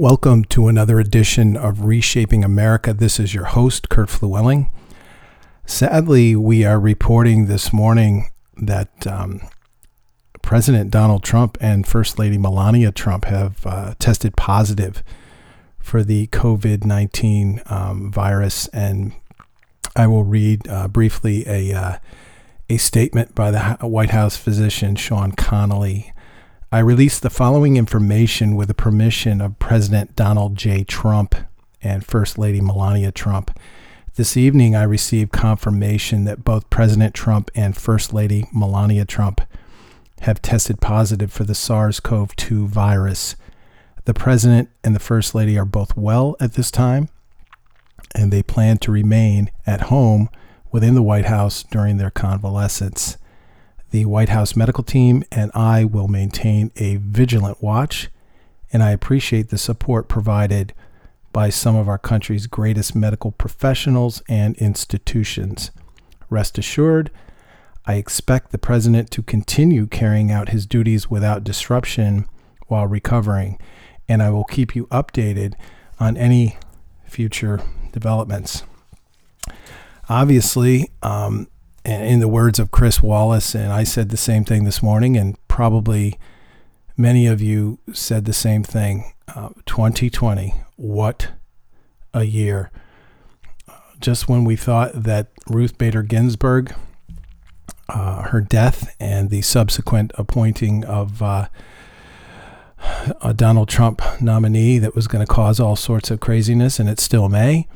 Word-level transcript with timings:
Welcome 0.00 0.44
to 0.44 0.68
another 0.68 1.00
edition 1.00 1.56
of 1.56 1.84
Reshaping 1.84 2.44
America. 2.44 2.92
This 2.92 3.18
is 3.18 3.34
your 3.34 3.46
host, 3.46 3.88
Kurt 3.88 4.08
Fluelling. 4.08 4.70
Sadly, 5.66 6.36
we 6.36 6.64
are 6.64 6.78
reporting 6.78 7.46
this 7.46 7.72
morning 7.72 8.30
that 8.56 9.08
um, 9.08 9.40
President 10.40 10.92
Donald 10.92 11.24
Trump 11.24 11.58
and 11.60 11.84
First 11.84 12.16
Lady 12.16 12.38
Melania 12.38 12.92
Trump 12.92 13.24
have 13.24 13.66
uh, 13.66 13.94
tested 13.98 14.36
positive 14.36 15.02
for 15.80 16.04
the 16.04 16.28
COVID 16.28 16.84
19 16.84 17.60
um, 17.66 18.12
virus. 18.12 18.68
And 18.68 19.14
I 19.96 20.06
will 20.06 20.22
read 20.22 20.68
uh, 20.68 20.86
briefly 20.86 21.42
a, 21.48 21.74
uh, 21.74 21.98
a 22.70 22.76
statement 22.76 23.34
by 23.34 23.50
the 23.50 23.84
White 23.84 24.10
House 24.10 24.36
physician, 24.36 24.94
Sean 24.94 25.32
Conley. 25.32 26.12
I 26.70 26.80
released 26.80 27.22
the 27.22 27.30
following 27.30 27.78
information 27.78 28.54
with 28.54 28.68
the 28.68 28.74
permission 28.74 29.40
of 29.40 29.58
President 29.58 30.14
Donald 30.14 30.54
J. 30.54 30.84
Trump 30.84 31.34
and 31.82 32.04
First 32.04 32.36
Lady 32.36 32.60
Melania 32.60 33.10
Trump. 33.10 33.58
This 34.16 34.36
evening, 34.36 34.76
I 34.76 34.82
received 34.82 35.32
confirmation 35.32 36.24
that 36.24 36.44
both 36.44 36.68
President 36.68 37.14
Trump 37.14 37.50
and 37.54 37.74
First 37.74 38.12
Lady 38.12 38.46
Melania 38.52 39.06
Trump 39.06 39.40
have 40.20 40.42
tested 40.42 40.78
positive 40.78 41.32
for 41.32 41.44
the 41.44 41.54
SARS 41.54 42.00
CoV 42.00 42.36
2 42.36 42.66
virus. 42.68 43.34
The 44.04 44.12
President 44.12 44.68
and 44.84 44.94
the 44.94 45.00
First 45.00 45.34
Lady 45.34 45.58
are 45.58 45.64
both 45.64 45.96
well 45.96 46.36
at 46.38 46.52
this 46.52 46.70
time, 46.70 47.08
and 48.14 48.30
they 48.30 48.42
plan 48.42 48.76
to 48.78 48.92
remain 48.92 49.50
at 49.66 49.82
home 49.82 50.28
within 50.70 50.94
the 50.94 51.02
White 51.02 51.24
House 51.24 51.62
during 51.62 51.96
their 51.96 52.10
convalescence. 52.10 53.16
The 53.90 54.04
White 54.04 54.28
House 54.28 54.54
medical 54.54 54.84
team 54.84 55.24
and 55.32 55.50
I 55.54 55.84
will 55.84 56.08
maintain 56.08 56.70
a 56.76 56.96
vigilant 56.96 57.62
watch, 57.62 58.10
and 58.70 58.82
I 58.82 58.90
appreciate 58.90 59.48
the 59.48 59.56
support 59.56 60.08
provided 60.08 60.74
by 61.32 61.48
some 61.48 61.74
of 61.74 61.88
our 61.88 61.98
country's 61.98 62.46
greatest 62.46 62.94
medical 62.94 63.32
professionals 63.32 64.22
and 64.28 64.56
institutions. 64.56 65.70
Rest 66.28 66.58
assured, 66.58 67.10
I 67.86 67.94
expect 67.94 68.52
the 68.52 68.58
President 68.58 69.10
to 69.12 69.22
continue 69.22 69.86
carrying 69.86 70.30
out 70.30 70.50
his 70.50 70.66
duties 70.66 71.08
without 71.08 71.44
disruption 71.44 72.26
while 72.66 72.86
recovering, 72.86 73.58
and 74.06 74.22
I 74.22 74.30
will 74.30 74.44
keep 74.44 74.76
you 74.76 74.86
updated 74.88 75.54
on 75.98 76.18
any 76.18 76.58
future 77.06 77.62
developments. 77.92 78.64
Obviously, 80.10 80.90
um, 81.02 81.48
in 81.88 82.20
the 82.20 82.28
words 82.28 82.58
of 82.58 82.70
Chris 82.70 83.02
Wallace, 83.02 83.54
and 83.54 83.72
I 83.72 83.84
said 83.84 84.10
the 84.10 84.16
same 84.16 84.44
thing 84.44 84.64
this 84.64 84.82
morning, 84.82 85.16
and 85.16 85.36
probably 85.48 86.18
many 86.96 87.26
of 87.26 87.40
you 87.40 87.78
said 87.92 88.24
the 88.24 88.32
same 88.32 88.62
thing. 88.62 89.12
Uh, 89.34 89.50
2020, 89.66 90.54
what 90.76 91.32
a 92.14 92.24
year. 92.24 92.70
Just 94.00 94.28
when 94.28 94.44
we 94.44 94.56
thought 94.56 94.92
that 94.94 95.28
Ruth 95.48 95.78
Bader 95.78 96.02
Ginsburg, 96.02 96.74
uh, 97.88 98.22
her 98.24 98.40
death, 98.40 98.94
and 99.00 99.30
the 99.30 99.42
subsequent 99.42 100.12
appointing 100.16 100.84
of 100.84 101.22
uh, 101.22 101.48
a 103.22 103.34
Donald 103.34 103.68
Trump 103.68 104.02
nominee 104.20 104.78
that 104.78 104.94
was 104.94 105.08
going 105.08 105.24
to 105.24 105.32
cause 105.32 105.58
all 105.58 105.76
sorts 105.76 106.10
of 106.10 106.20
craziness, 106.20 106.78
and 106.78 106.88
it 106.88 107.00
still 107.00 107.28
may. 107.28 107.66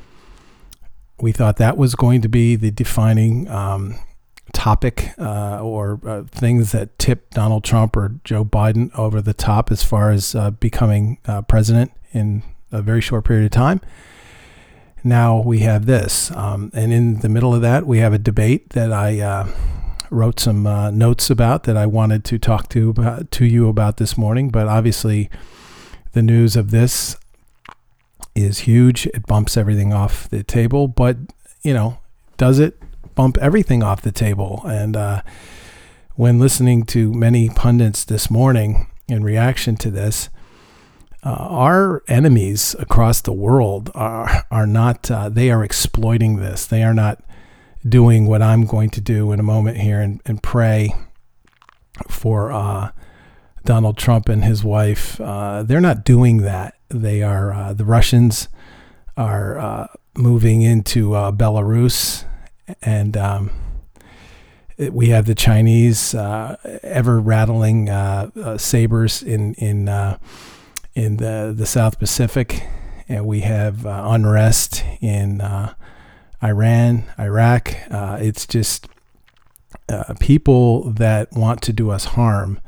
We 1.23 1.31
thought 1.31 1.59
that 1.59 1.77
was 1.77 1.95
going 1.95 2.21
to 2.23 2.29
be 2.29 2.57
the 2.57 2.73
defining 2.73 3.49
um, 3.49 3.95
topic 4.53 5.11
uh, 5.21 5.61
or 5.63 6.01
uh, 6.05 6.25
things 6.25 6.73
that 6.73 6.99
tip 6.99 7.31
Donald 7.31 7.63
Trump 7.63 7.97
or 7.97 8.17
Joe 8.25 8.45
Biden 8.45 8.91
over 8.99 9.23
the 9.23 9.33
top 9.33 9.71
as 9.71 9.85
far 9.85 10.11
as 10.11 10.35
uh, 10.35 10.51
becoming 10.51 11.19
uh, 11.25 11.43
president 11.43 11.93
in 12.11 12.43
a 12.73 12.83
very 12.83 13.01
short 13.01 13.25
period 13.25 13.45
of 13.45 13.53
time. 13.53 13.81
Now 15.05 15.41
we 15.41 15.61
have 15.61 15.87
this. 15.87 16.33
Um, 16.33 16.73
and 16.75 16.93
in 16.93 17.21
the 17.21 17.29
middle 17.29 17.55
of 17.55 17.63
that, 17.63 17.87
we 17.87 17.99
have 17.99 18.13
a 18.13 18.19
debate 18.19 18.71
that 18.71 18.93
I 18.93 19.21
uh, 19.21 19.47
wrote 20.11 20.41
some 20.41 20.67
uh, 20.67 20.91
notes 20.91 21.31
about 21.31 21.63
that 21.65 21.77
I 21.77 21.87
wanted 21.87 22.25
to 22.25 22.39
talk 22.41 22.69
to, 22.71 23.25
to 23.31 23.45
you 23.45 23.69
about 23.69 23.99
this 23.99 24.19
morning. 24.19 24.51
But 24.51 24.67
obviously, 24.67 25.31
the 26.15 26.23
news 26.23 26.57
of 26.57 26.73
this 26.73 27.17
is 28.35 28.61
huge. 28.61 29.07
It 29.09 29.27
bumps 29.27 29.57
everything 29.57 29.93
off 29.93 30.29
the 30.29 30.43
table. 30.43 30.89
But, 30.89 31.17
you 31.63 31.75
know, 31.75 31.99
does 32.37 32.59
it 32.59 32.81
bump 33.15 33.39
everything 33.39 33.83
off 33.83 34.03
the 34.03 34.13
table? 34.13 34.63
And 34.67 34.97
uh, 34.97 35.23
when 36.15 36.39
listening 36.39 36.85
to 36.87 37.13
many 37.13 37.49
pundits 37.49 38.05
this 38.05 38.31
morning 38.31 38.89
in 39.09 39.23
reaction 39.23 39.77
to 39.77 39.91
this, 39.91 40.29
uh, 41.25 41.31
our 41.31 42.03
enemies 42.09 42.75
across 42.81 43.21
the 43.21 43.33
world 43.33 43.91
are 43.95 44.45
are 44.51 44.67
not 44.67 45.09
uh, 45.09 45.29
they 45.29 45.53
are 45.53 45.63
exploiting 45.63 46.37
this. 46.37 46.67
They 46.67 46.83
are 46.83 46.95
not 46.95 47.23
doing 47.89 48.27
what 48.27 48.43
I'm 48.43 48.65
going 48.65 48.91
to 48.91 49.01
do 49.01 49.33
in 49.33 49.39
a 49.39 49.45
moment 49.45 49.77
here 49.77 50.01
and, 50.01 50.21
and 50.27 50.43
pray 50.43 50.95
for 52.09 52.53
uh, 52.53 52.91
Donald 53.65 53.99
Trump 53.99 54.29
and 54.29 54.45
his 54.45 54.65
wife. 54.65 55.21
Uh, 55.21 55.63
they're 55.63 55.81
not 55.81 56.05
doing 56.05 56.39
that. 56.39 56.75
They 56.93 57.23
are 57.23 57.53
uh, 57.53 57.73
the 57.73 57.85
Russians 57.85 58.49
are 59.17 59.59
uh, 59.59 59.87
moving 60.17 60.63
into 60.63 61.11
Belarus 61.11 62.25
and. 62.83 63.17
Um, 63.17 63.51
we 64.91 65.11
have 65.11 65.27
the 65.27 65.35
Chinese 65.35 66.13
ever 66.13 67.21
rattling 67.21 67.89
sabers 68.57 69.23
in 69.23 69.55
in 69.55 69.89
in 70.95 71.17
the, 71.17 71.55
the 71.57 71.67
South 71.67 71.99
Pacific, 71.99 72.63
and 73.09 73.27
we 73.27 73.41
have 73.41 73.87
uh, 73.87 74.03
unrest 74.07 74.85
in 75.01 75.41
uh, 75.41 75.75
Iran, 76.43 77.05
Iraq. 77.19 77.75
Uh, 77.91 78.19
it's 78.21 78.47
just 78.47 78.89
uh, 79.89 80.15
people 80.21 80.91
that 80.91 81.33
want 81.33 81.63
to 81.63 81.73
do 81.73 81.91
us 81.91 82.05
harm. 82.05 82.61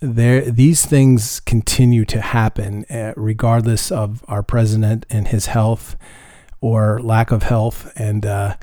There, 0.00 0.50
these 0.50 0.86
things 0.86 1.40
continue 1.40 2.06
to 2.06 2.20
happen, 2.22 2.86
uh, 2.88 3.12
regardless 3.16 3.92
of 3.92 4.24
our 4.28 4.42
president 4.42 5.04
and 5.10 5.28
his 5.28 5.46
health 5.46 5.96
or 6.62 7.00
lack 7.00 7.30
of 7.30 7.42
health. 7.42 7.92
And 7.96 8.24
uh, 8.24 8.56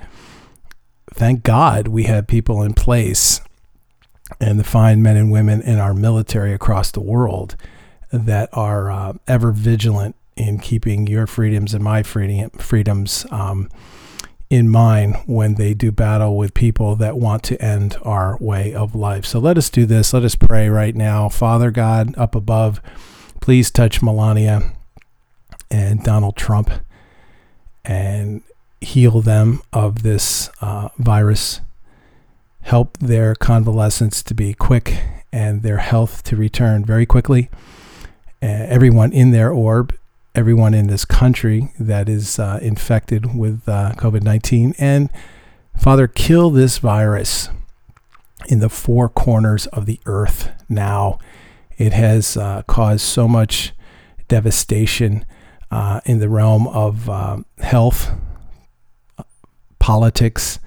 thank 1.13 1.43
God 1.43 1.87
we 1.89 2.03
have 2.03 2.25
people 2.27 2.63
in 2.63 2.73
place 2.73 3.41
and 4.39 4.59
the 4.59 4.63
fine 4.63 5.01
men 5.01 5.15
and 5.15 5.31
women 5.31 5.61
in 5.61 5.79
our 5.79 5.93
military 5.93 6.53
across 6.53 6.91
the 6.91 7.01
world 7.01 7.55
that 8.11 8.49
are 8.53 8.91
uh, 8.91 9.13
ever 9.27 9.51
vigilant 9.51 10.15
in 10.35 10.59
keeping 10.59 11.07
your 11.07 11.27
freedoms 11.27 11.73
and 11.73 11.83
my 11.83 12.03
freedom, 12.03 12.49
freedoms 12.51 13.25
um, 13.31 13.69
in 14.49 14.69
mind 14.69 15.15
when 15.25 15.55
they 15.55 15.73
do 15.73 15.91
battle 15.91 16.37
with 16.37 16.53
people 16.53 16.95
that 16.95 17.17
want 17.17 17.43
to 17.43 17.61
end 17.61 17.97
our 18.03 18.37
way 18.39 18.73
of 18.73 18.95
life. 18.95 19.25
So 19.25 19.39
let 19.39 19.57
us 19.57 19.69
do 19.69 19.85
this. 19.85 20.13
Let 20.13 20.23
us 20.23 20.35
pray 20.35 20.69
right 20.69 20.95
now. 20.95 21.29
Father 21.29 21.71
God, 21.71 22.17
up 22.17 22.35
above, 22.35 22.81
please 23.41 23.69
touch 23.71 24.01
Melania 24.01 24.73
and 25.69 26.03
Donald 26.03 26.37
Trump 26.37 26.71
and 27.83 28.41
heal 28.79 29.21
them 29.21 29.61
of 29.73 30.03
this 30.03 30.49
uh, 30.61 30.89
virus. 30.97 31.61
Help 32.61 32.97
their 32.99 33.35
convalescence 33.35 34.23
to 34.23 34.33
be 34.33 34.53
quick 34.53 35.01
and 35.31 35.63
their 35.63 35.77
health 35.77 36.23
to 36.23 36.35
return 36.35 36.85
very 36.85 37.05
quickly 37.05 37.49
uh, 38.41 38.45
everyone 38.45 39.11
in 39.11 39.31
their 39.31 39.51
orb, 39.51 39.97
everyone 40.37 40.75
in 40.75 40.85
this 40.85 41.03
country 41.03 41.71
that 41.79 42.07
is 42.07 42.37
uh, 42.37 42.59
infected 42.61 43.35
with 43.35 43.67
uh, 43.67 43.91
COVID 43.97 44.21
19. 44.21 44.75
And 44.77 45.09
Father, 45.75 46.07
kill 46.07 46.51
this 46.51 46.77
virus 46.77 47.49
in 48.47 48.59
the 48.59 48.69
four 48.69 49.09
corners 49.09 49.65
of 49.67 49.87
the 49.87 49.99
earth 50.05 50.51
now. 50.69 51.17
It 51.79 51.91
has 51.93 52.37
uh, 52.37 52.61
caused 52.67 53.01
so 53.01 53.27
much 53.27 53.73
devastation 54.27 55.25
uh, 55.71 56.01
in 56.05 56.19
the 56.19 56.29
realm 56.29 56.67
of 56.67 57.09
uh, 57.09 57.37
health, 57.57 58.11
politics, 59.79 60.59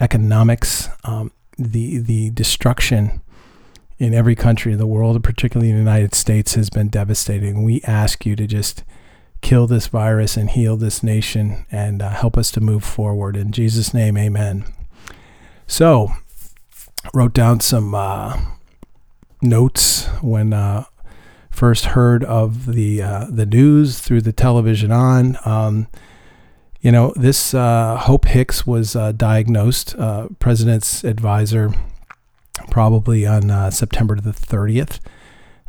economics, 0.00 0.88
um, 1.04 1.32
the, 1.58 1.98
the 1.98 2.30
destruction 2.30 3.20
in 4.00 4.14
every 4.14 4.34
country 4.34 4.72
in 4.72 4.78
the 4.78 4.86
world, 4.86 5.22
particularly 5.22 5.68
in 5.68 5.76
the 5.76 5.82
United 5.82 6.14
States, 6.14 6.54
has 6.54 6.70
been 6.70 6.88
devastating. 6.88 7.62
We 7.62 7.82
ask 7.82 8.24
you 8.24 8.34
to 8.34 8.46
just 8.46 8.82
kill 9.42 9.66
this 9.66 9.88
virus 9.88 10.38
and 10.38 10.48
heal 10.48 10.78
this 10.78 11.02
nation 11.02 11.66
and 11.70 12.00
uh, 12.00 12.08
help 12.08 12.38
us 12.38 12.50
to 12.52 12.62
move 12.62 12.82
forward. 12.82 13.36
In 13.36 13.52
Jesus' 13.52 13.92
name, 13.92 14.16
amen. 14.16 14.64
So, 15.66 16.08
wrote 17.12 17.34
down 17.34 17.60
some 17.60 17.94
uh, 17.94 18.40
notes 19.42 20.06
when 20.22 20.54
uh, 20.54 20.84
first 21.50 21.84
heard 21.86 22.24
of 22.24 22.72
the 22.72 23.02
uh, 23.02 23.26
the 23.28 23.46
news 23.46 23.98
through 23.98 24.22
the 24.22 24.32
television 24.32 24.90
on. 24.90 25.36
Um, 25.44 25.88
you 26.80 26.90
know, 26.90 27.12
this 27.16 27.52
uh, 27.52 27.98
Hope 27.98 28.24
Hicks 28.24 28.66
was 28.66 28.96
uh, 28.96 29.12
diagnosed, 29.12 29.94
president's 30.38 31.04
advisor 31.04 31.74
probably 32.70 33.26
on 33.26 33.50
uh, 33.50 33.70
September 33.70 34.16
the 34.16 34.32
30th, 34.32 35.00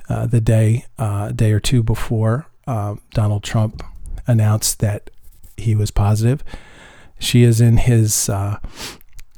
uh, 0.09 0.25
the 0.25 0.41
day 0.41 0.85
uh, 0.97 1.31
day 1.31 1.51
or 1.51 1.59
two 1.59 1.83
before 1.83 2.47
uh, 2.67 2.95
Donald 3.13 3.43
Trump 3.43 3.83
announced 4.27 4.79
that 4.79 5.09
he 5.57 5.75
was 5.75 5.91
positive. 5.91 6.43
She 7.19 7.43
is 7.43 7.61
in 7.61 7.77
his 7.77 8.29
uh, 8.29 8.57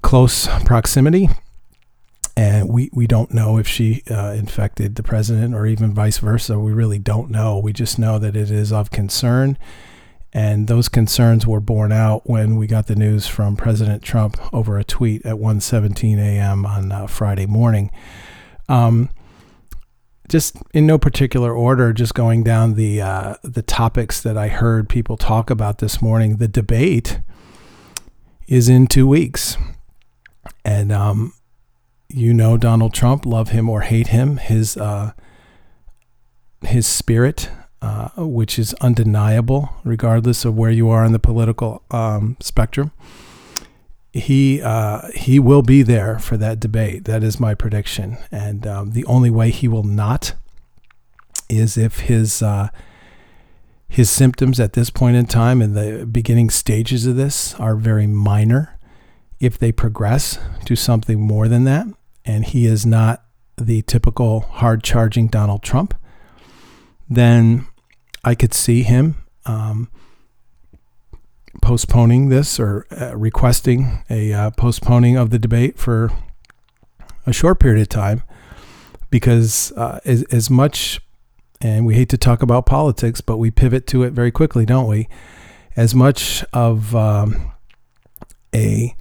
close 0.01 0.47
proximity, 0.65 1.29
and 2.35 2.69
we, 2.69 2.89
we 2.93 3.07
don't 3.07 3.33
know 3.33 3.57
if 3.57 3.67
she 3.67 4.03
uh, 4.09 4.31
infected 4.31 4.95
the 4.95 5.03
president 5.03 5.53
or 5.53 5.65
even 5.65 5.93
vice 5.93 6.17
versa. 6.19 6.59
We 6.59 6.71
really 6.71 6.99
don't 6.99 7.29
know. 7.29 7.59
We 7.59 7.73
just 7.73 7.99
know 7.99 8.19
that 8.19 8.35
it 8.35 8.49
is 8.49 8.71
of 8.71 8.91
concern. 8.91 9.57
And 10.33 10.67
those 10.67 10.89
concerns 10.89 11.45
were 11.45 11.59
borne 11.59 11.91
out 11.91 12.27
when 12.27 12.55
we 12.55 12.65
got 12.65 12.87
the 12.87 12.95
news 12.95 13.27
from 13.27 13.55
President 13.55 14.01
Trump 14.01 14.37
over 14.51 14.79
a 14.79 14.83
tweet 14.83 15.23
at 15.25 15.35
1:17 15.35 16.17
a.m. 16.17 16.65
on 16.65 16.91
uh, 16.91 17.05
Friday 17.07 17.45
morning. 17.45 17.91
Um, 18.67 19.09
just 20.29 20.57
in 20.73 20.87
no 20.87 20.97
particular 20.97 21.53
order, 21.53 21.93
just 21.93 22.15
going 22.15 22.43
down 22.43 22.73
the 22.73 23.01
uh, 23.01 23.35
the 23.43 23.61
topics 23.61 24.21
that 24.21 24.37
I 24.37 24.47
heard 24.47 24.89
people 24.89 25.17
talk 25.17 25.49
about 25.49 25.77
this 25.77 26.01
morning. 26.01 26.37
The 26.37 26.47
debate 26.47 27.19
is 28.47 28.69
in 28.69 28.87
two 28.87 29.05
weeks, 29.05 29.57
and 30.65 30.91
um, 30.91 31.33
you 32.09 32.33
know 32.33 32.57
Donald 32.57 32.93
Trump, 32.93 33.25
love 33.25 33.49
him 33.49 33.69
or 33.69 33.81
hate 33.81 34.07
him, 34.07 34.37
his 34.37 34.77
uh, 34.77 35.11
his 36.61 36.87
spirit, 36.87 37.49
uh, 37.83 38.09
which 38.17 38.57
is 38.57 38.73
undeniable, 38.75 39.69
regardless 39.83 40.45
of 40.45 40.55
where 40.55 40.71
you 40.71 40.89
are 40.89 41.05
in 41.05 41.11
the 41.11 41.19
political 41.19 41.83
um, 41.91 42.37
spectrum 42.39 42.91
he 44.13 44.61
uh, 44.61 45.07
he 45.15 45.39
will 45.39 45.63
be 45.63 45.81
there 45.81 46.19
for 46.19 46.37
that 46.37 46.59
debate. 46.59 47.05
That 47.05 47.23
is 47.23 47.39
my 47.39 47.55
prediction, 47.55 48.17
and 48.31 48.65
um, 48.67 48.91
the 48.91 49.05
only 49.05 49.31
way 49.31 49.49
he 49.49 49.67
will 49.67 49.83
not 49.83 50.35
is 51.49 51.77
if 51.77 52.01
his 52.01 52.43
uh, 52.43 52.69
his 53.89 54.11
symptoms 54.11 54.59
at 54.59 54.73
this 54.73 54.91
point 54.91 55.15
in 55.15 55.25
time 55.25 55.61
in 55.61 55.73
the 55.73 56.05
beginning 56.05 56.51
stages 56.51 57.07
of 57.07 57.15
this 57.15 57.55
are 57.55 57.75
very 57.75 58.07
minor. 58.07 58.77
If 59.39 59.57
they 59.57 59.71
progress 59.71 60.39
to 60.65 60.75
something 60.75 61.19
more 61.19 61.47
than 61.47 61.63
that, 61.65 61.87
and 62.23 62.45
he 62.45 62.65
is 62.65 62.85
not 62.85 63.25
the 63.57 63.81
typical 63.81 64.41
hard 64.41 64.83
charging 64.83 65.27
Donald 65.27 65.63
Trump, 65.63 65.95
then 67.09 67.67
I 68.23 68.35
could 68.35 68.53
see 68.53 68.83
him. 68.83 69.15
Um, 69.45 69.89
postponing 71.61 72.29
this 72.29 72.59
or 72.59 72.85
uh, 72.91 73.15
requesting 73.15 74.03
a 74.09 74.33
uh, 74.33 74.49
postponing 74.51 75.15
of 75.15 75.29
the 75.29 75.39
debate 75.39 75.77
for 75.77 76.11
a 77.25 77.33
short 77.33 77.59
period 77.59 77.81
of 77.81 77.89
time 77.89 78.23
because 79.09 79.71
uh, 79.77 79.99
as, 80.03 80.23
as 80.23 80.49
much 80.49 80.99
and 81.61 81.85
we 81.85 81.95
hate 81.95 82.09
to 82.09 82.17
talk 82.17 82.41
about 82.41 82.65
politics 82.65 83.21
but 83.21 83.37
we 83.37 83.51
pivot 83.51 83.87
to 83.87 84.03
it 84.03 84.11
very 84.11 84.31
quickly 84.31 84.65
don't 84.65 84.87
we 84.87 85.07
as 85.75 85.95
much 85.95 86.43
of 86.51 86.95
um, 86.95 87.53
a 88.53 88.95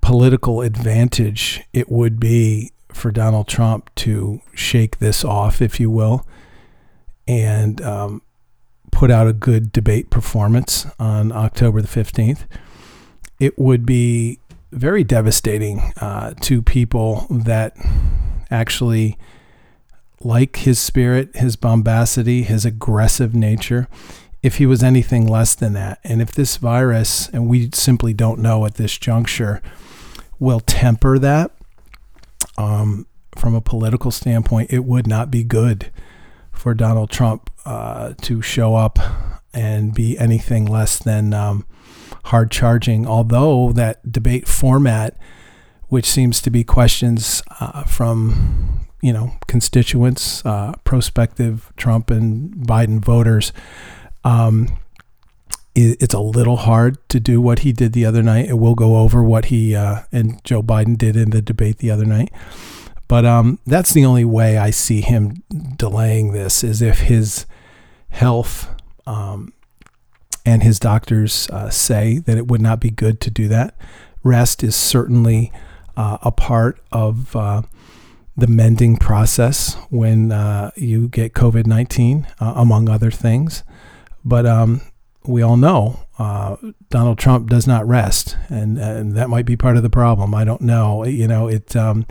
political 0.00 0.60
advantage 0.60 1.62
it 1.72 1.90
would 1.90 2.18
be 2.18 2.72
for 2.92 3.10
Donald 3.10 3.46
Trump 3.48 3.90
to 3.94 4.40
shake 4.54 4.98
this 4.98 5.24
off 5.24 5.62
if 5.62 5.78
you 5.78 5.90
will 5.90 6.26
and 7.28 7.80
um, 7.82 8.22
put 8.90 9.10
out 9.10 9.28
a 9.28 9.32
good 9.32 9.70
debate 9.70 10.10
performance 10.10 10.86
on 10.98 11.30
October 11.30 11.82
the 11.82 11.88
15th, 11.88 12.46
it 13.38 13.58
would 13.58 13.86
be 13.86 14.40
very 14.72 15.04
devastating 15.04 15.92
uh, 16.00 16.32
to 16.40 16.62
people 16.62 17.26
that 17.30 17.76
actually 18.50 19.16
like 20.20 20.56
his 20.56 20.78
spirit, 20.78 21.36
his 21.36 21.54
bombacity, 21.54 22.42
his 22.42 22.64
aggressive 22.64 23.34
nature, 23.34 23.86
if 24.42 24.56
he 24.56 24.66
was 24.66 24.82
anything 24.82 25.26
less 25.26 25.54
than 25.54 25.74
that. 25.74 26.00
And 26.02 26.20
if 26.20 26.32
this 26.32 26.56
virus, 26.56 27.28
and 27.28 27.48
we 27.48 27.70
simply 27.72 28.14
don't 28.14 28.40
know 28.40 28.64
at 28.66 28.74
this 28.74 28.96
juncture, 28.98 29.62
will 30.38 30.60
temper 30.60 31.18
that 31.18 31.52
um, 32.56 33.06
from 33.36 33.54
a 33.54 33.60
political 33.60 34.10
standpoint, 34.10 34.72
it 34.72 34.84
would 34.84 35.06
not 35.06 35.30
be 35.30 35.44
good 35.44 35.90
for 36.58 36.74
Donald 36.74 37.10
Trump 37.10 37.50
uh, 37.64 38.14
to 38.22 38.42
show 38.42 38.74
up 38.74 38.98
and 39.54 39.94
be 39.94 40.18
anything 40.18 40.66
less 40.66 40.98
than 40.98 41.32
um, 41.32 41.66
hard 42.24 42.50
charging. 42.50 43.06
Although 43.06 43.72
that 43.72 44.10
debate 44.10 44.48
format, 44.48 45.16
which 45.88 46.06
seems 46.06 46.42
to 46.42 46.50
be 46.50 46.64
questions 46.64 47.42
uh, 47.60 47.84
from 47.84 48.86
you 49.00 49.12
know 49.12 49.32
constituents, 49.46 50.44
uh, 50.44 50.72
prospective 50.84 51.72
Trump 51.76 52.10
and 52.10 52.50
Biden 52.66 53.00
voters. 53.04 53.52
Um, 54.24 54.78
it's 55.80 56.14
a 56.14 56.18
little 56.18 56.56
hard 56.56 56.96
to 57.08 57.20
do 57.20 57.40
what 57.40 57.60
he 57.60 57.72
did 57.72 57.92
the 57.92 58.04
other 58.04 58.20
night. 58.20 58.48
It 58.48 58.58
will 58.58 58.74
go 58.74 58.96
over 58.96 59.22
what 59.22 59.44
he 59.46 59.76
uh, 59.76 60.02
and 60.10 60.42
Joe 60.42 60.60
Biden 60.60 60.98
did 60.98 61.14
in 61.14 61.30
the 61.30 61.40
debate 61.40 61.78
the 61.78 61.90
other 61.92 62.04
night. 62.04 62.32
But 63.08 63.24
um, 63.24 63.58
that's 63.66 63.92
the 63.94 64.04
only 64.04 64.24
way 64.24 64.58
I 64.58 64.70
see 64.70 65.00
him 65.00 65.42
delaying 65.76 66.32
this 66.32 66.62
is 66.62 66.82
if 66.82 67.00
his 67.00 67.46
health 68.10 68.68
um, 69.06 69.52
and 70.44 70.62
his 70.62 70.78
doctors 70.78 71.48
uh, 71.50 71.70
say 71.70 72.18
that 72.18 72.36
it 72.36 72.48
would 72.48 72.60
not 72.60 72.80
be 72.80 72.90
good 72.90 73.20
to 73.22 73.30
do 73.30 73.48
that. 73.48 73.74
Rest 74.22 74.62
is 74.62 74.76
certainly 74.76 75.50
uh, 75.96 76.18
a 76.22 76.30
part 76.30 76.80
of 76.92 77.34
uh, 77.34 77.62
the 78.36 78.46
mending 78.46 78.98
process 78.98 79.74
when 79.90 80.30
uh, 80.30 80.70
you 80.76 81.08
get 81.08 81.32
COVID 81.32 81.66
19, 81.66 82.26
uh, 82.40 82.52
among 82.56 82.90
other 82.90 83.10
things. 83.10 83.64
But 84.22 84.44
um, 84.44 84.82
we 85.24 85.40
all 85.40 85.56
know 85.56 86.00
uh, 86.18 86.56
Donald 86.90 87.18
Trump 87.18 87.48
does 87.48 87.66
not 87.66 87.86
rest, 87.88 88.36
and, 88.48 88.78
and 88.78 89.16
that 89.16 89.30
might 89.30 89.46
be 89.46 89.56
part 89.56 89.78
of 89.78 89.82
the 89.82 89.90
problem. 89.90 90.34
I 90.34 90.44
don't 90.44 90.60
know. 90.60 91.04
You 91.04 91.26
know, 91.26 91.48
it. 91.48 91.74
Um, 91.74 92.04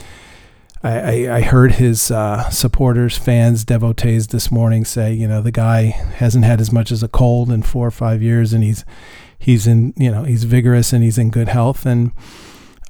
I, 0.84 1.38
I, 1.38 1.42
heard 1.42 1.74
his 1.74 2.12
uh, 2.12 2.50
supporters, 2.50 3.18
fans, 3.18 3.66
devotees 3.66 4.28
this 4.28 4.52
morning 4.52 4.86
say, 4.86 5.12
you 5.12 5.28
know, 5.28 5.42
the 5.42 5.52
guy 5.52 5.86
hasn't 5.86 6.46
had 6.46 6.62
as 6.62 6.72
much 6.72 6.92
as 6.92 7.02
a 7.02 7.08
cold 7.08 7.52
in 7.52 7.64
four 7.64 7.88
or 7.88 7.92
five 7.92 8.22
years, 8.22 8.54
and 8.54 8.64
he's 8.64 8.86
he's 9.40 9.66
in, 9.66 9.94
you 9.98 10.12
know, 10.12 10.24
he's 10.24 10.44
vigorous 10.44 10.94
and 10.94 11.04
he's 11.04 11.18
in 11.18 11.32
good 11.32 11.48
health. 11.48 11.86
And 11.86 12.12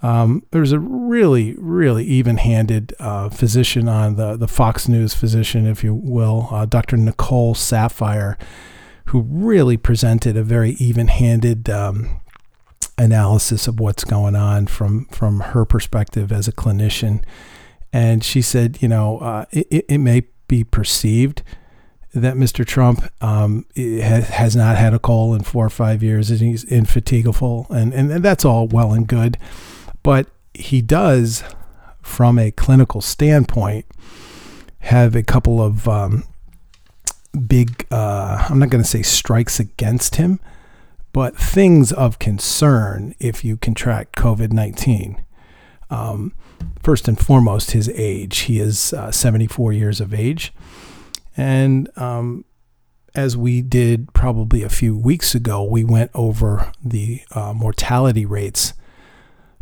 um, 0.01 0.43
was 0.51 0.73
a 0.73 0.79
really, 0.79 1.55
really 1.57 2.05
even-handed 2.05 2.93
uh, 2.99 3.29
physician 3.29 3.87
on 3.87 4.15
the 4.15 4.35
the 4.35 4.49
Fox 4.49 4.89
News 4.89 5.13
physician, 5.13 5.65
if 5.65 5.81
you 5.83 5.93
will, 5.93 6.49
uh, 6.51 6.65
Dr. 6.65 6.97
Nicole 6.97 7.55
Saphier, 7.55 8.37
who 9.05 9.21
really 9.21 9.77
presented 9.77 10.35
a 10.35 10.43
very 10.43 10.71
even-handed. 10.71 11.69
Um, 11.69 12.21
analysis 12.99 13.67
of 13.67 13.79
what's 13.79 14.03
going 14.03 14.35
on 14.35 14.65
from 14.65 15.05
from 15.11 15.39
her 15.39 15.65
perspective 15.65 16.31
as 16.31 16.47
a 16.47 16.51
clinician 16.51 17.23
and 17.97 18.23
she 18.23 18.43
said, 18.43 18.79
you 18.79 18.87
know, 18.87 19.17
uh, 19.17 19.45
it, 19.49 19.85
it 19.89 19.97
may 19.97 20.27
be 20.47 20.63
perceived 20.63 21.41
that 22.13 22.35
Mr. 22.35 22.63
Trump 22.63 23.11
um, 23.21 23.65
has, 23.75 24.55
not 24.55 24.77
had 24.77 24.93
a 24.93 24.99
cold 24.99 25.35
in 25.35 25.43
four 25.43 25.65
or 25.65 25.71
five 25.71 26.03
years 26.03 26.29
and 26.29 26.39
he's 26.39 26.63
infatigable. 26.65 27.65
And, 27.71 27.95
and, 27.95 28.11
and 28.11 28.23
that's 28.23 28.45
all 28.45 28.67
well 28.67 28.93
and 28.93 29.07
good. 29.07 29.39
But 30.03 30.27
he 30.53 30.79
does, 30.79 31.43
from 32.03 32.37
a 32.37 32.51
clinical 32.51 33.01
standpoint, 33.01 33.87
have 34.81 35.15
a 35.15 35.23
couple 35.23 35.59
of 35.59 35.87
um, 35.87 36.23
big, 37.47 37.87
uh, 37.89 38.45
I'm 38.47 38.59
not 38.59 38.69
going 38.69 38.83
to 38.83 38.87
say 38.87 39.01
strikes 39.01 39.59
against 39.59 40.17
him, 40.17 40.39
but 41.13 41.35
things 41.35 41.91
of 41.91 42.19
concern 42.19 43.15
if 43.19 43.43
you 43.43 43.57
contract 43.57 44.15
COVID 44.15 44.53
19. 44.53 45.23
Um, 45.89 46.33
first 46.81 47.07
and 47.07 47.19
foremost, 47.19 47.71
his 47.71 47.89
age. 47.89 48.39
He 48.39 48.59
is 48.59 48.93
uh, 48.93 49.11
74 49.11 49.73
years 49.73 49.99
of 49.99 50.13
age. 50.13 50.53
And 51.35 51.89
um, 51.97 52.45
as 53.13 53.35
we 53.35 53.61
did 53.61 54.13
probably 54.13 54.63
a 54.63 54.69
few 54.69 54.97
weeks 54.97 55.35
ago, 55.35 55.63
we 55.63 55.83
went 55.83 56.11
over 56.13 56.71
the 56.83 57.21
uh, 57.31 57.53
mortality 57.53 58.25
rates 58.25 58.73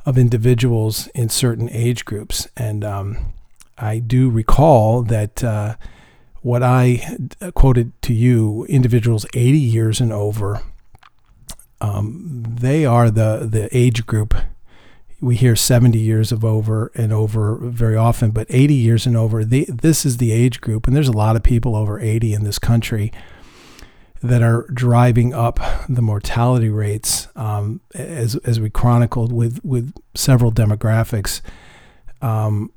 of 0.06 0.18
individuals 0.18 1.08
in 1.16 1.30
certain 1.30 1.70
age 1.72 2.06
groups. 2.06 2.48
And 2.56 2.84
um, 2.84 3.34
I 3.78 4.00
do 4.00 4.30
recall 4.30 5.02
that 5.04 5.44
uh, 5.44 5.75
what 6.42 6.62
I 6.62 7.18
quoted 7.56 8.00
to 8.04 8.14
you, 8.14 8.66
individuals 8.66 9.25
80 9.34 9.58
years 9.58 10.00
and 10.00 10.14
over, 10.14 10.62
um, 11.82 12.44
they 12.48 12.86
are 12.86 13.10
the, 13.10 13.48
the 13.50 13.68
age 13.75 14.06
group 14.06 14.36
we 15.22 15.36
hear 15.36 15.55
70 15.55 15.98
years 15.98 16.31
of 16.31 16.43
over 16.43 16.91
and 16.95 17.13
over 17.13 17.55
very 17.55 17.95
often, 17.95 18.31
but 18.31 18.48
80 18.50 18.74
years 18.74 19.05
and 19.05 19.15
over, 19.15 19.43
this 19.45 20.05
is 20.05 20.17
the 20.17 20.31
age 20.31 20.62
group. 20.62 20.88
And 20.88 20.95
there's 20.95 21.07
a 21.07 21.13
lot 21.13 21.36
of 21.36 21.43
people 21.43 21.75
over 21.75 22.00
80 22.00 22.34
in 22.34 22.43
this 22.43 22.60
country 22.60 23.12
that 24.22 24.41
are 24.41 24.67
driving 24.74 25.34
up 25.34 25.60
the 25.88 26.01
mortality 26.01 26.69
rates, 26.69 27.27
um, 27.36 27.81
as, 27.93 28.36
as 28.38 28.60
we 28.60 28.69
chronicled 28.69 29.31
with, 29.31 29.63
with 29.63 29.93
several 30.15 30.51
demographics. 30.51 31.41
Um, 32.22 32.72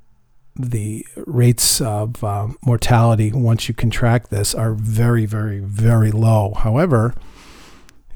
the 0.55 1.07
rates 1.17 1.81
of 1.81 2.23
uh, 2.23 2.49
mortality 2.67 3.33
once 3.33 3.69
you 3.69 3.75
contract 3.75 4.31
this 4.31 4.55
are 4.55 4.75
very, 4.75 5.25
very, 5.25 5.61
very 5.61 6.11
low. 6.11 6.53
However, 6.55 7.15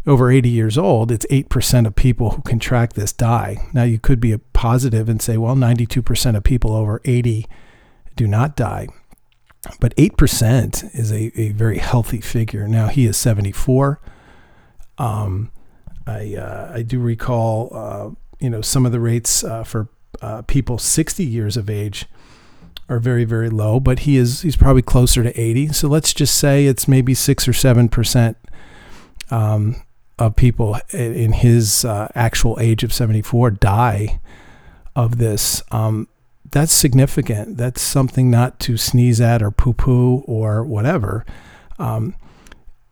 over 0.07 0.31
80 0.31 0.49
years 0.49 0.77
old, 0.77 1.13
it's 1.13 1.27
8% 1.27 1.87
of 1.87 1.95
people 1.95 2.31
who 2.31 2.43
contract 2.43 2.97
this 2.97 3.13
die. 3.13 3.69
Now, 3.73 3.85
you 3.85 3.99
could 3.99 4.21
be 4.21 4.33
a 4.33 4.39
positive 4.39 5.09
and 5.09 5.23
say, 5.23 5.37
well, 5.37 5.55
92% 5.55 6.37
of 6.37 6.43
people 6.43 6.75
over 6.75 7.01
80 7.05 7.47
do 8.17 8.27
not 8.27 8.57
die. 8.57 8.89
But 9.79 9.95
8% 9.95 10.99
is 10.99 11.13
a, 11.13 11.41
a 11.41 11.53
very 11.53 11.79
healthy 11.79 12.21
figure. 12.21 12.67
Now, 12.67 12.89
he 12.89 13.07
is 13.07 13.17
74. 13.17 14.01
Um, 14.99 15.53
I, 16.07 16.35
uh, 16.35 16.73
I 16.75 16.83
do 16.83 16.99
recall, 16.99 17.71
uh, 17.73 18.11
you 18.41 18.51
know, 18.51 18.61
some 18.61 18.85
of 18.85 18.91
the 18.91 18.99
rates 18.99 19.45
uh, 19.45 19.63
for 19.63 19.89
uh, 20.21 20.43
people 20.43 20.79
60 20.79 21.25
years 21.25 21.57
of 21.57 21.71
age 21.71 22.07
are 22.89 22.99
very, 22.99 23.25
very 23.25 23.49
low, 23.49 23.79
but 23.79 24.01
he 24.01 24.17
is 24.17 24.43
he's 24.43 24.57
probably 24.57 24.83
closer 24.83 25.23
to 25.23 25.41
80. 25.41 25.69
So 25.69 25.89
let's 25.89 26.13
just 26.13 26.35
say 26.35 26.67
it's 26.67 26.89
maybe 26.89 27.15
six 27.15 27.47
or 27.47 27.53
seven 27.53 27.89
percent 27.89 28.37
um, 29.31 29.77
of 30.19 30.37
people 30.37 30.79
in 30.93 31.33
his 31.33 31.85
uh, 31.85 32.09
actual 32.15 32.59
age 32.61 32.85
of 32.85 32.93
74 32.93 33.53
die 33.53 34.21
of 34.95 35.19
this. 35.19 35.63
Um, 35.71 36.09
that's 36.51 36.73
significant. 36.73 37.57
That's 37.57 37.81
something 37.81 38.31
not 38.31 38.61
to 38.61 38.77
sneeze 38.77 39.21
at 39.21 39.43
or 39.43 39.51
poo 39.51 39.73
poo 39.73 40.19
or 40.27 40.65
whatever. 40.65 41.25
Um, 41.79 42.15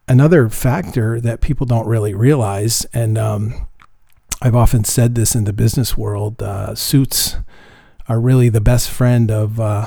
another 0.09 0.49
factor 0.49 1.21
that 1.21 1.41
people 1.41 1.67
don't 1.67 1.87
really 1.87 2.15
realize, 2.15 2.87
and 2.95 3.19
um, 3.19 3.67
I've 4.41 4.57
often 4.57 4.85
said 4.85 5.15
this 5.15 5.35
in 5.35 5.45
the 5.45 5.53
business 5.53 5.97
world 5.97 6.43
uh, 6.43 6.75
suits 6.75 7.37
are 8.09 8.19
really 8.19 8.49
the 8.49 8.63
best 8.63 8.89
friend 8.89 9.31
of 9.31 9.61
uh, 9.61 9.87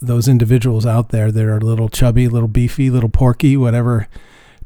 those 0.00 0.28
individuals 0.28 0.84
out 0.84 1.08
there 1.08 1.32
that 1.32 1.44
are 1.44 1.56
a 1.56 1.60
little 1.60 1.88
chubby, 1.88 2.28
little 2.28 2.48
beefy, 2.48 2.90
little 2.90 3.08
porky, 3.08 3.56
whatever 3.56 4.08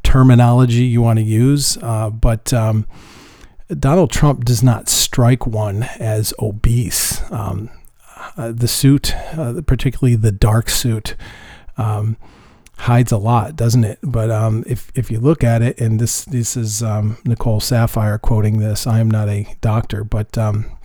terminology 0.02 0.84
you 0.84 1.02
want 1.02 1.18
to 1.18 1.24
use. 1.24 1.76
Uh, 1.78 2.10
but 2.10 2.52
um, 2.52 2.86
Donald 3.68 4.10
Trump 4.10 4.44
does 4.44 4.62
not 4.62 4.88
strike 4.88 5.46
one 5.46 5.84
as 5.98 6.34
obese. 6.40 7.20
Um, 7.30 7.70
uh, 8.36 8.52
the 8.52 8.68
suit, 8.68 9.14
uh, 9.36 9.60
particularly 9.66 10.16
the 10.16 10.32
dark 10.32 10.68
suit, 10.68 11.14
um, 11.76 12.16
hides 12.78 13.12
a 13.12 13.18
lot, 13.18 13.56
doesn't 13.56 13.84
it? 13.84 13.98
But 14.02 14.30
um, 14.30 14.64
if 14.66 14.90
if 14.94 15.10
you 15.10 15.20
look 15.20 15.44
at 15.44 15.62
it, 15.62 15.80
and 15.80 16.00
this 16.00 16.24
this 16.24 16.56
is 16.56 16.82
um, 16.82 17.18
Nicole 17.24 17.60
Saphier 17.60 18.20
quoting 18.20 18.58
this. 18.58 18.86
I 18.86 19.00
am 19.00 19.10
not 19.10 19.28
a 19.28 19.54
doctor, 19.60 20.04
but 20.04 20.36
um, 20.36 20.78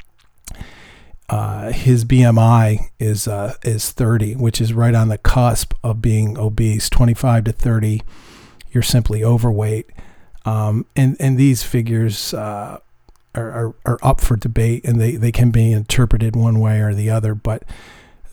uh, 1.30 1.72
his 1.72 2.06
BMI 2.06 2.90
is 3.00 3.28
uh, 3.28 3.56
is 3.64 3.92
30, 3.92 4.36
which 4.36 4.62
is 4.62 4.74
right 4.74 4.94
on 4.94 5.10
the 5.10 5.18
cusp 5.18 5.74
of 5.84 6.02
being 6.02 6.38
obese. 6.38 6.90
25 6.90 7.46
to 7.46 7.52
30 7.52 8.02
you're 8.76 8.84
simply 8.84 9.24
overweight. 9.24 9.90
Um, 10.46 10.86
and 10.96 11.18
and 11.20 11.40
these 11.40 11.64
figures 11.64 12.34
uh, 12.36 12.78
are, 13.34 13.52
are, 13.52 13.76
are 13.86 14.00
up 14.04 14.22
for 14.22 14.36
debate, 14.36 14.86
and 14.86 15.00
they, 15.00 15.16
they 15.16 15.32
can 15.32 15.52
be 15.52 15.72
interpreted 15.72 16.36
one 16.36 16.60
way 16.60 16.80
or 16.82 16.94
the 16.94 17.10
other. 17.10 17.34
But 17.34 17.64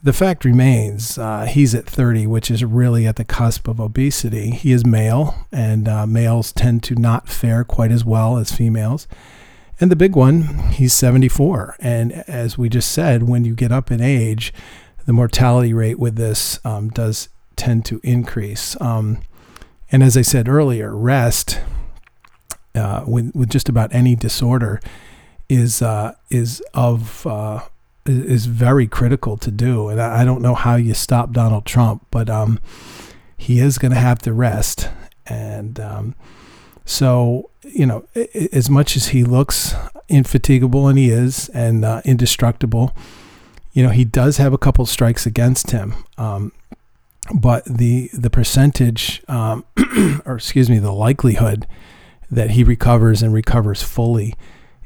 the 0.02 0.12
fact 0.12 0.44
remains, 0.44 1.16
uh, 1.16 1.46
he's 1.46 1.74
at 1.74 1.86
30, 1.86 2.26
which 2.26 2.50
is 2.50 2.64
really 2.64 3.06
at 3.06 3.16
the 3.16 3.24
cusp 3.24 3.68
of 3.68 3.80
obesity. 3.80 4.50
He 4.50 4.72
is 4.72 4.84
male, 4.84 5.46
and 5.52 5.88
uh, 5.88 6.06
males 6.06 6.52
tend 6.52 6.82
to 6.84 6.94
not 6.94 7.28
fare 7.28 7.64
quite 7.64 7.92
as 7.92 8.04
well 8.04 8.36
as 8.36 8.52
females. 8.52 9.06
And 9.80 9.90
the 9.90 9.96
big 9.96 10.14
one, 10.14 10.42
he's 10.70 10.92
74. 10.92 11.76
And 11.80 12.12
as 12.12 12.58
we 12.58 12.68
just 12.68 12.90
said, 12.90 13.24
when 13.24 13.44
you 13.44 13.54
get 13.54 13.72
up 13.72 13.90
in 13.90 14.00
age, 14.00 14.52
the 15.06 15.12
mortality 15.12 15.72
rate 15.72 15.98
with 15.98 16.16
this 16.16 16.60
um, 16.64 16.88
does 16.90 17.28
tend 17.56 17.84
to 17.86 18.00
increase. 18.02 18.80
Um, 18.80 19.22
and 19.92 20.02
as 20.02 20.16
I 20.16 20.22
said 20.22 20.48
earlier, 20.48 20.96
rest 20.96 21.60
uh, 22.74 23.04
with 23.06 23.30
with 23.34 23.50
just 23.50 23.68
about 23.68 23.94
any 23.94 24.16
disorder 24.16 24.80
is 25.48 25.82
uh, 25.82 26.14
is 26.30 26.62
of 26.74 27.26
uh, 27.26 27.60
is 28.06 28.46
very 28.46 28.86
critical 28.86 29.36
to 29.36 29.50
do. 29.50 29.88
And 29.88 30.00
I, 30.00 30.24
don't 30.24 30.42
know 30.42 30.54
how 30.54 30.74
you 30.76 30.94
stop 30.94 31.32
Donald 31.32 31.64
Trump, 31.64 32.06
but 32.10 32.28
um, 32.28 32.58
he 33.36 33.60
is 33.60 33.78
going 33.78 33.92
to 33.92 33.98
have 33.98 34.18
to 34.20 34.32
rest. 34.32 34.88
And 35.26 35.78
um, 35.78 36.14
so, 36.84 37.50
you 37.62 37.86
know, 37.86 38.04
as 38.52 38.68
much 38.68 38.96
as 38.96 39.08
he 39.08 39.22
looks 39.22 39.74
infatigable, 40.08 40.88
and 40.88 40.98
he 40.98 41.10
is, 41.10 41.48
and 41.50 41.84
uh, 41.84 42.02
indestructible, 42.04 42.94
you 43.72 43.82
know, 43.82 43.90
he 43.90 44.04
does 44.04 44.38
have 44.38 44.52
a 44.52 44.58
couple 44.58 44.84
strikes 44.84 45.24
against 45.26 45.70
him. 45.70 45.94
Um, 46.18 46.52
but 47.34 47.64
the 47.64 48.10
the 48.12 48.30
percentage, 48.30 49.22
um, 49.28 49.64
or 50.24 50.36
excuse 50.36 50.68
me, 50.68 50.78
the 50.78 50.92
likelihood 50.92 51.66
that 52.30 52.50
he 52.50 52.64
recovers 52.64 53.22
and 53.22 53.32
recovers 53.32 53.82
fully 53.82 54.34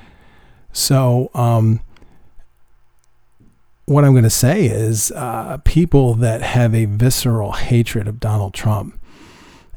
So, 0.73 1.31
um, 1.35 1.81
what 3.87 4.05
I'm 4.05 4.13
going 4.13 4.25
to 4.25 4.31
say 4.31 4.65
is 4.65 5.13
uh, 5.13 5.59
people 5.65 6.15
that 6.15 6.43
have 6.43 6.75
a 6.75 6.87
visceral 6.87 7.53
hatred 7.53 8.09
of 8.09 8.19
Donald 8.19 8.55
Trump 8.55 8.99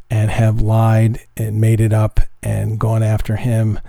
and 0.09 0.31
have 0.31 0.61
lied 0.61 1.19
and 1.35 1.59
made 1.59 1.81
it 1.81 1.93
up 1.93 2.21
and 2.41 2.79
gone 2.79 3.03
after 3.03 3.35
him 3.35 3.79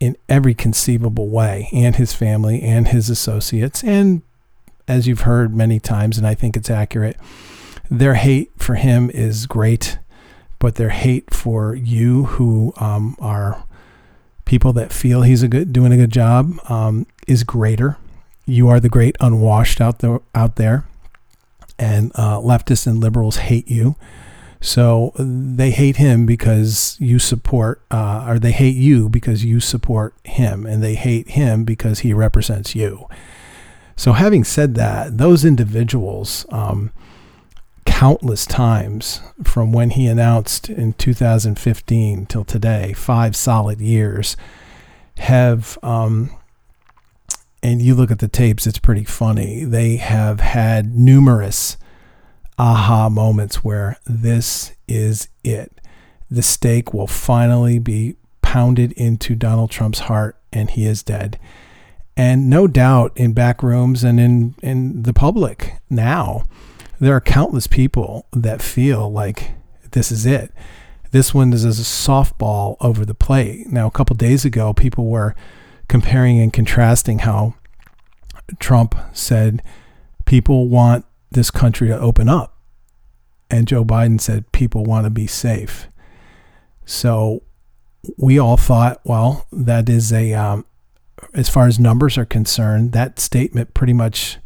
in 0.00 0.16
every 0.30 0.54
conceivable 0.54 1.28
way, 1.28 1.68
and 1.72 1.96
his 1.96 2.14
family 2.14 2.62
and 2.62 2.88
his 2.88 3.10
associates, 3.10 3.84
and 3.84 4.22
as 4.88 5.06
you've 5.06 5.20
heard 5.20 5.54
many 5.54 5.78
times, 5.78 6.16
and 6.16 6.26
I 6.26 6.34
think 6.34 6.56
it's 6.56 6.70
accurate, 6.70 7.16
their 7.90 8.14
hate 8.14 8.52
for 8.56 8.76
him 8.76 9.10
is 9.10 9.46
great 9.46 9.98
but 10.60 10.74
their 10.76 10.90
hate 10.90 11.34
for 11.34 11.74
you, 11.74 12.24
who 12.24 12.72
um, 12.76 13.16
are 13.18 13.64
people 14.44 14.72
that 14.74 14.92
feel 14.92 15.22
he's 15.22 15.42
a 15.42 15.48
good 15.48 15.72
doing 15.72 15.92
a 15.92 15.96
good 15.96 16.12
job, 16.12 16.52
um, 16.70 17.06
is 17.26 17.42
greater. 17.42 17.96
You 18.46 18.68
are 18.68 18.78
the 18.78 18.88
great 18.88 19.16
unwashed 19.20 19.80
out 19.80 19.98
there, 19.98 20.20
out 20.34 20.56
there, 20.56 20.84
and 21.78 22.12
uh, 22.14 22.36
leftists 22.36 22.86
and 22.86 23.00
liberals 23.00 23.36
hate 23.36 23.68
you. 23.68 23.96
So 24.60 25.14
they 25.18 25.70
hate 25.70 25.96
him 25.96 26.26
because 26.26 26.98
you 27.00 27.18
support, 27.18 27.82
uh, 27.90 28.26
or 28.28 28.38
they 28.38 28.52
hate 28.52 28.76
you 28.76 29.08
because 29.08 29.42
you 29.42 29.60
support 29.60 30.14
him, 30.24 30.66
and 30.66 30.82
they 30.82 30.94
hate 30.94 31.30
him 31.30 31.64
because 31.64 32.00
he 32.00 32.12
represents 32.12 32.74
you. 32.74 33.08
So, 33.96 34.12
having 34.12 34.44
said 34.44 34.74
that, 34.76 35.18
those 35.18 35.44
individuals, 35.44 36.46
um, 36.50 36.90
countless 37.90 38.46
times 38.46 39.20
from 39.42 39.72
when 39.72 39.90
he 39.90 40.06
announced 40.06 40.70
in 40.70 40.92
2015 40.92 42.24
till 42.26 42.44
today, 42.44 42.92
five 42.92 43.34
solid 43.34 43.80
years, 43.80 44.36
have, 45.18 45.76
um, 45.82 46.30
and 47.64 47.82
you 47.82 47.96
look 47.96 48.12
at 48.12 48.20
the 48.20 48.28
tapes, 48.28 48.66
it's 48.66 48.78
pretty 48.78 49.02
funny. 49.02 49.64
They 49.64 49.96
have 49.96 50.38
had 50.40 50.94
numerous 50.94 51.76
aha 52.58 53.08
moments 53.08 53.64
where 53.64 53.98
this 54.06 54.72
is 54.86 55.28
it. 55.42 55.80
The 56.30 56.42
stake 56.42 56.94
will 56.94 57.08
finally 57.08 57.80
be 57.80 58.16
pounded 58.40 58.92
into 58.92 59.34
Donald 59.34 59.72
Trump's 59.72 60.00
heart 60.00 60.36
and 60.52 60.70
he 60.70 60.86
is 60.86 61.02
dead. 61.02 61.40
And 62.16 62.48
no 62.48 62.68
doubt 62.68 63.12
in 63.16 63.32
back 63.32 63.64
rooms 63.64 64.04
and 64.04 64.20
in, 64.20 64.54
in 64.62 65.02
the 65.02 65.12
public 65.12 65.74
now, 65.90 66.44
there 67.00 67.16
are 67.16 67.20
countless 67.20 67.66
people 67.66 68.26
that 68.32 68.60
feel 68.60 69.10
like 69.10 69.52
this 69.92 70.12
is 70.12 70.26
it. 70.26 70.52
This 71.10 71.34
one 71.34 71.52
is 71.52 71.64
a 71.64 71.68
softball 71.68 72.76
over 72.80 73.04
the 73.04 73.14
plate. 73.14 73.66
Now, 73.68 73.86
a 73.86 73.90
couple 73.90 74.14
days 74.14 74.44
ago, 74.44 74.72
people 74.72 75.06
were 75.06 75.34
comparing 75.88 76.38
and 76.38 76.52
contrasting 76.52 77.20
how 77.20 77.54
Trump 78.60 78.94
said 79.12 79.62
people 80.24 80.68
want 80.68 81.04
this 81.30 81.50
country 81.50 81.88
to 81.88 81.98
open 81.98 82.28
up. 82.28 82.58
And 83.50 83.66
Joe 83.66 83.84
Biden 83.84 84.20
said 84.20 84.52
people 84.52 84.84
want 84.84 85.04
to 85.06 85.10
be 85.10 85.26
safe. 85.26 85.88
So 86.84 87.42
we 88.16 88.38
all 88.38 88.56
thought, 88.56 89.00
well, 89.04 89.46
that 89.50 89.88
is 89.88 90.12
a, 90.12 90.32
um, 90.34 90.64
as 91.34 91.48
far 91.48 91.66
as 91.66 91.80
numbers 91.80 92.16
are 92.16 92.24
concerned, 92.24 92.92
that 92.92 93.18
statement 93.18 93.74
pretty 93.74 93.92
much 93.92 94.38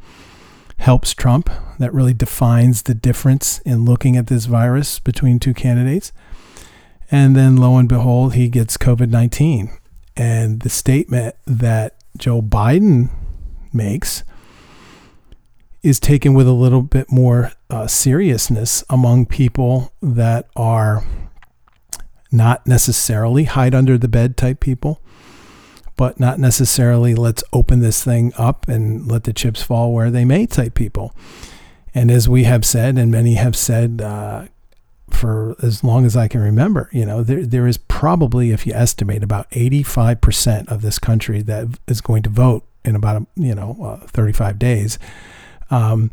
helps 0.79 1.15
Trump. 1.15 1.51
That 1.79 1.93
really 1.93 2.15
defines 2.15 2.83
the 2.83 2.95
difference 2.95 3.59
in 3.61 3.85
looking 3.85 4.17
at 4.17 4.29
this 4.29 4.47
virus 4.47 4.99
between 4.99 5.39
two 5.39 5.55
candidates. 5.55 6.13
And 7.11 7.37
then 7.37 7.57
lo 7.57 7.77
and 7.77 7.89
behold, 7.89 8.35
he 8.35 8.49
gets 8.49 8.77
COVID 8.77 9.11
19. 9.11 9.71
And 10.17 10.61
the 10.61 10.71
statement 10.71 11.35
that 11.47 11.97
Joe 12.17 12.41
Biden 12.41 13.11
makes 13.73 14.23
is 15.83 16.01
taken 16.01 16.33
with 16.33 16.49
a 16.49 16.53
little 16.53 16.83
bit 16.83 17.11
more 17.11 17.53
uh, 17.69 17.87
seriousness 17.87 18.83
among 18.89 19.27
people 19.27 19.93
that 20.01 20.49
are 20.57 21.05
not 22.33 22.67
necessarily 22.67 23.45
hide 23.45 23.75
under 23.75 23.99
the 23.99 24.09
bed 24.09 24.37
type 24.37 24.61
people, 24.61 25.01
but 25.97 26.19
not 26.19 26.39
necessarily 26.39 27.15
let's 27.15 27.45
open 27.53 27.81
this 27.81 28.03
thing 28.03 28.33
up 28.37 28.69
and 28.69 29.07
let 29.11 29.25
the 29.25 29.33
chips 29.33 29.63
fall 29.63 29.93
where 29.93 30.11
they 30.11 30.25
may 30.25 30.47
type 30.47 30.75
people. 30.75 31.15
And 31.95 32.11
as 32.11 32.29
we 32.29 32.45
have 32.45 32.65
said, 32.65 32.99
and 32.99 33.11
many 33.11 33.35
have 33.35 33.55
said 33.55 34.03
uh, 34.03 34.47
for 35.11 35.55
as 35.63 35.85
long 35.85 36.05
as 36.05 36.17
I 36.17 36.27
can 36.27 36.41
remember, 36.41 36.89
you 36.93 37.07
know, 37.07 37.23
there, 37.23 37.47
there 37.47 37.69
is 37.69 37.79
probably, 37.79 38.51
if 38.51 38.67
you 38.67 38.73
estimate, 38.73 39.23
about 39.23 39.49
85% 39.51 40.69
of 40.69 40.83
this 40.83 40.99
country 40.99 41.43
that 41.43 41.79
is 41.87 42.01
going 42.01 42.25
to 42.25 42.31
vote 42.31 42.65
in 42.85 42.97
about, 42.97 43.27
you 43.37 43.55
know, 43.55 43.77
uh, 44.03 44.07
35 44.09 44.59
days 44.59 44.99
um, 45.71 46.11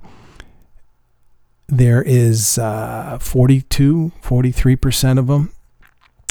there 1.68 2.02
is 2.02 2.58
uh, 2.58 3.18
42, 3.20 4.12
43% 4.22 5.20
of 5.20 5.28
them 5.28 5.54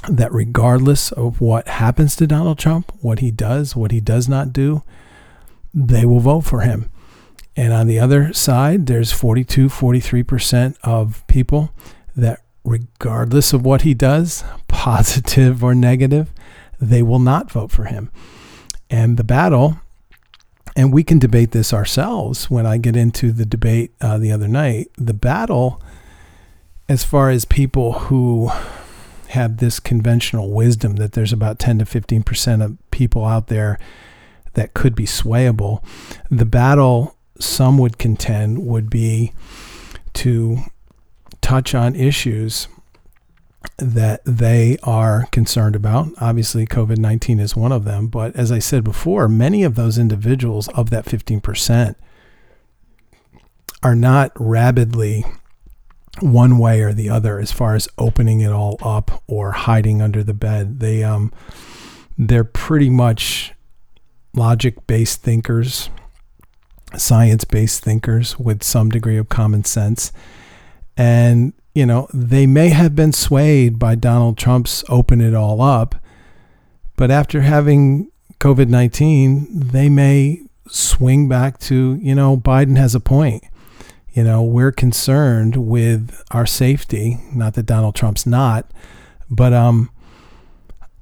that, 0.09 0.33
regardless 0.33 1.13
of 1.13 1.41
what 1.41 1.69
happens 1.69 2.17
to 2.17 2.27
Donald 2.27 2.59
Trump, 2.59 2.93
what 3.01 3.19
he 3.19 3.31
does, 3.31 3.77
what 3.77 3.91
he 3.91 4.01
does 4.01 4.29
not 4.29 4.53
do, 4.53 4.83
they 5.75 6.05
will 6.05 6.21
vote 6.21 6.43
for 6.43 6.61
him. 6.61 6.91
And 7.57 7.73
on 7.73 7.87
the 7.87 7.99
other 7.99 8.33
side, 8.33 8.87
there's 8.87 9.13
42, 9.13 9.69
43% 9.69 10.77
of 10.83 11.27
people 11.27 11.73
that, 12.17 12.41
regardless 12.65 13.53
of 13.53 13.65
what 13.65 13.83
he 13.83 13.95
does, 13.95 14.45
positive 14.69 15.63
or 15.63 15.75
negative, 15.75 16.33
they 16.81 17.03
will 17.03 17.19
not 17.19 17.51
vote 17.51 17.71
for 17.71 17.85
him. 17.85 18.11
And 18.89 19.17
the 19.17 19.25
battle 19.25 19.79
and 20.77 20.93
we 20.93 21.03
can 21.03 21.19
debate 21.19 21.51
this 21.51 21.73
ourselves 21.73 22.49
when 22.49 22.67
I 22.67 22.79
get 22.79 22.97
into 22.97 23.33
the 23.33 23.45
debate 23.45 23.93
uh, 24.01 24.19
the 24.19 24.33
other 24.33 24.49
night. 24.49 24.91
The 24.97 25.15
battle, 25.15 25.83
as 26.89 27.05
far 27.05 27.31
as 27.31 27.45
people 27.45 27.93
who 27.93 28.51
have 29.31 29.59
this 29.59 29.81
conventional 29.81 30.53
wisdom 30.53 30.97
that 30.97 31.13
there's 31.13 31.33
about 31.33 31.59
10 31.59 31.79
to 31.79 31.85
15% 31.85 32.65
of 32.65 32.77
people 32.91 33.25
out 33.25 33.47
there 33.47 33.79
that 34.55 34.75
could 34.75 34.95
be 34.95 35.05
swayable, 35.05 35.85
the 36.31 36.45
battle, 36.45 37.17
some 37.39 37.79
would 37.79 37.99
contend, 37.99 38.67
would 38.67 38.91
be 38.91 39.33
to 40.13 40.59
touch 41.41 41.75
on 41.75 41.95
issues 41.95 42.69
that 43.79 44.21
they 44.25 44.77
are 44.83 45.27
concerned 45.31 45.77
about. 45.77 46.09
Obviously, 46.21 46.67
COVID 46.67 46.99
19 46.99 47.39
is 47.41 47.57
one 47.57 47.73
of 47.73 47.85
them. 47.85 48.09
But 48.09 48.35
as 48.37 48.51
I 48.51 48.59
said 48.59 48.85
before, 48.85 49.29
many 49.29 49.63
of 49.63 49.75
those 49.75 49.99
individuals 49.99 50.69
of 50.69 50.91
that 50.91 51.07
15% 51.07 51.95
are 53.83 53.95
not 53.95 54.33
rabidly 54.35 55.25
one 56.21 56.59
way 56.59 56.83
or 56.83 56.93
the 56.93 57.09
other 57.09 57.39
as 57.39 57.53
far 57.53 57.75
as 57.75 57.89
opening 57.97 58.41
it 58.41 58.51
all 58.51 58.77
up 58.83 59.23
or 59.27 59.53
hiding 59.53 60.03
under 60.03 60.23
the 60.23 60.35
bed. 60.35 60.81
They, 60.81 61.05
um, 61.05 61.33
they're 62.19 62.45
pretty 62.45 62.91
much 62.91 63.53
logic 64.35 64.87
based 64.87 65.23
thinkers, 65.23 65.89
science 66.97 67.45
based 67.45 67.83
thinkers 67.83 68.39
with 68.39 68.63
some 68.63 68.91
degree 68.91 69.17
of 69.17 69.29
common 69.29 69.65
sense. 69.65 70.13
And 70.97 71.53
you 71.75 71.87
know, 71.87 72.09
they 72.13 72.47
may 72.47 72.71
have 72.71 72.97
been 72.97 73.13
swayed 73.13 73.79
by 73.79 73.95
Donald 73.95 74.37
Trump's 74.37 74.85
open 74.89 75.21
it 75.21 75.35
all 75.35 75.61
up, 75.61 75.95
but 76.97 77.11
after 77.11 77.43
having 77.43 78.11
COVID 78.41 78.69
19, 78.69 79.47
they 79.51 79.89
may 79.89 80.43
swing 80.69 81.29
back 81.29 81.59
to, 81.61 81.99
you 82.03 82.15
know, 82.15 82.37
Biden 82.37 82.77
has 82.77 82.95
a 82.95 83.01
point. 83.01 83.45
You 84.13 84.25
know, 84.25 84.43
we're 84.43 84.73
concerned 84.73 85.57
with 85.57 86.23
our 86.33 86.47
safety, 86.47 87.19
not 87.33 87.55
that 87.55 87.67
Donald 87.67 87.95
Trump's 87.95 88.27
not, 88.27 88.71
but 89.31 89.53
um, 89.53 89.91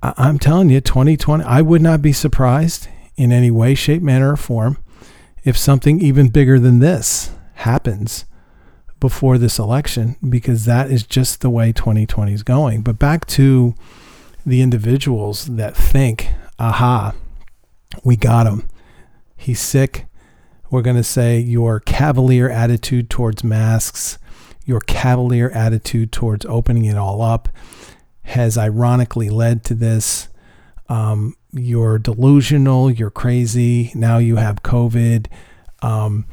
I- 0.03 0.15
I'm 0.19 0.39
telling 0.39 0.69
you, 0.69 0.81
2020, 0.81 1.43
I 1.45 1.63
would 1.63 1.81
not 1.81 2.03
be 2.03 2.13
surprised 2.13 2.89
in 3.17 3.33
any 3.33 3.51
way, 3.51 3.75
shape, 3.75 4.03
manner, 4.03 4.33
or 4.33 4.37
form 4.37 4.77
if 5.45 5.57
something 5.57 6.01
even 6.01 6.29
bigger 6.29 6.59
than 6.61 6.81
this 6.81 7.31
happens 7.55 8.27
before 9.01 9.39
this 9.39 9.59
election 9.59 10.17
because 10.29 10.65
that 10.67 10.91
is 10.91 11.05
just 11.05 11.41
the 11.41 11.51
way 11.51 11.73
2020 11.73 12.33
is 12.35 12.43
going. 12.43 12.83
But 12.83 12.99
back 12.99 13.27
to 13.29 13.75
the 14.45 14.61
individuals 14.61 15.47
that 15.47 15.75
think, 15.77 16.29
aha, 16.59 17.15
we 18.05 18.17
got 18.17 18.47
him. 18.47 18.69
He's 19.37 19.61
sick. 19.61 20.05
We're 20.71 20.83
going 20.83 20.97
to 20.97 21.05
say 21.05 21.39
your 21.39 21.81
cavalier 21.81 22.51
attitude 22.51 23.09
towards 23.09 23.43
masks, 23.43 24.19
your 24.67 24.81
cavalier 24.81 25.51
attitude 25.51 26.13
towards 26.13 26.45
opening 26.47 26.85
it 26.85 26.97
all 26.97 27.23
up 27.23 27.49
has 28.25 28.59
ironically 28.59 29.31
led 29.31 29.65
to 29.65 29.75
this. 29.75 30.29
Um, 30.91 31.35
you're 31.53 31.99
delusional, 31.99 32.91
you're 32.91 33.11
crazy. 33.11 33.91
Now 33.95 34.19
you 34.19 34.37
have 34.37 34.63
COVID. 34.63 35.27
Um, 35.81 36.27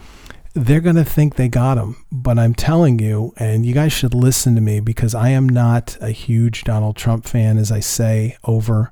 they're 0.54 0.82
going 0.82 0.95
to 0.98 1.06
think 1.06 1.36
they 1.36 1.48
got 1.48 1.78
him. 1.78 1.95
But 2.12 2.38
I'm 2.38 2.54
telling 2.54 3.00
you, 3.00 3.34
and 3.38 3.65
you 3.65 3.74
guys 3.74 3.93
should 3.93 4.13
listen 4.13 4.56
to 4.56 4.62
me 4.62 4.82
because 4.82 5.15
I 5.15 5.30
am 5.30 5.48
not 5.48 5.98
a 6.02 6.12
huge 6.12 6.65
Donald 6.65 6.98
Trump 6.98 7.26
fan, 7.26 7.58
as 7.58 7.71
I 7.71 7.80
say 7.80 8.38
over 8.43 8.91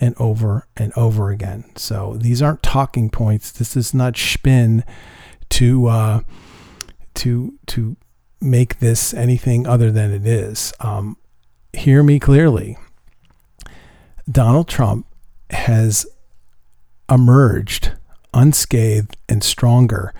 and 0.00 0.14
over 0.18 0.66
and 0.76 0.92
over 0.96 1.30
again. 1.30 1.64
So 1.76 2.16
these 2.18 2.40
aren't 2.40 2.62
talking 2.62 3.10
points. 3.10 3.52
This 3.52 3.76
is 3.76 3.92
not 3.92 4.16
spin 4.16 4.84
to 5.50 5.86
uh, 5.86 6.20
to 7.14 7.58
to 7.66 7.96
make 8.40 8.78
this 8.78 9.12
anything 9.12 9.66
other 9.66 9.90
than 9.90 10.10
it 10.10 10.26
is. 10.26 10.72
Um, 10.80 11.16
hear 11.72 12.02
me 12.02 12.18
clearly. 12.18 12.78
Donald 14.30 14.68
Trump 14.68 15.06
has 15.50 16.06
emerged 17.10 17.92
unscathed 18.32 19.16
and 19.28 19.42
stronger 19.42 20.14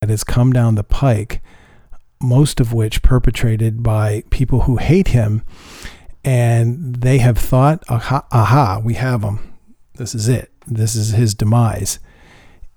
that 0.00 0.10
has 0.10 0.24
come 0.24 0.52
down 0.52 0.74
the 0.74 0.82
pike 0.82 1.40
most 2.22 2.60
of 2.60 2.72
which 2.72 3.02
perpetrated 3.02 3.82
by 3.82 4.22
people 4.30 4.62
who 4.62 4.76
hate 4.76 5.08
him. 5.08 5.42
And 6.24 6.96
they 6.96 7.18
have 7.18 7.38
thought, 7.38 7.82
aha, 7.88 8.26
aha, 8.30 8.80
we 8.82 8.94
have 8.94 9.22
him. 9.22 9.54
This 9.94 10.14
is 10.14 10.28
it. 10.28 10.50
This 10.66 10.94
is 10.94 11.10
his 11.10 11.34
demise. 11.34 11.98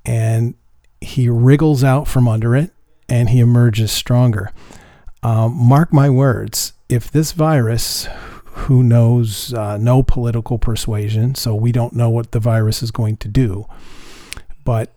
And 0.04 0.56
he 1.00 1.30
wriggles 1.30 1.84
out 1.84 2.08
from 2.08 2.28
under 2.28 2.56
it 2.56 2.72
and 3.08 3.30
he 3.30 3.40
emerges 3.40 3.92
stronger. 3.92 4.52
Um, 5.22 5.54
mark 5.56 5.94
my 5.94 6.10
words, 6.10 6.74
if 6.90 7.12
this 7.12 7.32
virus, 7.32 8.08
who 8.46 8.84
knows 8.84 9.54
uh, 9.54 9.78
no 9.78 10.04
political 10.04 10.58
persuasion, 10.58 11.36
so 11.36 11.54
we 11.56 11.72
don't 11.72 11.94
know 11.94 12.10
what 12.10 12.32
the 12.32 12.40
virus 12.40 12.82
is 12.82 12.92
going 12.92 13.18
to 13.18 13.28
do, 13.28 13.66
but 14.64 14.96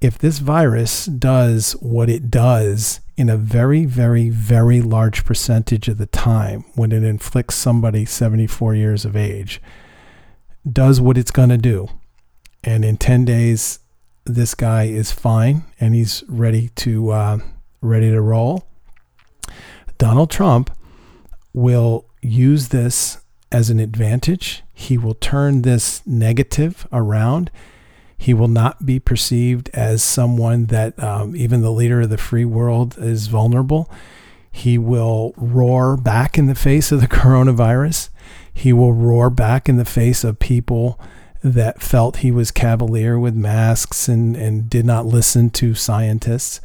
if 0.00 0.18
this 0.18 0.38
virus 0.38 1.06
does 1.06 1.72
what 1.72 2.08
it 2.08 2.30
does 2.30 3.00
in 3.18 3.28
a 3.28 3.36
very, 3.36 3.84
very, 3.84 4.30
very 4.30 4.80
large 4.80 5.24
percentage 5.24 5.88
of 5.88 5.98
the 5.98 6.06
time 6.06 6.64
when 6.76 6.92
it 6.92 7.02
inflicts 7.02 7.56
somebody 7.56 8.04
74 8.04 8.76
years 8.76 9.04
of 9.04 9.16
age, 9.16 9.60
does 10.70 11.00
what 11.00 11.18
it's 11.18 11.32
going 11.32 11.48
to 11.48 11.58
do, 11.58 11.88
and 12.62 12.84
in 12.84 12.96
10 12.96 13.24
days, 13.24 13.80
this 14.24 14.54
guy 14.54 14.84
is 14.84 15.10
fine 15.10 15.64
and 15.80 15.96
he's 15.96 16.22
ready 16.28 16.68
to 16.76 17.10
uh, 17.10 17.38
ready 17.80 18.10
to 18.10 18.20
roll. 18.20 18.68
Donald 19.96 20.30
Trump 20.30 20.70
will 21.52 22.06
use 22.22 22.68
this 22.68 23.18
as 23.50 23.68
an 23.68 23.80
advantage. 23.80 24.62
He 24.72 24.96
will 24.96 25.14
turn 25.14 25.62
this 25.62 26.06
negative 26.06 26.86
around 26.92 27.50
he 28.20 28.34
will 28.34 28.48
not 28.48 28.84
be 28.84 28.98
perceived 28.98 29.70
as 29.72 30.02
someone 30.02 30.66
that 30.66 31.00
um, 31.02 31.36
even 31.36 31.62
the 31.62 31.70
leader 31.70 32.00
of 32.00 32.10
the 32.10 32.18
free 32.18 32.44
world 32.44 32.98
is 32.98 33.28
vulnerable. 33.28 33.88
He 34.50 34.76
will 34.76 35.32
roar 35.36 35.96
back 35.96 36.36
in 36.36 36.46
the 36.46 36.56
face 36.56 36.90
of 36.90 37.00
the 37.00 37.06
coronavirus. 37.08 38.10
He 38.52 38.72
will 38.72 38.92
roar 38.92 39.30
back 39.30 39.68
in 39.68 39.76
the 39.76 39.84
face 39.84 40.24
of 40.24 40.40
people 40.40 41.00
that 41.44 41.80
felt 41.80 42.18
he 42.18 42.32
was 42.32 42.50
cavalier 42.50 43.16
with 43.16 43.36
masks 43.36 44.08
and, 44.08 44.36
and 44.36 44.68
did 44.68 44.84
not 44.84 45.06
listen 45.06 45.48
to 45.50 45.74
scientists. 45.74 46.60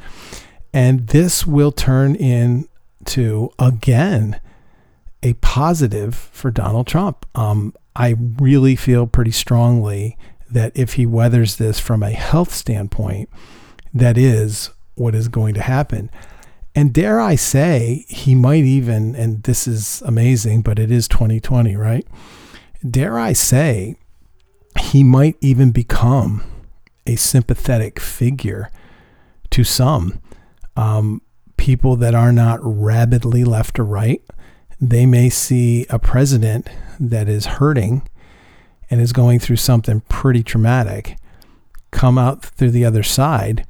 And 0.74 1.10
this 1.10 1.46
will 1.46 1.72
turn 1.72 2.16
into, 2.16 3.52
again, 3.60 4.42
a 5.22 5.34
positive 5.34 6.16
for 6.16 6.50
Donald 6.50 6.88
Trump. 6.88 7.28
Um, 7.36 7.76
I 7.96 8.16
really 8.39 8.76
feel 8.76 9.06
pretty 9.06 9.32
strongly 9.32 10.18
that 10.54 10.72
if 10.76 10.94
he 10.94 11.06
weathers 11.06 11.58
this 11.58 11.80
from 11.80 12.04
a 12.04 12.12
health 12.12 12.54
standpoint, 12.54 13.30
that 13.94 14.18
is 14.18 14.70
what 14.96 15.16
is 15.16 15.28
going 15.28 15.54
to 15.56 15.62
happen. 15.62 16.10
And 16.76 16.94
dare 16.94 17.20
I 17.20 17.36
say, 17.36 18.06
he 18.08 18.34
might 18.34 18.63
even, 18.63 19.16
and 19.16 19.44
this 19.44 19.68
is 19.68 20.02
amazing, 20.06 20.62
but 20.62 20.80
it 20.80 20.92
is 20.92 21.08
2020, 21.08 21.76
right? 21.76 22.08
Dare 22.89 23.20
I 23.20 23.34
say, 23.34 23.96
he 24.80 25.04
might 25.04 25.38
even 25.42 25.72
become 25.72 26.44
a 27.06 27.16
sympathetic 27.16 28.00
figure 28.00 28.70
to 29.52 29.63
some 29.63 30.20
um, 30.76 31.22
people 31.58 31.96
that 31.98 32.16
are 32.16 32.32
not 32.32 32.60
rabidly 32.63 33.44
left 33.44 33.78
or 33.78 33.86
right. 33.86 34.22
They 34.82 35.06
may 35.06 35.30
see 35.30 35.86
a 35.89 36.00
president 36.00 36.68
that 37.00 37.30
is 37.30 37.46
hurting 37.46 38.08
and 38.93 39.01
is 39.01 39.12
going 39.12 39.39
through 39.39 39.56
something 39.56 40.01
pretty 40.01 40.43
traumatic 40.43 41.17
come 41.89 42.17
out 42.17 42.43
through 42.43 42.69
the 42.71 42.86
other 42.86 43.03
side 43.03 43.65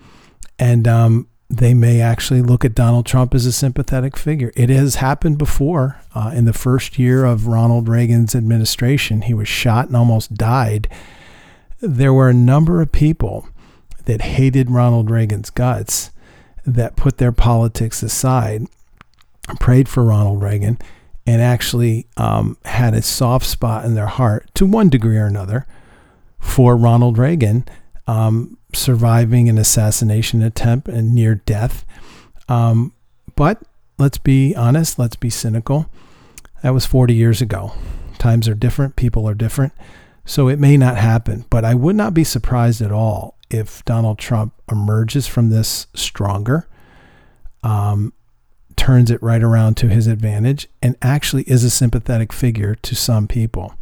and 0.60 0.88
um, 0.88 1.28
they 1.50 1.74
may 1.74 2.02
actually 2.02 2.42
look 2.42 2.66
at 2.66 2.76
Donald 2.76 3.06
Trump 3.06 3.34
as 3.34 3.46
a 3.46 3.52
sympathetic 3.52 4.18
figure. 4.18 4.52
It 4.56 4.70
has 4.70 4.96
happened 4.96 5.38
before. 5.38 6.02
Uh, 6.16 6.32
in 6.34 6.46
the 6.46 6.54
first 6.54 6.98
year 6.98 7.26
of 7.26 7.48
Ronald 7.48 7.88
Reagan's 7.88 8.36
administration, 8.36 9.24
he 9.24 9.34
was 9.34 9.48
shot 9.48 9.88
and 9.88 9.96
almost 9.96 10.34
died. 10.34 10.88
There 11.80 12.14
were 12.14 12.30
a 12.30 12.34
number 12.34 12.82
of 12.82 12.92
people 12.92 13.48
that 14.06 14.22
hated 14.22 14.72
Ronald 14.72 15.10
Reagan's 15.10 15.50
guts 15.50 16.12
that 16.66 16.96
put 16.96 17.18
their 17.18 17.32
politics 17.32 18.02
aside, 18.02 18.68
prayed 19.60 19.88
for 19.88 20.04
Ronald 20.04 20.42
Reagan, 20.42 20.78
and 21.26 21.42
actually 21.42 22.08
um, 22.18 22.58
had 22.66 22.94
a 22.94 23.02
soft 23.02 23.46
spot 23.46 23.86
in 23.86 23.96
their 23.96 24.08
heart 24.08 24.50
to 24.56 24.66
one 24.66 24.90
degree 24.90 25.18
or 25.18 25.26
another 25.26 25.66
for 26.40 26.76
Ronald 26.76 27.18
Reagan 27.18 27.66
um, 28.08 28.58
surviving 28.74 29.50
an 29.50 29.58
assassination 29.58 30.42
attempt 30.42 30.88
and 30.88 31.14
near 31.14 31.36
death. 31.36 31.86
Um, 32.50 32.94
but 33.36 33.62
let's 33.98 34.18
be 34.18 34.56
honest, 34.56 35.00
let's 35.00 35.16
be 35.16 35.30
cynical. 35.30 35.90
That 36.62 36.74
was 36.74 36.86
40 36.86 37.14
years 37.14 37.42
ago. 37.42 37.74
Times 38.18 38.48
are 38.48 38.56
different, 38.56 38.96
people 38.96 39.28
are 39.28 39.34
different. 39.34 39.74
So 40.26 40.48
it 40.48 40.60
may 40.60 40.78
not 40.78 40.98
happen, 40.98 41.46
but 41.50 41.66
I 41.66 41.76
would 41.76 41.96
not 41.96 42.14
be 42.14 42.24
surprised 42.24 42.82
at 42.82 42.92
all 42.92 43.38
if 43.50 43.84
Donald 43.86 44.18
Trump 44.18 44.54
emerges 44.72 45.28
from 45.28 45.50
this 45.50 45.88
stronger. 45.94 46.68
Um, 47.62 48.14
turns 48.78 49.12
it 49.12 49.22
right 49.22 49.44
around 49.44 49.76
to 49.78 49.90
his 49.90 50.08
advantage 50.08 50.68
and 50.82 50.96
actually 51.02 51.44
is 51.44 51.64
a 51.64 51.70
sympathetic 51.70 52.32
figure 52.34 52.76
to 52.76 52.96
some 52.96 53.28
people. 53.28 53.76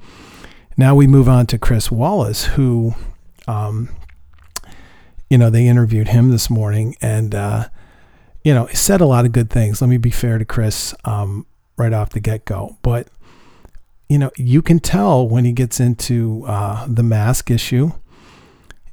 Now 0.77 0.95
we 0.95 1.07
move 1.07 1.27
on 1.29 1.47
to 1.47 1.57
Chris 1.57 1.91
Wallace, 1.91 2.45
who, 2.45 2.93
um, 3.47 3.89
you 5.29 5.37
know, 5.37 5.49
they 5.49 5.67
interviewed 5.67 6.09
him 6.09 6.29
this 6.29 6.49
morning 6.49 6.95
and, 7.01 7.35
uh, 7.35 7.69
you 8.43 8.53
know, 8.53 8.67
said 8.67 9.01
a 9.01 9.05
lot 9.05 9.25
of 9.25 9.31
good 9.31 9.49
things. 9.49 9.81
Let 9.81 9.89
me 9.89 9.97
be 9.97 10.09
fair 10.09 10.37
to 10.37 10.45
Chris 10.45 10.95
um, 11.05 11.45
right 11.77 11.93
off 11.93 12.09
the 12.09 12.19
get 12.19 12.45
go. 12.45 12.77
But, 12.81 13.07
you 14.09 14.17
know, 14.17 14.31
you 14.37 14.61
can 14.61 14.79
tell 14.79 15.27
when 15.27 15.45
he 15.45 15.51
gets 15.51 15.79
into 15.79 16.43
uh, 16.47 16.85
the 16.87 17.03
mask 17.03 17.51
issue, 17.51 17.91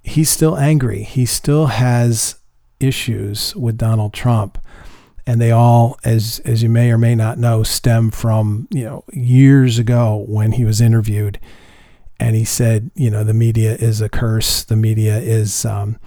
he's 0.02 0.30
still 0.30 0.56
angry. 0.56 1.02
He 1.02 1.24
still 1.26 1.66
has 1.66 2.36
issues 2.80 3.56
with 3.56 3.78
Donald 3.78 4.12
Trump 4.12 4.58
and 5.28 5.42
they 5.42 5.50
all, 5.50 5.98
as 6.04 6.40
as 6.46 6.62
you 6.62 6.70
may 6.70 6.90
or 6.90 6.96
may 6.96 7.14
not 7.14 7.36
know, 7.36 7.62
stem 7.62 8.10
from 8.10 8.66
you 8.70 8.84
know 8.84 9.04
years 9.12 9.78
ago 9.78 10.24
when 10.26 10.52
he 10.52 10.64
was 10.64 10.80
interviewed, 10.80 11.38
and 12.18 12.34
he 12.34 12.46
said, 12.46 12.90
you 12.94 13.10
know, 13.10 13.22
the 13.22 13.34
media 13.34 13.74
is 13.74 14.00
a 14.00 14.08
curse. 14.08 14.64
The 14.64 14.74
media 14.74 15.18
is 15.18 15.66
um, 15.66 15.98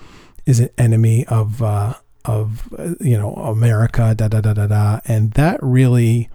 is 0.47 0.59
an 0.59 0.69
enemy 0.75 1.27
of 1.27 1.61
uh, 1.61 1.93
of 2.25 2.67
you 2.99 3.15
know 3.15 3.35
America. 3.35 4.15
Da 4.15 4.27
da 4.27 4.41
da 4.41 4.53
da 4.53 4.65
da, 4.65 4.99
and 5.05 5.33
that 5.33 5.59
really 5.61 6.27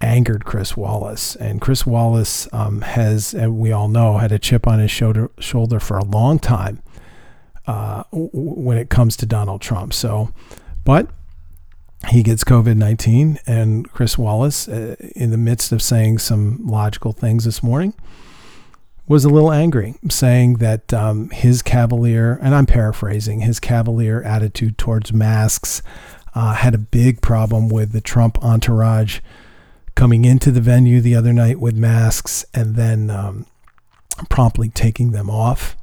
angered 0.00 0.46
Chris 0.46 0.78
Wallace. 0.78 1.36
And 1.36 1.60
Chris 1.60 1.84
Wallace 1.84 2.48
um, 2.54 2.80
has, 2.80 3.34
and 3.34 3.58
we 3.58 3.70
all 3.70 3.88
know, 3.88 4.16
had 4.16 4.32
a 4.32 4.38
chip 4.38 4.66
on 4.66 4.78
his 4.78 4.90
shoulder 4.90 5.30
shoulder 5.40 5.78
for 5.78 5.98
a 5.98 6.04
long 6.04 6.38
time 6.38 6.82
uh, 7.66 8.04
when 8.12 8.78
it 8.78 8.88
comes 8.88 9.14
to 9.18 9.26
Donald 9.26 9.60
Trump. 9.60 9.92
So, 9.92 10.32
but 10.86 11.10
he 12.06 12.22
gets 12.22 12.44
COVID 12.44 12.76
19. 12.76 13.38
And 13.46 13.90
Chris 13.90 14.16
Wallace, 14.16 14.68
uh, 14.68 14.96
in 15.16 15.30
the 15.30 15.38
midst 15.38 15.72
of 15.72 15.82
saying 15.82 16.18
some 16.18 16.66
logical 16.66 17.12
things 17.12 17.44
this 17.44 17.62
morning, 17.62 17.94
was 19.06 19.24
a 19.24 19.28
little 19.28 19.50
angry, 19.50 19.94
saying 20.10 20.54
that 20.54 20.92
um, 20.92 21.30
his 21.30 21.62
cavalier, 21.62 22.38
and 22.42 22.54
I'm 22.54 22.66
paraphrasing, 22.66 23.40
his 23.40 23.58
cavalier 23.58 24.22
attitude 24.22 24.76
towards 24.76 25.12
masks 25.12 25.82
uh, 26.34 26.54
had 26.54 26.74
a 26.74 26.78
big 26.78 27.22
problem 27.22 27.68
with 27.68 27.92
the 27.92 28.02
Trump 28.02 28.42
entourage 28.44 29.20
coming 29.94 30.24
into 30.24 30.50
the 30.50 30.60
venue 30.60 31.00
the 31.00 31.16
other 31.16 31.32
night 31.32 31.58
with 31.58 31.74
masks 31.74 32.44
and 32.54 32.76
then 32.76 33.10
um, 33.10 33.46
promptly 34.28 34.68
taking 34.68 35.10
them 35.10 35.30
off, 35.30 35.74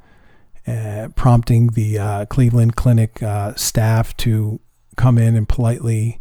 uh, 0.66 1.08
prompting 1.16 1.68
the 1.68 1.98
uh, 1.98 2.24
Cleveland 2.26 2.76
Clinic 2.76 3.22
uh, 3.22 3.54
staff 3.56 4.16
to 4.18 4.60
come 4.96 5.18
in 5.18 5.36
and 5.36 5.48
politely 5.48 6.20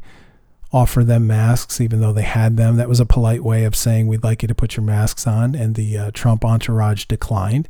offer 0.71 1.03
them 1.03 1.25
masks, 1.25 1.79
even 1.79 2.01
though 2.01 2.11
they 2.11 2.23
had 2.23 2.57
them. 2.57 2.75
That 2.75 2.89
was 2.89 2.99
a 2.99 3.05
polite 3.05 3.43
way 3.43 3.63
of 3.63 3.75
saying, 3.75 4.07
we'd 4.07 4.23
like 4.23 4.41
you 4.41 4.47
to 4.47 4.55
put 4.55 4.75
your 4.75 4.83
masks 4.83 5.25
on. 5.25 5.55
And 5.55 5.75
the 5.75 5.97
uh, 5.97 6.11
Trump 6.13 6.43
entourage 6.43 7.05
declined. 7.05 7.69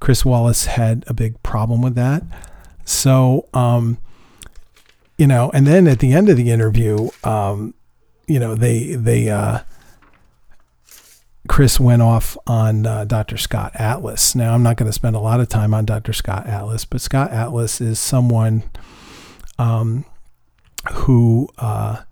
Chris 0.00 0.24
Wallace 0.24 0.64
had 0.64 1.04
a 1.06 1.12
big 1.12 1.42
problem 1.42 1.82
with 1.82 1.94
that. 1.96 2.22
So, 2.86 3.46
um, 3.52 3.98
you 5.18 5.26
know, 5.26 5.50
and 5.52 5.66
then 5.66 5.86
at 5.86 5.98
the 5.98 6.12
end 6.12 6.30
of 6.30 6.38
the 6.38 6.50
interview, 6.50 7.10
um, 7.24 7.74
you 8.26 8.40
know, 8.40 8.54
they, 8.54 8.94
they, 8.94 9.28
uh, 9.28 9.60
Chris 11.46 11.78
went 11.78 12.00
off 12.00 12.38
on 12.46 12.86
uh, 12.86 13.04
Dr. 13.04 13.36
Scott 13.36 13.72
Atlas. 13.74 14.34
Now, 14.34 14.54
I'm 14.54 14.62
not 14.62 14.76
going 14.76 14.88
to 14.88 14.94
spend 14.94 15.16
a 15.16 15.20
lot 15.20 15.40
of 15.40 15.48
time 15.48 15.74
on 15.74 15.84
Dr. 15.84 16.12
Scott 16.12 16.46
Atlas, 16.46 16.84
but 16.84 17.00
Scott 17.00 17.32
Atlas 17.32 17.80
is 17.80 17.98
someone 17.98 18.62
um, 19.58 20.04
who, 20.92 21.48
uh, 21.58 22.02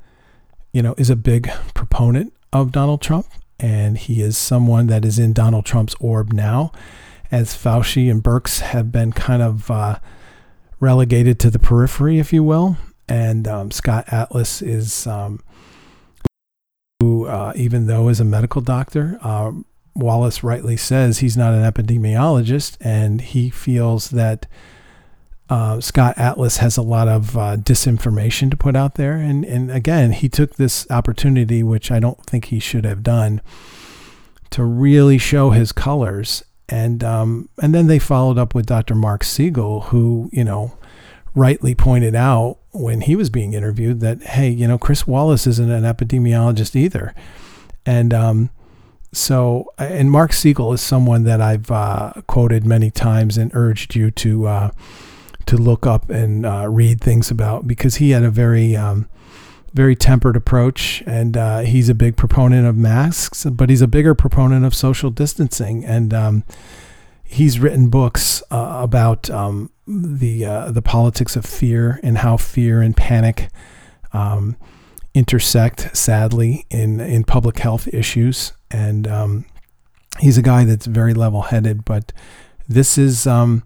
you 0.72 0.82
know, 0.82 0.94
is 0.98 1.10
a 1.10 1.16
big 1.16 1.50
proponent 1.74 2.32
of 2.52 2.72
Donald 2.72 3.00
Trump, 3.00 3.26
and 3.58 3.98
he 3.98 4.22
is 4.22 4.36
someone 4.36 4.86
that 4.88 5.04
is 5.04 5.18
in 5.18 5.32
Donald 5.32 5.64
Trump's 5.64 5.94
orb 6.00 6.32
now, 6.32 6.72
as 7.30 7.54
Fauci 7.54 8.10
and 8.10 8.22
Birx 8.22 8.60
have 8.60 8.90
been 8.92 9.12
kind 9.12 9.42
of 9.42 9.70
uh, 9.70 9.98
relegated 10.80 11.38
to 11.40 11.50
the 11.50 11.58
periphery, 11.58 12.18
if 12.18 12.32
you 12.32 12.42
will. 12.42 12.76
And 13.08 13.48
um, 13.48 13.70
Scott 13.70 14.04
Atlas 14.08 14.62
is, 14.62 15.06
um, 15.06 15.40
who, 17.00 17.26
uh, 17.26 17.52
even 17.56 17.86
though 17.86 18.08
is 18.08 18.20
a 18.20 18.24
medical 18.24 18.60
doctor, 18.60 19.18
um, 19.22 19.64
Wallace 19.96 20.44
rightly 20.44 20.76
says 20.76 21.18
he's 21.18 21.36
not 21.36 21.54
an 21.54 21.62
epidemiologist, 21.70 22.76
and 22.80 23.20
he 23.20 23.50
feels 23.50 24.10
that 24.10 24.46
uh, 25.48 25.80
Scott 25.80 26.18
Atlas 26.18 26.58
has 26.58 26.76
a 26.76 26.82
lot 26.82 27.08
of 27.08 27.36
uh, 27.36 27.56
disinformation 27.56 28.50
to 28.50 28.56
put 28.56 28.76
out 28.76 28.96
there. 28.96 29.14
And, 29.14 29.44
and 29.44 29.70
again, 29.70 30.12
he 30.12 30.28
took 30.28 30.56
this 30.56 30.86
opportunity, 30.90 31.62
which 31.62 31.90
I 31.90 32.00
don't 32.00 32.22
think 32.24 32.46
he 32.46 32.58
should 32.58 32.84
have 32.84 33.02
done, 33.02 33.40
to 34.50 34.64
really 34.64 35.16
show 35.18 35.50
his 35.50 35.72
colors. 35.72 36.44
And 36.68 37.02
um, 37.02 37.48
and 37.62 37.74
then 37.74 37.86
they 37.86 37.98
followed 37.98 38.36
up 38.36 38.54
with 38.54 38.66
Dr. 38.66 38.94
Mark 38.94 39.24
Siegel, 39.24 39.82
who 39.82 40.28
you 40.34 40.44
know 40.44 40.76
rightly 41.34 41.74
pointed 41.74 42.14
out 42.14 42.58
when 42.72 43.00
he 43.00 43.16
was 43.16 43.30
being 43.30 43.54
interviewed 43.54 44.00
that 44.00 44.22
hey, 44.22 44.50
you 44.50 44.68
know, 44.68 44.76
Chris 44.76 45.06
Wallace 45.06 45.46
isn't 45.46 45.70
an 45.70 45.84
epidemiologist 45.84 46.76
either, 46.76 47.14
and 47.86 48.12
um, 48.12 48.50
so 49.14 49.72
and 49.78 50.10
Mark 50.10 50.34
Siegel 50.34 50.74
is 50.74 50.82
someone 50.82 51.24
that 51.24 51.40
I've 51.40 51.70
uh, 51.70 52.12
quoted 52.26 52.66
many 52.66 52.90
times 52.90 53.38
and 53.38 53.50
urged 53.54 53.94
you 53.94 54.10
to 54.10 54.46
uh, 54.46 54.70
to 55.48 55.56
look 55.56 55.86
up 55.86 56.10
and 56.10 56.44
uh, 56.44 56.66
read 56.68 57.00
things 57.00 57.30
about 57.30 57.66
because 57.66 57.96
he 57.96 58.10
had 58.10 58.22
a 58.22 58.30
very 58.30 58.76
um, 58.76 59.08
very 59.72 59.96
tempered 59.96 60.36
approach 60.36 61.02
and 61.06 61.36
uh, 61.36 61.60
he's 61.60 61.88
a 61.88 61.94
big 61.94 62.16
proponent 62.16 62.66
of 62.66 62.76
masks 62.76 63.44
but 63.44 63.70
he's 63.70 63.82
a 63.82 63.86
bigger 63.86 64.14
proponent 64.14 64.64
of 64.64 64.74
social 64.74 65.10
distancing. 65.10 65.84
And 65.84 66.12
um, 66.12 66.44
he's 67.24 67.58
written 67.58 67.88
books 67.88 68.42
uh, 68.50 68.80
about 68.82 69.30
um, 69.30 69.70
the 69.86 70.44
uh, 70.44 70.70
the 70.70 70.82
politics 70.82 71.36
of 71.36 71.46
fear 71.46 71.98
and 72.02 72.18
how 72.18 72.36
fear 72.36 72.82
and 72.82 72.96
panic 72.96 73.48
um, 74.12 74.56
intersect 75.14 75.96
sadly 75.96 76.66
in 76.70 77.00
in 77.00 77.24
public 77.24 77.58
health 77.58 77.88
issues. 77.88 78.52
And 78.70 79.08
um, 79.08 79.46
he's 80.20 80.36
a 80.36 80.42
guy 80.42 80.64
that's 80.64 80.86
very 80.86 81.14
level 81.14 81.42
headed 81.42 81.84
but 81.86 82.12
this 82.68 82.98
is 82.98 83.26
um, 83.26 83.62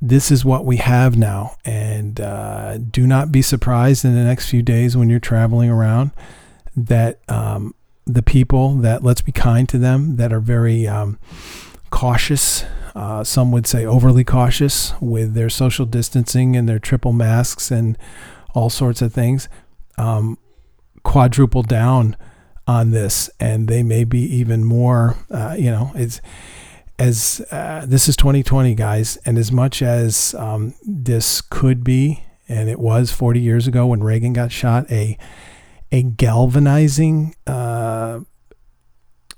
this 0.00 0.30
is 0.30 0.44
what 0.44 0.64
we 0.64 0.78
have 0.78 1.16
now. 1.16 1.56
And 1.64 2.20
uh, 2.20 2.78
do 2.78 3.06
not 3.06 3.30
be 3.30 3.42
surprised 3.42 4.04
in 4.04 4.14
the 4.14 4.24
next 4.24 4.48
few 4.48 4.62
days 4.62 4.96
when 4.96 5.10
you're 5.10 5.20
traveling 5.20 5.70
around 5.70 6.12
that 6.76 7.20
um, 7.28 7.74
the 8.06 8.22
people 8.22 8.76
that, 8.76 9.02
let's 9.02 9.20
be 9.20 9.32
kind 9.32 9.68
to 9.68 9.78
them, 9.78 10.16
that 10.16 10.32
are 10.32 10.40
very 10.40 10.86
um, 10.86 11.18
cautious, 11.90 12.64
uh, 12.94 13.22
some 13.22 13.52
would 13.52 13.66
say 13.66 13.84
overly 13.84 14.24
cautious 14.24 14.94
with 15.00 15.34
their 15.34 15.50
social 15.50 15.86
distancing 15.86 16.56
and 16.56 16.68
their 16.68 16.78
triple 16.78 17.12
masks 17.12 17.70
and 17.70 17.98
all 18.54 18.70
sorts 18.70 19.02
of 19.02 19.12
things, 19.12 19.48
um, 19.98 20.38
quadruple 21.02 21.62
down 21.62 22.16
on 22.66 22.90
this. 22.90 23.28
And 23.38 23.68
they 23.68 23.82
may 23.82 24.04
be 24.04 24.20
even 24.20 24.64
more, 24.64 25.16
uh, 25.30 25.56
you 25.58 25.70
know, 25.70 25.92
it's 25.94 26.20
as 27.00 27.40
uh, 27.50 27.84
this 27.86 28.10
is 28.10 28.16
2020, 28.16 28.74
guys, 28.74 29.16
and 29.24 29.38
as 29.38 29.50
much 29.50 29.80
as 29.80 30.34
um, 30.34 30.74
this 30.82 31.40
could 31.40 31.82
be, 31.82 32.24
and 32.46 32.68
it 32.68 32.78
was 32.78 33.10
40 33.10 33.40
years 33.40 33.66
ago 33.66 33.86
when 33.86 34.02
Reagan 34.02 34.34
got 34.34 34.52
shot, 34.52 34.88
a 34.92 35.16
a 35.90 36.02
galvanizing 36.02 37.34
uh, 37.46 38.20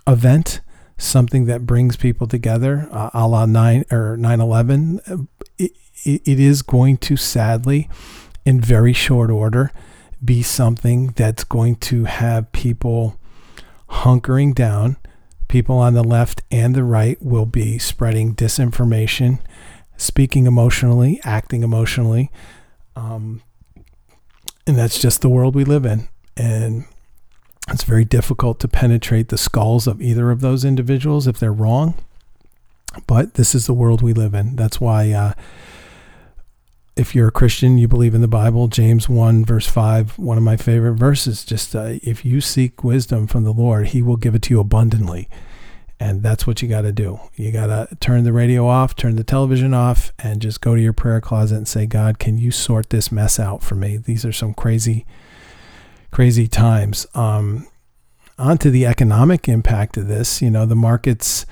event, 0.09 0.61
something 0.98 1.46
that 1.46 1.64
brings 1.64 1.96
people 1.96 2.27
together, 2.27 2.88
uh, 2.90 3.11
a 3.14 3.29
la 3.29 3.46
nine 3.46 3.85
or 3.92 4.16
9/11. 4.18 5.29
It, 5.57 5.72
it 6.05 6.40
is 6.40 6.62
going 6.62 6.96
to 6.96 7.16
sadly, 7.16 7.88
in 8.44 8.61
very 8.61 8.92
short 8.92 9.31
order, 9.31 9.70
be 10.22 10.42
something 10.42 11.12
that's 11.14 11.44
going 11.44 11.77
to 11.77 12.05
have 12.07 12.51
people 12.51 13.20
hunkering 13.88 14.53
down 14.53 14.96
people 15.53 15.77
on 15.77 15.93
the 15.93 16.03
left 16.03 16.41
and 16.51 16.75
the 16.75 16.83
right 16.83 17.21
will 17.23 17.45
be 17.45 17.79
spreading 17.79 18.35
disinformation, 18.35 19.38
speaking 19.99 20.47
emotionally, 20.47 21.21
acting 21.25 21.62
emotionally. 21.62 22.31
Um, 22.97 23.43
and 24.67 24.79
that's 24.79 24.99
just 24.99 25.21
the 25.21 25.29
world 25.29 25.55
we 25.55 25.65
live 25.65 25.85
in. 25.85 26.09
And 26.38 26.87
it's 27.69 27.85
very 27.85 28.07
difficult 28.07 28.61
to 28.61 28.69
penetrate 28.69 29.29
the 29.29 29.37
skulls 29.37 29.87
of 29.87 30.01
either 30.01 30.31
of 30.31 30.41
those 30.41 30.65
individuals 30.65 31.27
if 31.27 31.38
they're 31.38 31.53
wrong. 31.53 31.95
But 33.07 33.35
this 33.35 33.55
is 33.55 33.67
the 33.67 33.75
world 33.75 34.01
we 34.01 34.15
live 34.15 34.33
in. 34.33 34.57
That's 34.57 34.81
why 34.81 35.11
uh, 35.12 35.35
if 36.96 37.14
you're 37.14 37.28
a 37.28 37.33
Christian, 37.33 37.78
you 37.78 37.88
believe 37.88 38.14
in 38.14 38.20
the 38.20 38.28
Bible, 38.28 38.68
James 38.68 39.09
1, 39.09 39.44
verse 39.44 39.66
5, 39.66 40.18
one 40.18 40.37
of 40.37 40.44
my 40.44 40.57
favorite 40.57 40.94
verses. 40.94 41.44
Just 41.44 41.74
uh, 41.74 41.94
if 42.02 42.24
you 42.24 42.40
seek 42.40 42.85
wisdom 42.85 43.26
from 43.26 43.44
the 43.44 43.52
Lord, 43.52 43.88
he 43.88 44.02
will 44.02 44.16
give 44.16 44.35
it 44.35 44.42
to 44.42 44.55
you 44.55 44.61
abundantly. 44.61 45.28
And 45.98 46.22
that's 46.22 46.46
what 46.46 46.61
you 46.61 46.68
got 46.68 46.83
to 46.83 46.92
do. 46.92 47.20
You 47.37 47.52
got 47.52 47.66
to 47.66 47.94
turn 47.96 48.24
the 48.24 48.33
radio 48.33 48.66
off, 48.66 48.94
turn 48.94 49.16
the 49.16 49.24
television 49.24 49.72
off, 49.72 50.12
and 50.18 50.42
just 50.42 50.61
go 50.61 50.74
to 50.74 50.83
your 50.83 50.92
prayer 50.92 51.20
closet 51.20 51.57
and 51.57 51.68
say, 51.68 51.87
God, 51.87 52.18
can 52.18 52.37
you 52.38 52.50
sort 52.50 52.90
this 52.90 53.11
mess 53.12 53.38
out 53.38 53.62
for 53.62 53.76
me? 53.76 53.96
These 53.96 54.24
are 54.24 54.33
some 54.33 54.52
crazy, 54.52 55.07
crazy 56.11 56.48
times. 56.48 57.07
Um, 57.14 57.68
on 58.38 58.59
to 58.59 58.70
the 58.70 58.85
economic 58.85 59.48
impact 59.48 59.96
of 59.96 60.09
this. 60.09 60.42
You 60.42 60.50
know, 60.50 60.66
the 60.66 60.74
markets 60.74 61.46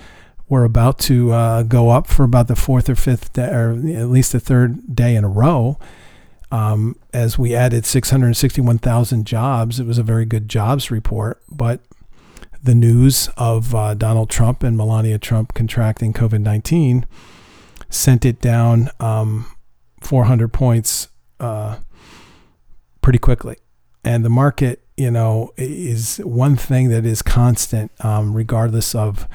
we're 0.50 0.64
about 0.64 0.98
to 0.98 1.30
uh, 1.30 1.62
go 1.62 1.90
up 1.90 2.08
for 2.08 2.24
about 2.24 2.48
the 2.48 2.56
fourth 2.56 2.90
or 2.90 2.96
fifth 2.96 3.32
day, 3.32 3.48
or 3.48 3.70
at 3.70 4.08
least 4.08 4.32
the 4.32 4.40
third 4.40 4.94
day 4.94 5.14
in 5.14 5.22
a 5.22 5.28
row. 5.28 5.78
Um, 6.50 6.96
as 7.14 7.38
we 7.38 7.54
added 7.54 7.86
661,000 7.86 9.24
jobs, 9.24 9.78
it 9.78 9.86
was 9.86 9.96
a 9.96 10.02
very 10.02 10.24
good 10.24 10.48
jobs 10.48 10.90
report. 10.90 11.40
But 11.48 11.80
the 12.60 12.74
news 12.74 13.28
of 13.36 13.72
uh, 13.76 13.94
Donald 13.94 14.28
Trump 14.28 14.64
and 14.64 14.76
Melania 14.76 15.20
Trump 15.20 15.54
contracting 15.54 16.12
COVID 16.12 16.40
19 16.40 17.06
sent 17.88 18.24
it 18.24 18.40
down 18.40 18.90
um, 18.98 19.46
400 20.00 20.52
points 20.52 21.08
uh, 21.38 21.78
pretty 23.02 23.20
quickly. 23.20 23.56
And 24.02 24.24
the 24.24 24.30
market, 24.30 24.82
you 24.96 25.12
know, 25.12 25.52
is 25.56 26.16
one 26.24 26.56
thing 26.56 26.88
that 26.88 27.06
is 27.06 27.22
constant, 27.22 27.92
um, 28.04 28.34
regardless 28.34 28.96
of 28.96 29.28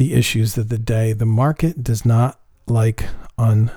the 0.00 0.14
issues 0.14 0.56
of 0.56 0.70
the 0.70 0.78
day. 0.78 1.12
The 1.12 1.26
market 1.26 1.84
does 1.84 2.06
not 2.06 2.40
like 2.66 3.04
on 3.36 3.70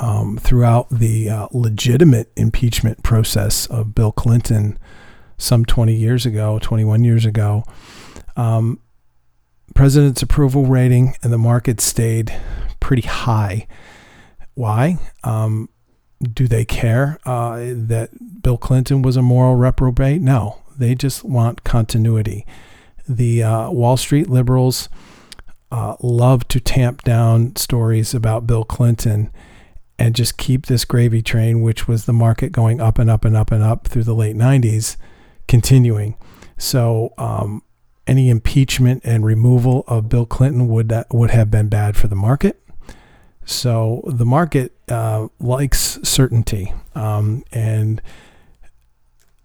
um, 0.00 0.36
throughout 0.36 0.90
the 0.90 1.30
uh, 1.30 1.46
legitimate 1.52 2.32
impeachment 2.34 3.04
process 3.04 3.66
of 3.66 3.94
Bill 3.94 4.10
Clinton 4.10 4.80
some 5.38 5.64
20 5.64 5.94
years 5.94 6.26
ago, 6.26 6.58
21 6.58 7.04
years 7.04 7.24
ago. 7.24 7.62
Um, 8.36 8.80
president's 9.76 10.22
approval 10.22 10.66
rating 10.66 11.14
and 11.22 11.32
the 11.32 11.38
market 11.38 11.80
stayed 11.80 12.36
pretty 12.80 13.06
high. 13.06 13.68
Why? 14.54 14.98
Um, 15.22 15.68
do 16.20 16.48
they 16.48 16.64
care 16.64 17.20
uh, 17.24 17.58
that 17.58 18.10
Bill 18.42 18.58
Clinton 18.58 19.02
was 19.02 19.16
a 19.16 19.22
moral 19.22 19.54
reprobate? 19.54 20.20
No, 20.20 20.62
they 20.76 20.96
just 20.96 21.22
want 21.22 21.62
continuity 21.62 22.44
the 23.08 23.42
uh, 23.42 23.70
Wall 23.70 23.96
Street 23.96 24.28
liberals 24.28 24.88
uh, 25.70 25.96
love 26.00 26.46
to 26.48 26.60
tamp 26.60 27.02
down 27.02 27.56
stories 27.56 28.14
about 28.14 28.46
Bill 28.46 28.64
Clinton 28.64 29.30
and 29.98 30.14
just 30.14 30.36
keep 30.36 30.66
this 30.66 30.84
gravy 30.84 31.22
train, 31.22 31.62
which 31.62 31.88
was 31.88 32.04
the 32.04 32.12
market 32.12 32.52
going 32.52 32.80
up 32.80 32.98
and 32.98 33.10
up 33.10 33.24
and 33.24 33.36
up 33.36 33.50
and 33.50 33.62
up 33.62 33.88
through 33.88 34.04
the 34.04 34.14
late 34.14 34.36
90s, 34.36 34.96
continuing. 35.48 36.16
So, 36.58 37.12
um, 37.18 37.62
any 38.06 38.30
impeachment 38.30 39.02
and 39.04 39.24
removal 39.24 39.84
of 39.88 40.08
Bill 40.08 40.26
Clinton 40.26 40.68
would 40.68 40.92
uh, 40.92 41.04
would 41.10 41.30
have 41.30 41.50
been 41.50 41.68
bad 41.68 41.96
for 41.96 42.08
the 42.08 42.14
market. 42.14 42.62
So 43.44 44.02
the 44.06 44.24
market 44.24 44.72
uh, 44.88 45.28
likes 45.38 45.98
certainty, 46.02 46.72
um, 46.94 47.44
and 47.52 48.02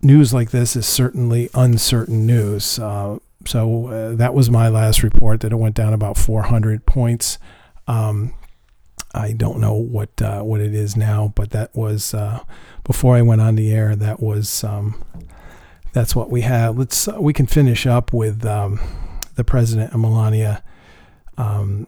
news 0.02 0.34
like 0.34 0.52
this 0.52 0.76
is 0.76 0.86
certainly 0.86 1.50
uncertain 1.54 2.26
news. 2.26 2.80
Uh, 2.80 3.20
so 3.46 3.88
uh, 3.88 4.16
that 4.16 4.34
was 4.34 4.50
my 4.50 4.70
last 4.70 5.04
report 5.04 5.42
that 5.42 5.52
it 5.52 5.56
went 5.56 5.76
down 5.76 5.94
about 5.94 6.18
400 6.18 6.86
points. 6.86 7.38
Um, 7.88 8.34
I 9.14 9.34
don't 9.34 9.60
know 9.60 9.74
what 9.74 10.22
uh, 10.22 10.42
what 10.42 10.62
it 10.62 10.74
is 10.74 10.96
now, 10.96 11.34
but 11.36 11.50
that 11.52 11.76
was 11.76 12.14
uh, 12.14 12.44
before 12.84 13.16
I 13.16 13.22
went 13.22 13.42
on 13.42 13.56
the 13.56 13.74
air. 13.74 13.96
That 13.96 14.22
was 14.22 14.64
um, 14.64 15.04
that's 15.94 16.16
what 16.16 16.30
we 16.30 16.42
have. 16.42 16.78
Let's 16.78 17.08
uh, 17.08 17.18
we 17.20 17.34
can 17.34 17.46
finish 17.46 17.86
up 17.86 18.14
with 18.14 18.46
um, 18.46 18.80
the 19.36 19.44
president 19.44 19.92
and 19.92 20.02
Melania 20.02 20.64
um, 21.38 21.88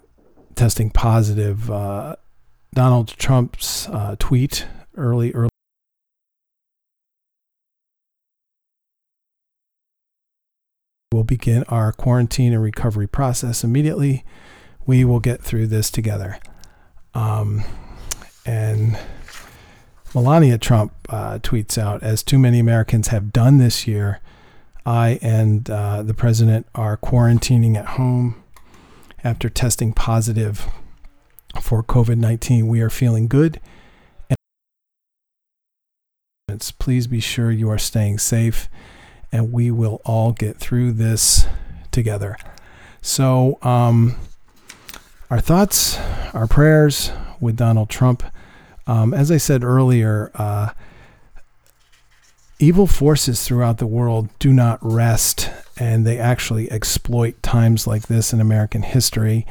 testing 0.55 0.89
positive. 0.89 1.71
Uh, 1.71 2.17
Donald 2.73 3.09
Trump's 3.17 3.87
uh, 3.89 4.15
tweet 4.19 4.65
early 4.97 5.33
early 5.33 5.52
We'll 11.13 11.23
begin 11.23 11.63
our 11.65 11.91
quarantine 11.91 12.53
and 12.53 12.63
recovery 12.63 13.05
process 13.05 13.63
immediately. 13.63 14.25
We 14.87 15.05
will 15.05 15.19
get 15.19 15.43
through 15.43 15.67
this 15.67 15.91
together. 15.91 16.39
Um, 17.13 17.63
and 18.47 18.97
Melania 20.15 20.57
Trump 20.57 20.91
uh, 21.09 21.37
tweets 21.37 21.77
out, 21.77 22.01
as 22.01 22.23
too 22.23 22.39
many 22.39 22.57
Americans 22.57 23.09
have 23.09 23.31
done 23.31 23.59
this 23.59 23.85
year, 23.85 24.21
I 24.87 25.19
and 25.21 25.69
uh, 25.69 26.01
the 26.01 26.15
president 26.15 26.65
are 26.73 26.97
quarantining 26.97 27.77
at 27.77 27.85
home 27.89 28.43
after 29.23 29.49
testing 29.49 29.93
positive 29.93 30.67
for 31.61 31.83
COVID 31.83 32.17
19. 32.17 32.67
We 32.67 32.81
are 32.81 32.89
feeling 32.89 33.27
good. 33.27 33.61
Please 36.79 37.07
be 37.07 37.19
sure 37.19 37.51
you 37.51 37.69
are 37.69 37.77
staying 37.77 38.17
safe, 38.17 38.67
and 39.33 39.51
we 39.51 39.71
will 39.71 39.99
all 40.05 40.31
get 40.31 40.57
through 40.57 40.93
this 40.93 41.47
together. 41.91 42.37
So, 43.01 43.57
um, 43.63 44.15
our 45.29 45.41
thoughts, 45.41 45.97
our 46.33 46.47
prayers 46.47 47.11
with 47.41 47.57
Donald 47.57 47.89
Trump. 47.89 48.23
Um, 48.85 49.13
as 49.13 49.31
I 49.31 49.37
said 49.37 49.63
earlier, 49.63 50.31
uh, 50.35 50.69
evil 52.59 52.85
forces 52.85 53.43
throughout 53.43 53.79
the 53.79 53.87
world 53.87 54.29
do 54.37 54.53
not 54.53 54.77
rest, 54.81 55.49
and 55.77 56.05
they 56.05 56.19
actually 56.19 56.71
exploit 56.71 57.41
times 57.41 57.87
like 57.87 58.03
this 58.03 58.33
in 58.33 58.39
American 58.39 58.83
history, 58.83 59.47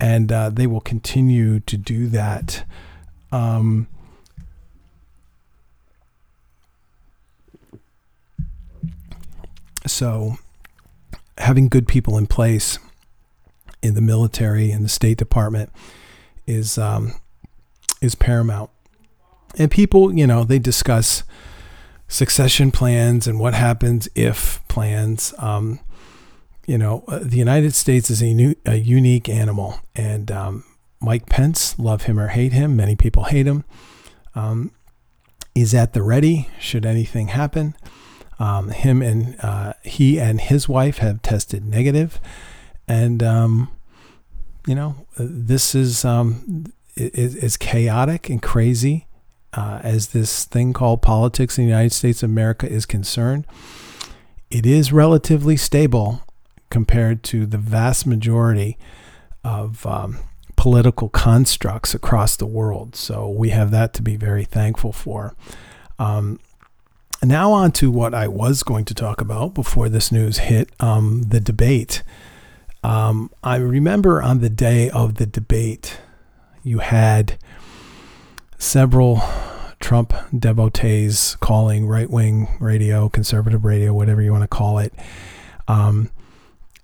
and 0.00 0.32
uh, 0.32 0.50
they 0.50 0.66
will 0.66 0.80
continue 0.80 1.60
to 1.60 1.76
do 1.76 2.08
that. 2.08 2.66
Um, 3.30 3.86
so, 9.86 10.36
having 11.38 11.68
good 11.68 11.88
people 11.88 12.18
in 12.18 12.26
place 12.26 12.78
in 13.82 13.94
the 13.94 14.00
military 14.00 14.70
and 14.70 14.84
the 14.84 14.88
State 14.88 15.18
Department 15.18 15.70
is 16.46 16.78
um, 16.78 17.14
is 18.00 18.14
paramount. 18.14 18.70
And 19.58 19.70
people, 19.70 20.16
you 20.16 20.26
know, 20.26 20.44
they 20.44 20.58
discuss 20.58 21.24
succession 22.08 22.70
plans 22.70 23.26
and 23.26 23.38
what 23.40 23.54
happens 23.54 24.08
if 24.14 24.66
plans. 24.68 25.34
Um, 25.38 25.80
you 26.66 26.78
know, 26.78 27.04
uh, 27.08 27.18
the 27.22 27.36
United 27.36 27.74
States 27.74 28.08
is 28.08 28.22
a, 28.22 28.32
new, 28.32 28.54
a 28.64 28.76
unique 28.76 29.28
animal, 29.28 29.80
and 29.96 30.30
um, 30.30 30.64
Mike 31.00 31.26
Pence, 31.26 31.78
love 31.78 32.02
him 32.02 32.18
or 32.18 32.28
hate 32.28 32.52
him, 32.52 32.76
many 32.76 32.94
people 32.94 33.24
hate 33.24 33.46
him. 33.46 33.64
Um, 34.34 34.70
is 35.54 35.74
at 35.74 35.92
the 35.92 36.02
ready 36.02 36.48
should 36.58 36.86
anything 36.86 37.28
happen. 37.28 37.74
Um, 38.42 38.70
him 38.70 39.02
and 39.02 39.36
uh, 39.38 39.74
he 39.84 40.18
and 40.18 40.40
his 40.40 40.68
wife 40.68 40.98
have 40.98 41.22
tested 41.22 41.64
negative, 41.64 42.18
and 42.88 43.22
um, 43.22 43.70
you 44.66 44.74
know 44.74 45.06
this 45.16 45.76
is 45.76 46.04
um, 46.04 46.66
is, 46.96 47.56
chaotic 47.56 48.28
and 48.28 48.42
crazy 48.42 49.06
uh, 49.52 49.78
as 49.84 50.08
this 50.08 50.44
thing 50.44 50.72
called 50.72 51.02
politics 51.02 51.56
in 51.56 51.66
the 51.66 51.70
United 51.70 51.92
States 51.92 52.24
of 52.24 52.30
America 52.30 52.68
is 52.68 52.84
concerned. 52.84 53.46
It 54.50 54.66
is 54.66 54.92
relatively 54.92 55.56
stable 55.56 56.22
compared 56.68 57.22
to 57.24 57.46
the 57.46 57.58
vast 57.58 58.08
majority 58.08 58.76
of 59.44 59.86
um, 59.86 60.18
political 60.56 61.08
constructs 61.08 61.94
across 61.94 62.34
the 62.34 62.46
world. 62.46 62.96
So 62.96 63.28
we 63.28 63.50
have 63.50 63.70
that 63.70 63.94
to 63.94 64.02
be 64.02 64.16
very 64.16 64.44
thankful 64.44 64.90
for. 64.90 65.36
Um, 66.00 66.40
now, 67.24 67.52
on 67.52 67.70
to 67.72 67.90
what 67.90 68.14
I 68.14 68.26
was 68.26 68.62
going 68.62 68.84
to 68.86 68.94
talk 68.94 69.20
about 69.20 69.54
before 69.54 69.88
this 69.88 70.10
news 70.10 70.38
hit 70.38 70.70
um, 70.80 71.22
the 71.22 71.40
debate. 71.40 72.02
Um, 72.82 73.30
I 73.44 73.56
remember 73.56 74.20
on 74.20 74.40
the 74.40 74.50
day 74.50 74.90
of 74.90 75.14
the 75.14 75.26
debate, 75.26 76.00
you 76.64 76.80
had 76.80 77.38
several 78.58 79.22
Trump 79.78 80.14
devotees 80.36 81.36
calling 81.40 81.86
right 81.86 82.10
wing 82.10 82.48
radio, 82.60 83.08
conservative 83.08 83.64
radio, 83.64 83.92
whatever 83.92 84.22
you 84.22 84.32
want 84.32 84.42
to 84.42 84.48
call 84.48 84.78
it. 84.78 84.92
Um, 85.68 86.10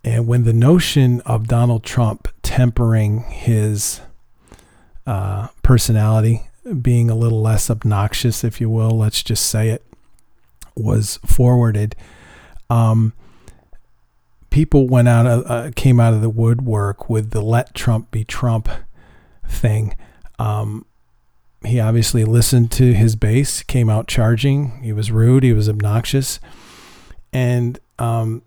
and 0.05 0.27
when 0.27 0.45
the 0.45 0.53
notion 0.53 1.21
of 1.23 1.49
Donald 1.49 1.83
Trump 1.83 2.29
tempering 2.43 3.23
his 3.25 4.01
uh, 5.07 5.49
personality, 5.63 6.49
being 6.81 7.11
a 7.11 7.15
little 7.15 7.41
less 7.41 7.71
obnoxious, 7.71 8.45
if 8.45 8.61
you 8.61 8.71
will, 8.71 8.91
let's 8.91 9.23
just 9.23 9.47
say 9.47 9.71
it, 9.71 9.85
was 10.79 11.19
forwarded, 11.27 11.95
um, 12.71 13.13
people 14.51 14.87
went 14.87 15.09
out 15.09 15.27
of, 15.27 15.51
uh, 15.51 15.71
came 15.75 16.01
out 16.01 16.15
of 16.15 16.21
the 16.21 16.31
woodwork 16.31 17.09
with 17.09 17.31
the 17.31 17.41
"Let 17.41 17.75
Trump 17.75 18.11
be 18.11 18.25
Trump" 18.25 18.69
thing. 19.47 19.97
Um, 20.39 20.85
he 21.65 21.81
obviously 21.81 22.25
listened 22.25 22.71
to 22.73 22.95
his 22.95 23.17
base, 23.17 23.63
came 23.63 23.91
out 23.91 24.07
charging. 24.07 24.81
He 24.83 24.93
was 24.93 25.11
rude, 25.11 25.43
he 25.43 25.53
was 25.53 25.69
obnoxious. 25.69 26.39
And 27.33 27.81
um, 27.99 28.43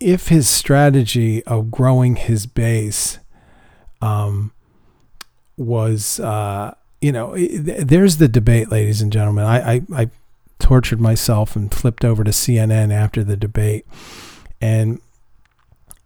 if 0.00 0.28
his 0.28 0.48
strategy 0.48 1.44
of 1.44 1.70
growing 1.70 2.16
his 2.16 2.46
base 2.46 3.18
um, 4.02 4.52
was, 5.56 6.18
uh, 6.20 6.74
you 7.00 7.12
know, 7.12 7.36
there's 7.36 8.16
the 8.16 8.28
debate, 8.28 8.70
ladies 8.70 9.00
and 9.00 9.12
gentlemen. 9.12 9.44
I, 9.44 9.74
I, 9.74 9.82
I 9.94 10.10
tortured 10.58 11.00
myself 11.00 11.56
and 11.56 11.72
flipped 11.72 12.04
over 12.04 12.24
to 12.24 12.30
CNN 12.30 12.92
after 12.92 13.22
the 13.24 13.36
debate. 13.36 13.86
And 14.60 15.00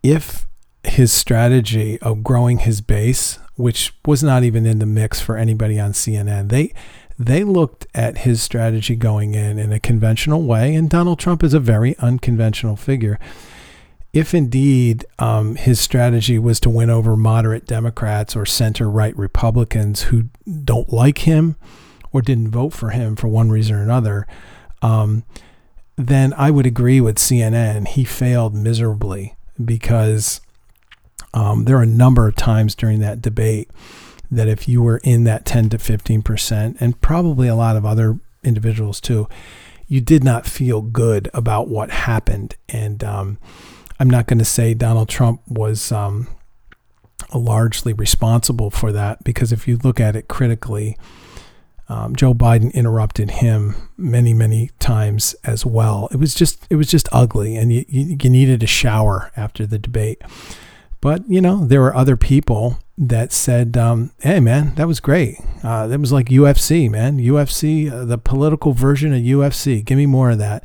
if 0.03 0.47
his 0.85 1.13
strategy 1.13 1.99
of 2.01 2.23
growing 2.23 2.59
his 2.59 2.81
base 2.81 3.39
which 3.59 3.93
was 4.07 4.23
not 4.23 4.45
even 4.45 4.65
in 4.65 4.79
the 4.79 4.87
mix 4.87 5.21
for 5.21 5.37
anybody 5.37 5.79
on 5.81 5.91
CNN. 5.91 6.49
They 6.49 6.73
they 7.19 7.43
looked 7.43 7.89
at 7.93 8.19
his 8.19 8.41
strategy 8.41 8.95
going 8.95 9.35
in 9.35 9.59
in 9.59 9.73
a 9.73 9.81
conventional 9.81 10.45
way, 10.45 10.77
and 10.77 10.89
Donald 10.89 11.19
Trump 11.19 11.43
is 11.43 11.53
a 11.53 11.61
very 11.61 11.97
unconventional 11.99 12.77
figure. 12.77 13.19
If 14.13 14.33
indeed 14.33 15.05
um, 15.19 15.57
his 15.57 15.81
strategy 15.81 16.39
was 16.39 16.61
to 16.61 16.71
win 16.71 16.89
over 16.89 17.17
moderate 17.17 17.67
Democrats 17.67 18.37
or 18.37 18.47
center 18.47 18.89
right 18.89 19.17
Republicans 19.19 20.03
who 20.03 20.29
don't 20.65 20.93
like 20.93 21.19
him 21.19 21.57
or 22.18 22.22
didn't 22.22 22.50
vote 22.50 22.72
for 22.72 22.90
him 22.90 23.16
for 23.16 23.28
one 23.28 23.50
reason 23.50 23.76
or 23.76 23.83
another, 23.83 24.26
um, 24.83 25.24
then 25.96 26.33
I 26.35 26.50
would 26.50 26.66
agree 26.66 27.00
with 27.00 27.16
CNN. 27.16 27.88
He 27.88 28.04
failed 28.04 28.54
miserably 28.54 29.37
because 29.64 30.40
um, 31.33 31.64
there 31.64 31.76
are 31.76 31.83
a 31.83 31.87
number 31.87 32.26
of 32.26 32.37
times 32.37 32.74
during 32.74 33.00
that 33.00 33.22
debate 33.22 33.70
that 34.31 34.48
if 34.48 34.68
you 34.68 34.83
were 34.83 35.00
in 35.04 35.24
that 35.24 35.44
10 35.44 35.70
to 35.70 35.78
15 35.78 36.22
percent, 36.22 36.76
and 36.81 37.00
probably 37.00 37.48
a 37.48 37.54
lot 37.54 37.76
of 37.76 37.87
other 37.87 38.18
individuals 38.44 39.00
too, 39.00 39.28
you 39.87 40.00
did 40.00 40.22
not 40.22 40.46
feel 40.46 40.83
good 40.83 41.31
about 41.33 41.68
what 41.68 41.90
happened. 41.90 42.57
And 42.68 43.02
um, 43.02 43.38
I'm 43.98 44.11
not 44.11 44.26
going 44.26 44.38
to 44.38 44.44
say 44.44 44.74
Donald 44.74 45.09
Trump 45.09 45.40
was 45.48 45.90
um, 45.90 46.28
largely 47.35 47.92
responsible 47.92 48.70
for 48.70 48.92
that 48.92 49.24
because 49.24 49.50
if 49.50 49.66
you 49.66 49.78
look 49.83 49.98
at 49.98 50.14
it 50.14 50.28
critically, 50.28 50.96
um, 51.88 52.14
Joe 52.14 52.35
Biden 52.35 52.72
interrupted 52.74 53.31
him 53.31 53.74
many, 53.96 54.35
many 54.35 54.70
times 54.79 55.35
as 55.44 55.64
well. 55.64 56.09
It 56.12 56.18
was 56.18 56.35
just, 56.35 56.66
it 56.68 56.77
was 56.77 56.88
just 56.88 57.09
ugly, 57.12 57.57
and 57.57 57.72
you, 57.72 57.85
you, 57.88 58.31
needed 58.31 58.62
a 58.62 58.66
shower 58.66 59.33
after 59.37 59.66
the 59.66 59.79
debate. 59.79 60.20
But, 61.01 61.29
you 61.29 61.40
know, 61.40 61.64
there 61.64 61.81
were 61.81 61.96
other 61.96 62.16
people 62.16 62.79
that 62.98 63.33
said, 63.33 63.77
um, 63.79 64.11
hey, 64.20 64.38
man, 64.40 64.74
that 64.74 64.87
was 64.87 65.01
great. 65.01 65.38
Uh, 65.62 65.87
that 65.87 66.01
was 66.01 66.12
like 66.12 66.27
UFC, 66.27 66.90
man. 66.90 67.18
UFC, 67.18 67.90
uh, 67.90 68.05
the 68.05 68.18
political 68.18 68.72
version 68.72 69.14
of 69.14 69.20
UFC. 69.20 69.83
Give 69.83 69.96
me 69.96 70.07
more 70.07 70.31
of 70.31 70.38
that. 70.38 70.64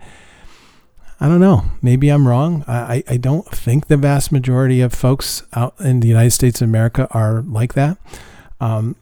I 1.22 1.30
don't 1.30 1.40
know. 1.40 1.64
Maybe 1.82 2.10
I'm 2.10 2.28
wrong. 2.28 2.66
I, 2.68 3.02
I 3.08 3.16
don't 3.16 3.48
think 3.48 3.88
the 3.88 3.96
vast 3.96 4.32
majority 4.32 4.82
of 4.82 4.94
folks 4.94 5.44
out 5.54 5.74
in 5.80 6.02
the 6.02 6.08
United 6.10 6.32
States 6.32 6.62
of 6.62 6.68
America 6.68 7.08
are 7.12 7.44
like 7.44 7.76
that. 7.76 7.98
Um, 8.60 8.98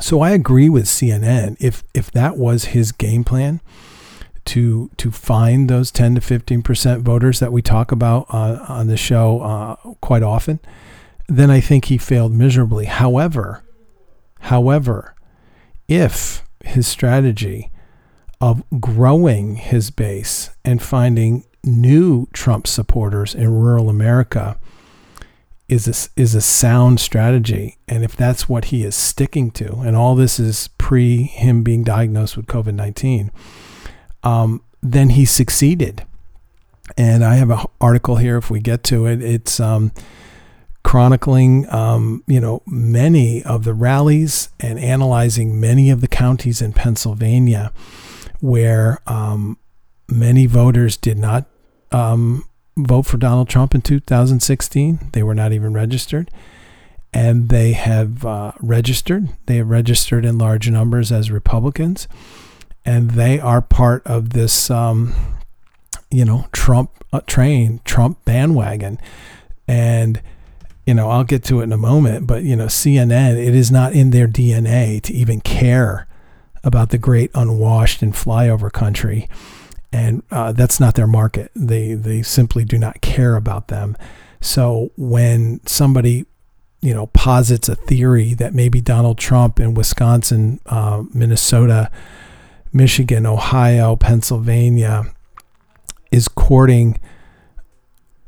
so 0.00 0.20
I 0.20 0.30
agree 0.30 0.68
with 0.68 0.84
CNN. 0.84 1.56
If 1.60 1.82
if 1.94 2.10
that 2.12 2.36
was 2.36 2.66
his 2.66 2.92
game 2.92 3.24
plan, 3.24 3.60
to 4.46 4.90
to 4.96 5.10
find 5.10 5.68
those 5.68 5.90
10 5.90 6.16
to 6.16 6.20
15 6.20 6.62
percent 6.62 7.02
voters 7.02 7.40
that 7.40 7.52
we 7.52 7.62
talk 7.62 7.92
about 7.92 8.26
uh, 8.30 8.64
on 8.68 8.86
the 8.86 8.96
show 8.96 9.40
uh, 9.40 9.76
quite 10.00 10.22
often, 10.22 10.60
then 11.28 11.50
I 11.50 11.60
think 11.60 11.86
he 11.86 11.98
failed 11.98 12.32
miserably. 12.32 12.86
However, 12.86 13.62
however, 14.40 15.14
if 15.88 16.44
his 16.64 16.86
strategy 16.86 17.70
of 18.40 18.64
growing 18.80 19.56
his 19.56 19.90
base 19.90 20.50
and 20.64 20.82
finding 20.82 21.44
new 21.64 22.26
Trump 22.32 22.66
supporters 22.66 23.34
in 23.34 23.54
rural 23.54 23.88
America 23.88 24.58
is 25.72 25.88
a, 25.88 26.20
is 26.20 26.34
a 26.34 26.40
sound 26.40 27.00
strategy, 27.00 27.78
and 27.88 28.04
if 28.04 28.14
that's 28.14 28.48
what 28.48 28.66
he 28.66 28.84
is 28.84 28.94
sticking 28.94 29.50
to, 29.52 29.80
and 29.80 29.96
all 29.96 30.14
this 30.14 30.38
is 30.38 30.68
pre 30.78 31.22
him 31.22 31.62
being 31.62 31.82
diagnosed 31.84 32.36
with 32.36 32.46
COVID 32.46 32.74
nineteen 32.74 33.30
um, 34.22 34.62
then 34.82 35.10
he 35.10 35.24
succeeded. 35.24 36.04
And 36.96 37.24
I 37.24 37.36
have 37.36 37.50
an 37.50 37.64
article 37.80 38.16
here 38.16 38.36
if 38.36 38.50
we 38.50 38.60
get 38.60 38.82
to 38.84 39.06
it. 39.06 39.22
It's 39.22 39.60
um, 39.60 39.92
chronicling, 40.82 41.68
um, 41.70 42.22
you 42.26 42.40
know, 42.40 42.62
many 42.66 43.42
of 43.44 43.64
the 43.64 43.72
rallies 43.72 44.50
and 44.60 44.78
analyzing 44.78 45.60
many 45.60 45.90
of 45.90 46.00
the 46.00 46.08
counties 46.08 46.60
in 46.60 46.72
Pennsylvania 46.72 47.72
where 48.40 48.98
um, 49.06 49.58
many 50.08 50.46
voters 50.46 50.96
did 50.96 51.16
not 51.16 51.46
um, 51.92 52.44
vote 52.76 53.02
for 53.02 53.16
Donald 53.16 53.48
Trump 53.48 53.74
in 53.74 53.82
2016. 53.82 55.10
They 55.12 55.22
were 55.22 55.34
not 55.34 55.52
even 55.52 55.72
registered. 55.72 56.30
And 57.14 57.50
they 57.50 57.72
have 57.72 58.24
uh, 58.24 58.52
registered. 58.60 59.28
They 59.46 59.56
have 59.56 59.68
registered 59.68 60.24
in 60.24 60.38
large 60.38 60.70
numbers 60.70 61.12
as 61.12 61.30
Republicans. 61.30 62.08
And 62.84 63.12
they 63.12 63.38
are 63.38 63.60
part 63.60 64.06
of 64.06 64.30
this, 64.30 64.70
um, 64.70 65.14
you 66.10 66.24
know, 66.24 66.46
Trump 66.52 66.90
uh, 67.12 67.20
train, 67.26 67.80
Trump 67.84 68.24
bandwagon. 68.24 68.98
And, 69.68 70.22
you 70.86 70.94
know, 70.94 71.10
I'll 71.10 71.24
get 71.24 71.44
to 71.44 71.60
it 71.60 71.64
in 71.64 71.72
a 71.72 71.78
moment, 71.78 72.26
but, 72.26 72.42
you 72.42 72.56
know, 72.56 72.66
CNN, 72.66 73.36
it 73.36 73.54
is 73.54 73.70
not 73.70 73.92
in 73.92 74.10
their 74.10 74.26
DNA 74.26 75.00
to 75.02 75.12
even 75.12 75.40
care 75.40 76.08
about 76.64 76.90
the 76.90 76.98
great 76.98 77.30
unwashed 77.34 78.02
and 78.02 78.14
flyover 78.14 78.72
country 78.72 79.28
and 79.92 80.22
uh, 80.30 80.52
that's 80.52 80.80
not 80.80 80.94
their 80.94 81.06
market. 81.06 81.50
They 81.54 81.94
they 81.94 82.22
simply 82.22 82.64
do 82.64 82.78
not 82.78 83.00
care 83.00 83.36
about 83.36 83.68
them. 83.68 83.96
So 84.40 84.90
when 84.96 85.60
somebody 85.66 86.26
you 86.80 86.94
know 86.94 87.06
posits 87.08 87.68
a 87.68 87.76
theory 87.76 88.34
that 88.34 88.54
maybe 88.54 88.80
Donald 88.80 89.18
Trump 89.18 89.60
in 89.60 89.74
Wisconsin, 89.74 90.60
uh, 90.66 91.04
Minnesota, 91.12 91.90
Michigan, 92.72 93.26
Ohio, 93.26 93.96
Pennsylvania 93.96 95.04
is 96.10 96.28
courting 96.28 96.98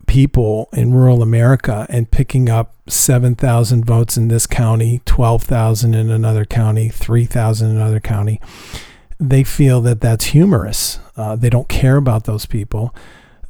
people 0.07 0.69
in 0.75 0.93
rural 0.93 1.23
America 1.23 1.87
and 1.89 2.11
picking 2.11 2.51
up 2.51 2.75
7,000 2.87 3.87
votes 3.87 4.19
in 4.19 4.29
this 4.29 4.47
county, 4.47 5.01
12,000 5.07 5.95
in 5.95 6.11
another 6.11 6.45
county, 6.45 6.91
3,000 6.91 7.71
in 7.71 7.77
another 7.77 8.01
county 8.01 8.39
they 9.19 9.45
feel 9.45 9.81
that 9.83 10.01
that's 10.01 10.27
humorous. 10.27 10.99
Uh, 11.17 11.37
they 11.37 11.51
don't 11.51 11.69
care 11.69 11.97
about 11.97 12.25
those 12.25 12.47
people. 12.47 12.95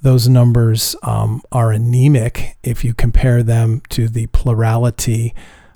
Those 0.02 0.28
numbers 0.28 0.94
um, 1.02 1.42
are 1.50 1.72
anemic 1.72 2.56
if 2.62 2.84
you 2.84 2.92
compare 2.92 3.42
them 3.42 3.80
to 3.88 4.08
the 4.08 4.26
plurality 4.28 5.34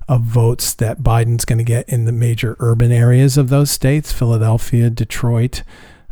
of 0.08 0.22
votes 0.22 0.74
that 0.74 1.00
Biden's 1.00 1.44
going 1.44 1.58
to 1.58 1.64
get 1.64 1.88
in 1.88 2.04
the 2.04 2.12
major 2.12 2.56
urban 2.58 2.92
areas 2.92 3.36
of 3.36 3.48
those 3.48 3.70
states 3.70 4.12
Philadelphia, 4.12 4.90
Detroit. 4.90 5.62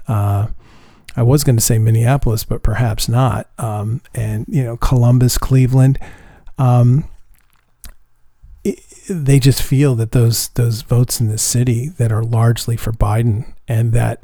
Uh, 0.08 0.48
I 1.16 1.22
was 1.22 1.44
going 1.44 1.56
to 1.56 1.62
say 1.62 1.78
Minneapolis, 1.78 2.44
but 2.44 2.62
perhaps 2.62 3.08
not. 3.08 3.48
Um, 3.58 4.02
and, 4.14 4.44
you 4.48 4.62
know, 4.62 4.76
Columbus, 4.76 5.38
Cleveland. 5.38 5.98
Um, 6.58 7.04
they 9.08 9.38
just 9.38 9.62
feel 9.62 9.94
that 9.96 10.12
those 10.12 10.48
those 10.48 10.82
votes 10.82 11.20
in 11.20 11.28
the 11.28 11.38
city 11.38 11.88
that 11.90 12.12
are 12.12 12.22
largely 12.22 12.76
for 12.76 12.92
Biden 12.92 13.52
and 13.68 13.92
that 13.92 14.22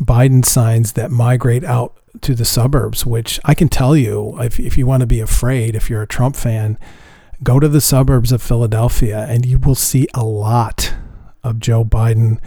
Biden 0.00 0.44
signs 0.44 0.92
that 0.92 1.10
migrate 1.10 1.64
out 1.64 1.94
to 2.20 2.34
the 2.34 2.44
suburbs, 2.44 3.06
which 3.06 3.40
I 3.44 3.54
can 3.54 3.68
tell 3.68 3.96
you, 3.96 4.38
if, 4.40 4.60
if 4.60 4.76
you 4.76 4.86
want 4.86 5.00
to 5.00 5.06
be 5.06 5.20
afraid, 5.20 5.74
if 5.74 5.88
you're 5.88 6.02
a 6.02 6.06
Trump 6.06 6.36
fan, 6.36 6.78
go 7.42 7.58
to 7.58 7.68
the 7.68 7.80
suburbs 7.80 8.32
of 8.32 8.42
Philadelphia 8.42 9.26
and 9.28 9.46
you 9.46 9.58
will 9.58 9.74
see 9.74 10.06
a 10.14 10.24
lot 10.24 10.94
of 11.42 11.58
Joe 11.58 11.84
Biden, 11.84 12.38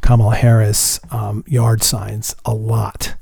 Kamala 0.00 0.36
Harris 0.36 1.00
um, 1.10 1.44
yard 1.46 1.82
signs, 1.82 2.36
a 2.44 2.54
lot. 2.54 3.14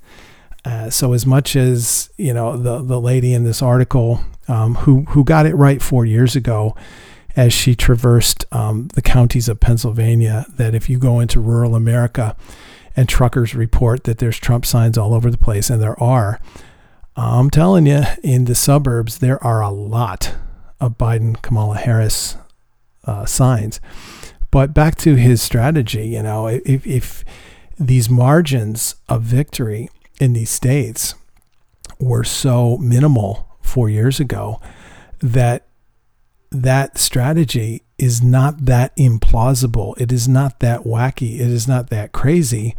Uh, 0.65 0.91
so 0.91 1.13
as 1.13 1.27
much 1.27 1.57
as 1.57 2.11
you 2.17 2.33
know 2.33 2.57
the 2.57 2.83
the 2.83 3.01
lady 3.01 3.35
in 3.35 3.43
this 3.43 3.61
article 3.61 4.21
um, 4.47 4.77
who 4.77 5.03
who 5.07 5.25
got 5.25 5.45
it 5.45 5.55
right 5.57 5.83
four 5.83 6.05
years 6.05 6.37
ago 6.37 6.77
as 7.37 7.53
she 7.53 7.75
traversed 7.75 8.45
um, 8.53 8.89
the 8.95 9.03
counties 9.03 9.49
of 9.49 9.61
Pennsylvania 9.61 10.47
that 10.57 10.75
if 10.75 10.89
you 10.89 10.99
go 10.99 11.21
into 11.21 11.41
rural 11.41 11.75
America 11.75 12.37
and 12.95 13.09
truckers 13.09 13.55
report 13.55 14.05
that 14.05 14.19
there's 14.19 14.39
Trump 14.39 14.67
signs 14.67 14.99
all 14.99 15.15
over 15.15 15.31
the 15.31 15.39
place, 15.39 15.71
and 15.71 15.81
there 15.81 16.01
are, 16.03 16.41
I'm 17.17 17.51
telling 17.51 17.87
you, 17.87 18.03
in 18.23 18.45
the 18.45 18.55
suburbs, 18.55 19.19
there 19.19 19.43
are 19.43 19.63
a 19.63 19.71
lot 19.71 20.35
of 20.81 20.99
Biden, 20.99 21.41
Kamala 21.41 21.77
Harris 21.77 22.37
uh, 23.05 23.25
signs. 23.25 23.81
But 24.51 24.75
back 24.75 24.97
to 24.97 25.15
his 25.15 25.41
strategy, 25.41 26.09
you 26.09 26.23
know, 26.23 26.47
if, 26.47 26.87
if 26.87 27.25
these 27.79 28.11
margins 28.11 28.97
of 29.09 29.23
victory 29.23 29.89
in 30.21 30.35
these 30.35 30.51
states 30.51 31.15
were 31.99 32.25
so 32.25 32.77
minimal 32.79 33.49
four 33.63 33.89
years 33.89 34.21
ago 34.21 34.61
that 35.21 35.67
that 36.53 36.99
strategy 36.99 37.83
is 37.99 38.23
not 38.23 38.67
that 38.67 38.95
implausible. 38.97 39.99
It 40.01 40.13
is 40.13 40.29
not 40.29 40.61
that 40.61 40.83
wacky. 40.83 41.35
It 41.35 41.51
is 41.51 41.67
not 41.67 41.89
that 41.91 42.13
crazy, 42.13 42.77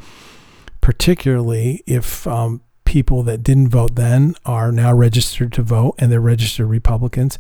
particularly 0.82 1.84
if 1.88 2.28
um, 2.28 2.62
people 2.86 3.24
that 3.24 3.42
didn't 3.42 3.70
vote 3.70 3.96
then 3.96 4.36
are 4.46 4.72
now 4.72 4.94
registered 4.94 5.52
to 5.54 5.64
vote 5.64 5.96
and 5.98 6.12
they're 6.12 6.22
registered 6.22 6.68
Republicans. 6.68 7.40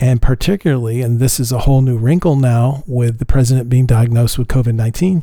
And 0.00 0.20
particularly, 0.20 1.02
and 1.02 1.20
this 1.20 1.38
is 1.38 1.52
a 1.52 1.60
whole 1.60 1.82
new 1.82 1.98
wrinkle 1.98 2.36
now 2.36 2.82
with 2.86 3.18
the 3.18 3.26
president 3.26 3.68
being 3.68 3.86
diagnosed 3.86 4.38
with 4.38 4.48
COVID 4.48 4.74
19, 4.74 5.22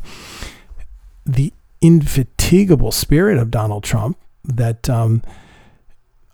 the 1.26 1.52
infatigable 1.80 2.92
spirit 2.92 3.38
of 3.38 3.50
Donald 3.50 3.84
Trump 3.84 4.18
that 4.44 4.88
um, 4.88 5.22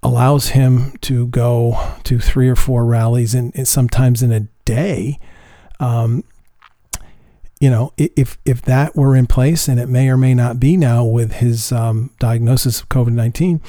allows 0.04 0.48
him 0.48 0.92
to 1.00 1.26
go 1.28 1.94
to 2.04 2.18
three 2.18 2.48
or 2.48 2.54
four 2.54 2.84
rallies 2.84 3.34
and 3.34 3.66
sometimes 3.66 4.22
in 4.22 4.30
a 4.30 4.40
day. 4.64 5.18
Um, 5.80 6.22
you 7.58 7.70
know, 7.70 7.92
if 7.96 8.36
if 8.44 8.60
that 8.62 8.94
were 8.94 9.16
in 9.16 9.26
place, 9.26 9.68
and 9.68 9.80
it 9.80 9.88
may 9.88 10.10
or 10.10 10.18
may 10.18 10.34
not 10.34 10.60
be 10.60 10.76
now 10.76 11.04
with 11.04 11.34
his 11.34 11.72
um, 11.72 12.10
diagnosis 12.18 12.80
of 12.80 12.90
COVID 12.90 13.12
nineteen, 13.12 13.62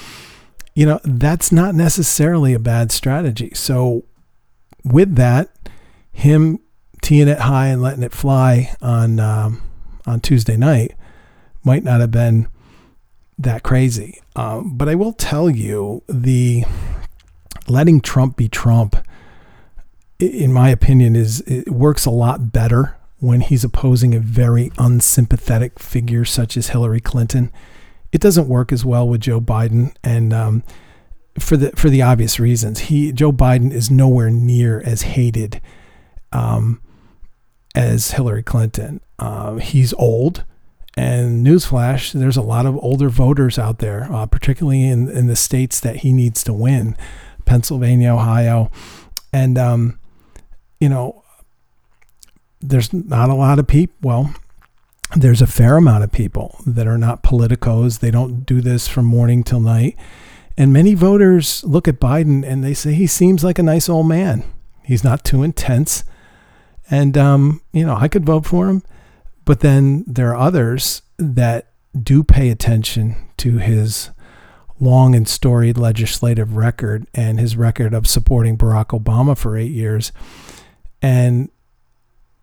you 0.73 0.86
know, 0.86 0.99
that's 1.05 1.51
not 1.51 1.73
necessarily 1.73 2.53
a 2.53 2.59
bad 2.59 2.91
strategy. 2.91 3.51
So, 3.53 4.03
with 4.83 5.15
that, 5.15 5.49
him 6.11 6.59
teeing 7.01 7.29
it 7.29 7.39
high 7.39 7.67
and 7.67 7.81
letting 7.81 8.03
it 8.03 8.11
fly 8.11 8.75
on 8.81 9.19
um, 9.21 9.61
on 10.05 10.19
Tuesday 10.19 10.57
night 10.57 10.93
might 11.63 11.83
not 11.83 12.01
have 12.01 12.11
been 12.11 12.49
that 13.38 13.63
crazy. 13.63 14.21
Um, 14.36 14.77
but 14.77 14.89
I 14.89 14.95
will 14.95 15.13
tell 15.13 15.49
you 15.49 16.03
the 16.07 16.63
letting 17.67 18.01
Trump 18.01 18.38
be 18.38 18.47
Trump, 18.47 18.95
in 20.19 20.53
my 20.53 20.69
opinion, 20.69 21.15
is 21.15 21.41
it 21.41 21.69
works 21.69 22.05
a 22.05 22.11
lot 22.11 22.51
better 22.51 22.97
when 23.19 23.41
he's 23.41 23.63
opposing 23.63 24.13
a 24.13 24.19
very 24.19 24.71
unsympathetic 24.77 25.79
figure 25.79 26.25
such 26.25 26.57
as 26.57 26.69
Hillary 26.69 27.01
Clinton. 27.01 27.51
It 28.11 28.21
doesn't 28.21 28.47
work 28.47 28.71
as 28.71 28.86
well 28.86 29.07
with 29.07 29.21
Joe 29.21 29.41
Biden, 29.41 29.93
and 30.03 30.33
um, 30.33 30.63
for 31.39 31.57
the 31.57 31.71
for 31.71 31.89
the 31.89 32.01
obvious 32.01 32.39
reasons, 32.39 32.81
he 32.81 33.11
Joe 33.11 33.31
Biden 33.31 33.71
is 33.71 33.91
nowhere 33.91 34.29
near 34.29 34.81
as 34.86 35.01
hated 35.01 35.61
um, 36.31 36.81
as 37.73 38.11
Hillary 38.11 38.43
Clinton. 38.43 39.01
Uh, 39.19 39.55
he's 39.55 39.93
old. 39.93 40.45
And 40.97 41.45
newsflash, 41.45 42.13
there's 42.13 42.37
a 42.37 42.41
lot 42.41 42.65
of 42.65 42.77
older 42.77 43.09
voters 43.09 43.59
out 43.59 43.79
there, 43.79 44.07
uh, 44.11 44.25
particularly 44.25 44.87
in, 44.87 45.09
in 45.09 45.27
the 45.27 45.35
states 45.35 45.79
that 45.81 45.97
he 45.97 46.13
needs 46.13 46.43
to 46.45 46.53
win 46.53 46.95
Pennsylvania, 47.43 48.13
Ohio. 48.13 48.71
And, 49.33 49.57
um, 49.57 49.99
you 50.79 50.87
know, 50.87 51.23
there's 52.61 52.93
not 52.93 53.29
a 53.29 53.35
lot 53.35 53.59
of 53.59 53.67
people. 53.67 53.95
Well, 54.01 54.33
there's 55.15 55.41
a 55.41 55.47
fair 55.47 55.77
amount 55.77 56.03
of 56.03 56.11
people 56.11 56.59
that 56.65 56.87
are 56.87 56.97
not 56.97 57.23
politicos. 57.23 57.99
They 57.99 58.11
don't 58.11 58.45
do 58.45 58.61
this 58.61 58.87
from 58.87 59.05
morning 59.05 59.43
till 59.43 59.59
night. 59.59 59.97
And 60.57 60.71
many 60.71 60.93
voters 60.93 61.63
look 61.65 61.87
at 61.87 61.99
Biden 61.99 62.45
and 62.45 62.63
they 62.63 62.73
say 62.73 62.93
he 62.93 63.07
seems 63.07 63.43
like 63.43 63.59
a 63.59 63.63
nice 63.63 63.89
old 63.89 64.07
man. 64.07 64.43
He's 64.83 65.03
not 65.03 65.25
too 65.25 65.43
intense. 65.43 66.05
And, 66.89 67.17
um, 67.17 67.61
you 67.73 67.85
know, 67.85 67.95
I 67.95 68.07
could 68.07 68.25
vote 68.25 68.45
for 68.45 68.69
him. 68.69 68.83
But 69.45 69.59
then 69.59 70.03
there 70.07 70.31
are 70.31 70.37
others 70.37 71.03
that 71.17 71.71
do 71.97 72.23
pay 72.23 72.49
attention 72.49 73.15
to 73.37 73.57
his 73.57 74.09
long 74.79 75.15
and 75.15 75.27
storied 75.27 75.77
legislative 75.77 76.57
record 76.57 77.07
and 77.13 77.39
his 77.39 77.55
record 77.55 77.93
of 77.93 78.07
supporting 78.07 78.57
Barack 78.57 78.87
Obama 78.87 79.37
for 79.37 79.55
eight 79.57 79.71
years. 79.71 80.11
And 81.01 81.49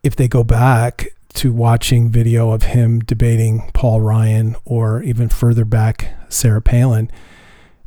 if 0.03 0.17
they 0.17 0.29
go 0.29 0.43
back 0.43 1.09
to 1.35 1.53
watching 1.53 2.11
video 2.11 2.51
of 2.51 2.63
him 2.65 3.01
debating 3.01 3.71
Paul 3.75 4.01
Ryan 4.01 4.57
or 4.65 5.03
even 5.03 5.29
further 5.29 5.65
back 5.65 6.15
Sarah 6.29 6.63
Palin, 6.63 7.11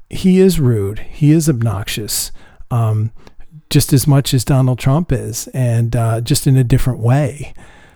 he 0.10 0.40
is 0.40 0.60
rude. 0.60 1.00
He 1.00 1.32
is 1.32 1.50
obnoxious, 1.50 2.32
um, 2.70 3.12
just 3.70 3.94
as 3.94 4.08
much 4.08 4.34
as 4.34 4.46
Donald 4.46 4.80
Trump 4.80 5.12
is, 5.12 5.48
and 5.48 5.96
uh, 5.96 6.22
just 6.22 6.48
in 6.48 6.58
a 6.58 6.64
different 6.64 7.00
way. 7.00 7.54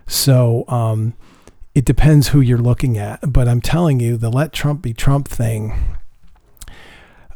So 0.10 0.66
um, 0.68 1.14
it 1.76 1.86
depends 1.86 2.30
who 2.30 2.41
you're 2.41 2.57
looking 2.57 2.97
at. 2.97 3.32
But 3.32 3.47
I'm 3.47 3.62
telling 3.62 3.99
you, 3.99 4.18
the 4.18 4.32
let 4.32 4.51
Trump 4.51 4.82
be 4.82 4.91
Trump 4.91 5.28
thing, 5.28 5.74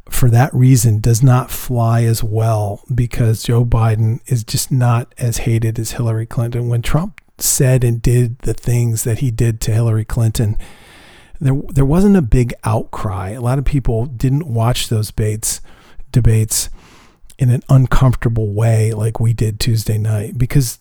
for 0.10 0.30
that 0.32 0.54
reason, 0.54 1.00
does 1.00 1.22
not 1.22 1.52
fly 1.52 2.04
as 2.04 2.24
well 2.24 2.82
because 2.94 3.44
Joe 3.44 3.64
Biden 3.64 4.20
is 4.26 4.44
just 4.44 4.72
not 4.72 5.14
as 5.20 5.38
hated 5.38 5.78
as 5.78 5.92
Hillary 5.92 6.26
Clinton. 6.26 6.68
When 6.68 6.82
Trump 6.82 7.22
said 7.38 7.84
and 7.84 8.02
did 8.02 8.40
the 8.40 8.56
things 8.56 9.04
that 9.04 9.20
he 9.20 9.30
did 9.30 9.62
to 9.62 9.72
Hillary 9.72 10.06
Clinton, 10.06 10.58
there 11.40 11.62
there 11.70 11.86
wasn't 11.86 12.18
a 12.18 12.24
big 12.24 12.56
outcry. 12.64 13.30
A 13.30 13.42
lot 13.42 13.60
of 13.60 13.66
people 13.66 14.08
didn't 14.08 14.48
watch 14.48 14.90
those 14.90 15.08
debates 15.08 15.62
debates 16.12 16.70
in 17.38 17.50
an 17.50 17.62
uncomfortable 17.70 18.54
way 18.54 18.94
like 18.94 19.20
we 19.20 19.34
did 19.34 19.60
Tuesday 19.60 19.98
night 19.98 20.38
because 20.38 20.80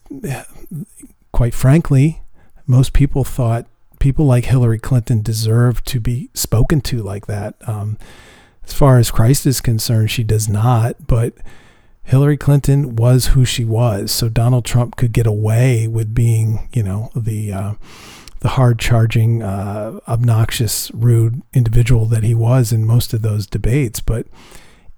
quite 1.33 1.55
frankly, 1.55 2.23
most 2.67 2.93
people 2.93 3.25
thought 3.25 3.67
people 3.99 4.27
like 4.27 4.45
Hillary 4.47 4.79
Clinton 4.79 5.23
deserved 5.23 5.87
to 5.87 6.01
be 6.01 6.31
spoken 6.35 6.81
to 6.83 7.03
like 7.03 7.27
that. 7.27 7.55
Um, 7.69 7.99
as 8.65 8.73
far 8.73 8.99
as 8.99 9.11
Christ 9.11 9.47
is 9.47 9.61
concerned, 9.61 10.11
she 10.11 10.23
does 10.23 10.49
not, 10.49 11.07
but 11.07 11.35
Hillary 12.05 12.37
Clinton 12.37 12.97
was 12.97 13.29
who 13.29 13.45
she 13.45 13.65
was. 13.65 14.11
So 14.11 14.29
Donald 14.29 14.65
Trump 14.65 14.97
could 14.97 15.13
get 15.13 15.27
away 15.27 15.87
with 15.87 16.15
being, 16.15 16.69
you 16.73 16.83
know, 16.83 17.11
the 17.15 17.53
uh, 17.53 17.75
the 18.41 18.51
hard 18.51 18.81
charging, 18.81 19.41
uh, 19.43 20.01
obnoxious, 20.09 20.91
rude 20.93 21.43
individual 21.53 22.07
that 22.07 22.25
he 22.25 22.35
was 22.35 22.73
in 22.73 22.85
most 22.85 23.15
of 23.15 23.23
those 23.23 23.47
debates. 23.47 24.01
But 24.01 24.27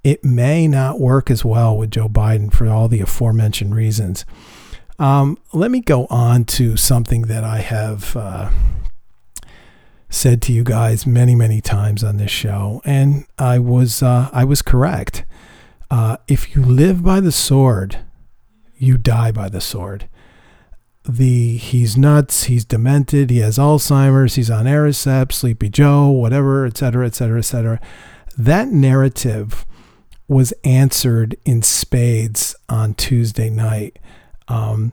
it 0.03 0.25
may 0.25 0.67
not 0.67 0.99
work 0.99 1.31
as 1.31 1.45
well 1.45 1.77
with 1.77 1.91
Joe 1.91 2.09
Biden 2.09 2.53
for 2.53 2.69
all 2.69 2.89
the 2.89 3.01
aforementioned 3.01 3.75
reasons. 3.75 4.25
Um, 4.99 5.39
let 5.53 5.71
me 5.71 5.81
go 5.81 6.07
on 6.07 6.45
to 6.47 6.77
something 6.77 7.23
that 7.23 7.43
I 7.45 7.59
have 7.59 8.17
uh, 8.17 8.51
said 10.09 10.41
to 10.43 10.53
you 10.53 10.65
guys 10.65 11.07
many, 11.07 11.35
many 11.35 11.61
times 11.61 12.05
on 12.05 12.17
this 12.17 12.31
show, 12.31 12.81
and 12.85 13.27
I 13.39 13.59
was 13.59 14.03
uh, 14.03 14.31
I 14.33 14.45
was 14.45 14.63
correct. 14.63 15.25
Uh, 15.91 16.17
if 16.29 16.55
you 16.55 16.63
live 16.65 17.03
by 17.03 17.21
the 17.21 17.33
sword, 17.33 17.99
you 18.77 18.97
die 18.97 19.33
by 19.33 19.49
the 19.49 19.61
sword 19.61 20.09
the 21.07 21.57
he's 21.59 21.97
nuts, 21.97 22.45
he's 22.45 22.65
demented, 22.65 23.31
he 23.31 23.39
has 23.39 23.59
Alzheimer's, 23.59 24.37
he's 24.37 24.51
on 24.51 24.65
Aricept, 24.65 25.33
Sleepy 25.33 25.69
Joe, 25.69 26.09
whatever, 26.09 26.65
et 26.65 26.77
cetera, 26.77 27.07
et 27.07 27.15
cetera, 27.15 27.39
et 27.39 27.43
cetera. 27.43 27.81
That 28.39 28.69
narrative 28.69 29.67
was 30.27 30.55
answered 30.65 31.37
in 31.45 31.61
spades 31.63 32.57
on 32.69 32.95
Tuesday 32.95 33.51
night. 33.51 33.99
Um, 34.49 34.93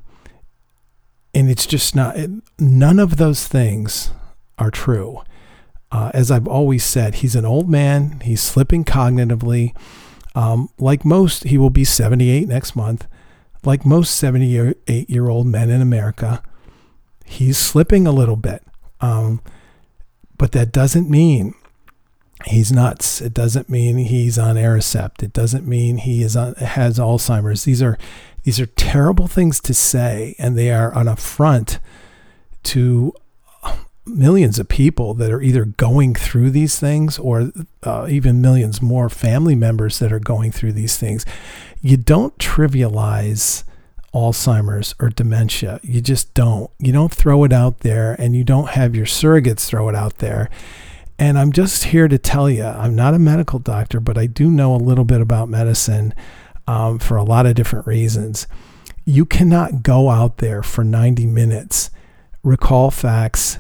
and 1.34 1.50
it's 1.50 1.66
just 1.66 1.96
not, 1.96 2.18
it, 2.18 2.30
none 2.60 3.00
of 3.00 3.18
those 3.18 3.48
things 3.48 4.12
are 4.58 4.72
true. 4.72 5.22
Uh, 5.92 6.12
as 6.14 6.32
I've 6.32 6.48
always 6.48 6.84
said, 6.84 7.16
he's 7.16 7.36
an 7.36 7.46
old 7.46 7.70
man, 7.70 8.22
he's 8.22 8.42
slipping 8.42 8.86
cognitively. 8.86 9.76
Um, 10.36 10.70
like 10.78 11.04
most, 11.04 11.46
he 11.46 11.58
will 11.58 11.70
be 11.70 11.84
78 11.84 12.48
next 12.48 12.76
month 12.76 13.08
like 13.64 13.86
most 13.86 14.16
78 14.16 15.10
year 15.10 15.30
old 15.30 15.48
men 15.48 15.70
in 15.70 15.82
America, 15.82 16.42
he's 17.26 17.58
slipping 17.58 18.08
a 18.08 18.12
little 18.12 18.36
bit. 18.36 18.64
Um, 19.00 19.42
but 20.38 20.52
that 20.54 20.72
doesn't 20.72 21.10
mean 21.10 21.54
he's 22.46 22.72
nuts. 22.72 23.22
It 23.22 23.34
doesn't 23.34 23.70
mean 23.70 23.98
he's 23.98 24.40
on 24.40 24.56
Aricept. 24.56 25.22
It 25.22 25.34
doesn't 25.34 25.68
mean 25.68 25.98
he 25.98 26.24
is 26.24 26.36
on, 26.36 26.56
has 26.56 26.98
Alzheimer's. 26.98 27.64
These 27.64 27.82
are 27.82 27.98
these 28.44 28.60
are 28.60 28.66
terrible 28.66 29.28
things 29.28 29.60
to 29.62 29.74
say, 29.74 30.36
and 30.40 30.58
they 30.58 30.72
are 30.72 30.96
an 30.98 31.08
affront 31.08 31.80
to 32.64 33.14
millions 34.06 34.60
of 34.60 34.68
people 34.68 35.14
that 35.14 35.32
are 35.32 35.42
either 35.42 35.66
going 35.66 36.16
through 36.16 36.50
these 36.50 36.80
things 36.80 37.20
or 37.20 37.52
uh, 37.84 38.08
even 38.10 38.42
millions 38.42 38.82
more 38.82 39.10
family 39.10 39.56
members 39.56 40.00
that 40.00 40.12
are 40.12 40.20
going 40.20 40.52
through 40.52 40.74
these 40.74 40.98
things. 40.98 41.26
You 41.82 41.98
don't 41.98 42.38
trivialize 42.38 43.64
Alzheimer's 44.14 44.94
or 45.00 45.10
dementia. 45.10 45.80
You 45.84 46.02
just 46.02 46.34
don't. 46.34 46.70
You 46.80 46.92
don't 46.92 47.14
throw 47.14 47.44
it 47.44 47.54
out 47.54 47.80
there 47.80 48.16
and 48.20 48.36
you 48.36 48.44
don't 48.44 48.70
have 48.70 48.96
your 48.96 49.06
surrogates 49.06 49.68
throw 49.68 49.88
it 49.88 49.96
out 49.96 50.18
there. 50.18 50.50
And 51.18 51.38
I'm 51.38 51.52
just 51.52 51.86
here 51.86 52.08
to 52.08 52.18
tell 52.18 52.50
you 52.50 52.64
I'm 52.64 52.96
not 52.96 53.14
a 53.14 53.20
medical 53.20 53.60
doctor, 53.60 54.00
but 54.00 54.18
I 54.18 54.26
do 54.26 54.50
know 54.50 54.76
a 54.76 54.78
little 54.78 55.06
bit 55.06 55.22
about 55.22 55.50
medicine 55.50 56.14
um, 56.68 57.00
for 57.00 57.18
a 57.18 57.24
lot 57.24 57.46
of 57.46 57.56
different 57.56 57.88
reasons. 57.88 58.48
You 59.06 59.26
cannot 59.26 59.84
go 59.84 60.10
out 60.10 60.38
there 60.38 60.64
for 60.64 60.84
90 60.84 61.26
minutes, 61.26 61.90
recall 62.44 62.92
facts, 62.92 63.60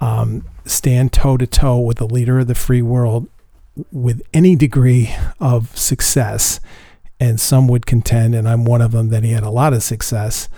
um, 0.00 0.46
stand 0.64 1.12
toe 1.12 1.36
to 1.36 1.46
toe 1.46 1.78
with 1.78 1.98
the 1.98 2.06
leader 2.06 2.38
of 2.40 2.46
the 2.46 2.54
free 2.54 2.82
world 2.82 3.28
with 3.92 4.22
any 4.32 4.56
degree 4.56 5.14
of 5.40 5.76
success. 5.76 6.60
And 7.18 7.40
some 7.40 7.66
would 7.68 7.86
contend, 7.86 8.34
and 8.34 8.48
I'm 8.48 8.64
one 8.64 8.82
of 8.82 8.92
them, 8.92 9.08
that 9.08 9.24
he 9.24 9.32
had 9.32 9.42
a 9.42 9.50
lot 9.50 9.72
of 9.72 9.82
success. 9.82 10.48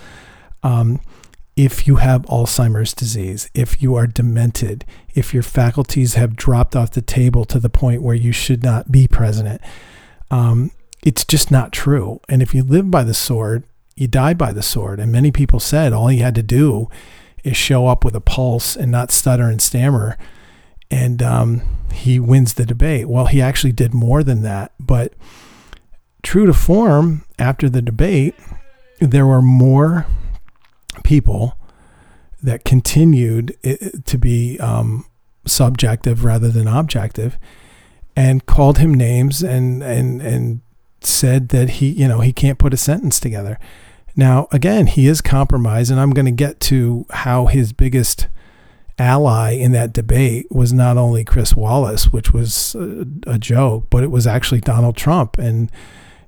Um, 0.63 1.01
if 1.57 1.87
you 1.89 1.97
have 1.97 2.23
Alzheimer's 2.23 2.95
disease, 2.95 3.51
if 3.53 3.83
you 3.83 3.97
are 3.97 4.07
demented, 4.07 4.85
if 5.15 5.35
your 5.35 5.43
faculties 5.43 6.15
have 6.15 6.37
dropped 6.37 6.77
off 6.77 6.93
the 6.93 7.03
table 7.03 7.45
to 7.47 7.59
the 7.59 7.69
point 7.69 8.03
where 8.03 8.15
you 8.15 8.31
should 8.31 8.63
not 8.63 8.93
be 8.93 9.09
president, 9.09 9.61
um, 10.31 10.71
it's 11.03 11.25
just 11.25 11.51
not 11.51 11.73
true. 11.73 12.21
And 12.29 12.43
if 12.43 12.55
you 12.55 12.63
live 12.63 12.91
by 12.91 13.05
the 13.05 13.15
sword, 13.15 13.65
you 13.97 14.07
die 14.07 14.35
by 14.35 14.53
the 14.53 14.63
sword. 14.63 15.01
And 15.01 15.11
many 15.11 15.31
people 15.31 15.61
said 15.61 15.93
all 15.93 16.09
he 16.09 16.19
had 16.19 16.35
to 16.37 16.43
do 16.43 16.89
is 17.45 17.57
show 17.57 17.87
up 17.87 18.05
with 18.05 18.15
a 18.15 18.21
pulse 18.21 18.77
and 18.77 18.91
not 18.91 19.11
stutter 19.11 19.49
and 19.49 19.61
stammer. 19.61 20.17
And 20.91 21.23
um, 21.23 21.63
he 21.93 22.19
wins 22.19 22.55
the 22.55 22.67
debate. 22.67 23.09
Well, 23.09 23.27
he 23.27 23.41
actually 23.41 23.73
did 23.73 23.95
more 23.95 24.23
than 24.23 24.43
that. 24.43 24.73
But 24.79 25.15
true 26.23 26.47
to 26.47 26.55
form, 26.55 27.25
after 27.39 27.69
the 27.69 27.83
debate, 27.83 28.35
there 29.01 29.27
were 29.27 29.43
more 29.43 30.07
people 31.05 31.57
that 32.43 32.65
continued 32.65 33.57
to 34.05 34.19
be 34.19 34.59
um, 34.61 35.07
subjective 35.47 36.25
rather 36.25 36.49
than 36.49 36.69
objective 36.69 37.39
and 38.15 38.47
called 38.47 38.79
him 38.79 38.95
names 38.95 39.43
and, 39.43 39.83
and, 39.83 40.21
and 40.21 40.61
said 41.01 41.51
that 41.51 41.71
he, 41.71 41.89
you 41.89 42.09
know, 42.09 42.21
he 42.21 42.33
can't 42.33 42.59
put 42.59 42.75
a 42.75 42.77
sentence 42.77 43.21
together. 43.21 43.59
Now, 44.17 44.49
again, 44.51 44.87
he 44.87 45.07
is 45.07 45.21
compromised, 45.21 45.91
and 45.91 46.01
I'm 46.01 46.11
going 46.11 46.27
to 46.27 46.33
get 46.33 46.61
to 46.61 47.07
how 47.11 47.47
his 47.47 47.73
biggest 47.73 48.27
ally 48.99 49.53
in 49.53 49.73
that 49.73 49.93
debate 49.93 50.51
was 50.51 50.73
not 50.73 50.97
only 50.97 51.25
Chris 51.25 51.55
Wallace, 51.55 52.13
which 52.13 52.33
was 52.33 52.75
a, 52.75 53.07
a 53.27 53.39
joke, 53.39 53.87
but 53.91 54.03
it 54.03 54.11
was 54.11 54.27
actually 54.27 54.61
Donald 54.61 54.97
Trump. 54.97 55.39
And, 55.39 55.71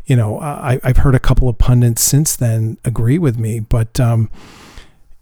you 0.07 0.14
know, 0.14 0.39
I, 0.39 0.79
have 0.85 0.99
heard 0.99 1.16
a 1.16 1.21
couple 1.21 1.49
of 1.49 1.59
pundits 1.59 2.03
since 2.03 2.37
then 2.37 2.79
agree 2.85 3.18
with 3.18 3.39
me, 3.39 3.59
but 3.59 3.99
um, 3.99 4.31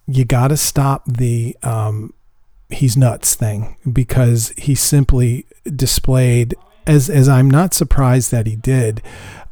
you 0.06 0.24
got 0.24 0.48
to 0.48 0.56
stop 0.56 1.04
the 1.06 1.56
um, 1.62 2.12
he's 2.70 2.96
nuts 2.96 3.34
thing 3.34 3.76
because 3.90 4.52
he 4.56 4.74
simply 4.74 5.46
displayed, 5.64 6.54
as, 6.88 7.08
as 7.08 7.28
I'm 7.28 7.50
not 7.50 7.74
surprised 7.74 8.32
that 8.32 8.46
he 8.46 8.56
did, 8.56 9.02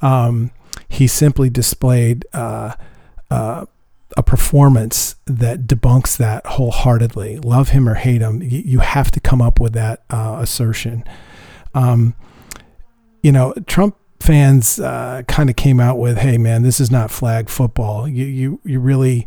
um, 0.02 0.50
he 0.88 1.06
simply 1.06 1.50
displayed. 1.50 2.26
Uh, 2.32 2.74
uh, 3.30 3.66
a 4.16 4.22
performance 4.22 5.16
that 5.26 5.66
debunks 5.66 6.16
that 6.16 6.46
wholeheartedly. 6.46 7.38
Love 7.38 7.70
him 7.70 7.88
or 7.88 7.94
hate 7.94 8.22
him, 8.22 8.42
you, 8.42 8.62
you 8.64 8.78
have 8.78 9.10
to 9.10 9.20
come 9.20 9.42
up 9.42 9.60
with 9.60 9.74
that 9.74 10.04
uh, 10.10 10.38
assertion. 10.40 11.04
Um, 11.74 12.14
you 13.22 13.30
know, 13.32 13.52
Trump 13.66 13.96
fans 14.20 14.80
uh, 14.80 15.22
kind 15.28 15.50
of 15.50 15.56
came 15.56 15.80
out 15.80 15.98
with, 15.98 16.18
"Hey, 16.18 16.38
man, 16.38 16.62
this 16.62 16.80
is 16.80 16.90
not 16.90 17.10
flag 17.10 17.50
football. 17.50 18.08
You 18.08 18.24
you 18.24 18.60
you 18.64 18.80
really 18.80 19.26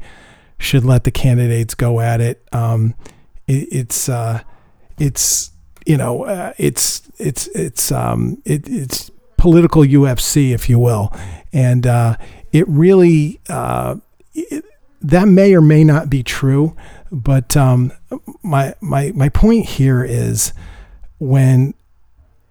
should 0.58 0.84
let 0.84 1.04
the 1.04 1.12
candidates 1.12 1.76
go 1.76 2.00
at 2.00 2.22
it. 2.22 2.48
Um, 2.52 2.96
it 3.48 3.68
it's 3.72 4.10
uh, 4.10 4.42
it's 4.98 5.52
you 5.90 5.98
know 5.98 6.24
uh, 6.26 6.54
it's 6.60 7.02
it's 7.18 7.48
it's 7.48 7.92
um, 7.92 8.40
it, 8.46 8.70
it's 8.70 9.10
political 9.38 9.82
UFC, 9.82 10.52
if 10.52 10.70
you 10.70 10.78
will, 10.78 11.12
and 11.52 11.88
uh, 11.88 12.16
it 12.52 12.68
really 12.68 13.42
uh, 13.50 13.96
it, 14.36 14.64
that 15.02 15.28
may 15.28 15.56
or 15.56 15.62
may 15.62 15.84
not 15.84 16.08
be 16.08 16.22
true, 16.22 16.76
but 17.12 17.58
um, 17.58 17.92
my 18.44 18.76
my 18.82 19.12
my 19.16 19.30
point 19.30 19.66
here 19.66 20.04
is 20.04 20.54
when 21.18 21.74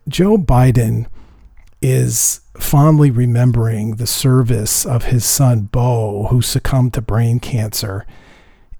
Joe 0.08 0.36
Biden 0.36 1.06
is 1.80 2.40
fondly 2.58 3.12
remembering 3.12 3.96
the 3.96 4.06
service 4.06 4.84
of 4.84 5.04
his 5.04 5.24
son 5.24 5.68
Beau, 5.70 6.26
who 6.28 6.42
succumbed 6.42 6.92
to 6.94 7.00
brain 7.00 7.38
cancer 7.38 8.04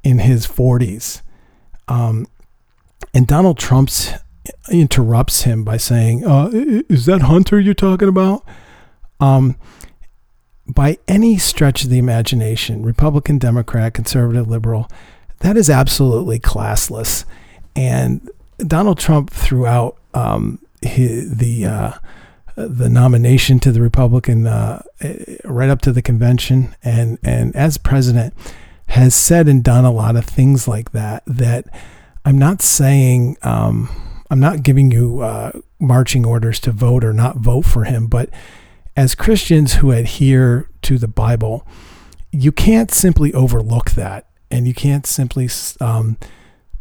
in 0.03 0.19
his 0.19 0.49
40s, 0.49 1.23
um, 1.87 2.27
and 3.15 3.25
Donald 3.25 3.57
Trump's 3.57 4.15
interrupts 4.71 5.43
him 5.43 5.65
by 5.65 5.77
saying, 5.77 6.27
uh, 6.27 6.51
"Is 6.53 7.07
that 7.07 7.23
Hunter 7.23 7.59
you're 7.61 7.75
talking 7.75 8.09
about?" 8.09 8.45
Um, 9.21 9.57
by 10.67 10.99
any 11.09 11.39
stretch 11.39 11.85
of 11.85 11.91
the 11.91 11.99
imagination, 11.99 12.85
Republican, 12.85 13.39
Democrat, 13.39 13.95
conservative, 13.95 14.49
liberal, 14.49 14.89
that 15.41 15.57
is 15.57 15.71
absolutely 15.71 16.39
classless. 16.39 17.25
And 17.75 18.29
Donald 18.59 18.99
Trump 18.99 19.31
throughout 19.31 19.97
um, 20.15 20.59
his, 20.83 21.37
the 21.37 21.65
uh, 21.65 21.93
the 22.57 22.89
nomination 22.89 23.61
to 23.61 23.73
the 23.73 23.81
Republican 23.81 24.47
uh, 24.47 24.83
right 25.45 25.71
up 25.71 25.81
to 25.83 25.93
the 25.93 26.03
convention, 26.03 26.75
and 26.83 27.19
and 27.23 27.55
as 27.55 27.79
president, 27.79 28.35
has 28.89 29.15
said 29.15 29.49
and 29.49 29.63
done 29.63 29.85
a 29.85 29.93
lot 29.93 30.17
of 30.17 30.25
things 30.25 30.67
like 30.67 30.91
that. 30.93 31.23
That 31.27 31.67
I'm 32.25 32.39
not 32.39 32.61
saying 32.61 33.37
um, 33.43 33.89
I'm 34.31 34.41
not 34.41 34.63
giving 34.63 34.91
you 34.91 35.21
uh, 35.21 35.53
marching 35.79 36.27
orders 36.27 36.61
to 36.61 36.73
vote 36.73 37.05
or 37.05 37.13
not 37.13 37.39
vote 37.39 37.63
for 37.63 37.85
him, 37.85 38.07
but 38.07 38.31
as 38.97 39.15
Christians 39.15 39.75
who 39.75 39.93
adhere 39.93 40.69
to 40.83 40.99
the 40.99 41.09
Bible, 41.09 41.67
you 42.31 42.53
can't 42.53 42.91
simply 42.91 43.33
overlook 43.33 43.93
that, 43.93 44.27
and 44.51 44.67
you 44.67 44.75
can't 44.75 45.07
simply 45.07 45.49
um, 45.81 46.19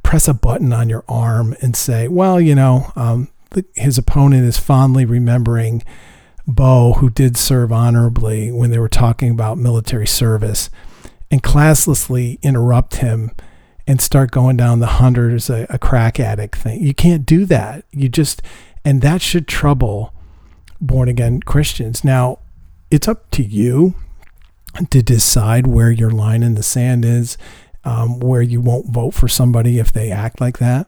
press 0.04 0.28
a 0.28 0.34
button 0.34 0.74
on 0.74 0.90
your 0.90 1.06
arm 1.08 1.56
and 1.62 1.76
say, 1.76 2.08
well, 2.08 2.42
you 2.42 2.56
know, 2.56 2.92
um, 2.96 3.30
the, 3.52 3.66
his 3.76 3.98
opponent 3.98 4.46
is 4.46 4.58
fondly 4.58 5.06
remembering 5.06 5.84
Beau, 6.46 6.94
who 6.94 7.10
did 7.10 7.36
serve 7.38 7.72
honorably 7.72 8.52
when 8.52 8.72
they 8.72 8.80
were 8.80 8.90
talking 8.90 9.32
about 9.32 9.58
military 9.58 10.08
service, 10.08 10.70
and 11.30 11.44
classlessly 11.44 12.42
interrupt 12.42 12.96
him 12.96 13.32
and 13.88 14.02
start 14.02 14.32
going 14.32 14.58
down 14.58 14.80
the 14.80 14.88
hunters 14.88 15.50
a, 15.50 15.66
a 15.70 15.80
crack 15.80 16.20
addict 16.20 16.58
thing. 16.58 16.84
You 16.84 16.94
can't 16.94 17.26
do 17.26 17.46
that. 17.46 17.86
You 17.92 18.10
just, 18.10 18.42
and 18.84 19.02
that 19.02 19.22
should 19.22 19.48
trouble 19.48 20.14
born 20.82 21.08
again 21.08 21.42
Christians. 21.42 22.04
Now, 22.04 22.40
it's 22.92 23.08
up 23.08 23.32
to 23.32 23.44
you 23.44 23.96
to 24.90 25.02
decide 25.02 25.66
where 25.66 25.90
your 25.90 26.12
line 26.12 26.44
in 26.44 26.56
the 26.56 26.64
sand 26.64 27.06
is 27.06 27.38
um, 27.88 28.20
where 28.20 28.42
you 28.42 28.60
won't 28.60 28.90
vote 28.90 29.12
for 29.14 29.30
somebody 29.30 29.80
if 29.80 29.94
they 29.94 30.12
act 30.12 30.42
like 30.42 30.58
that. 30.58 30.88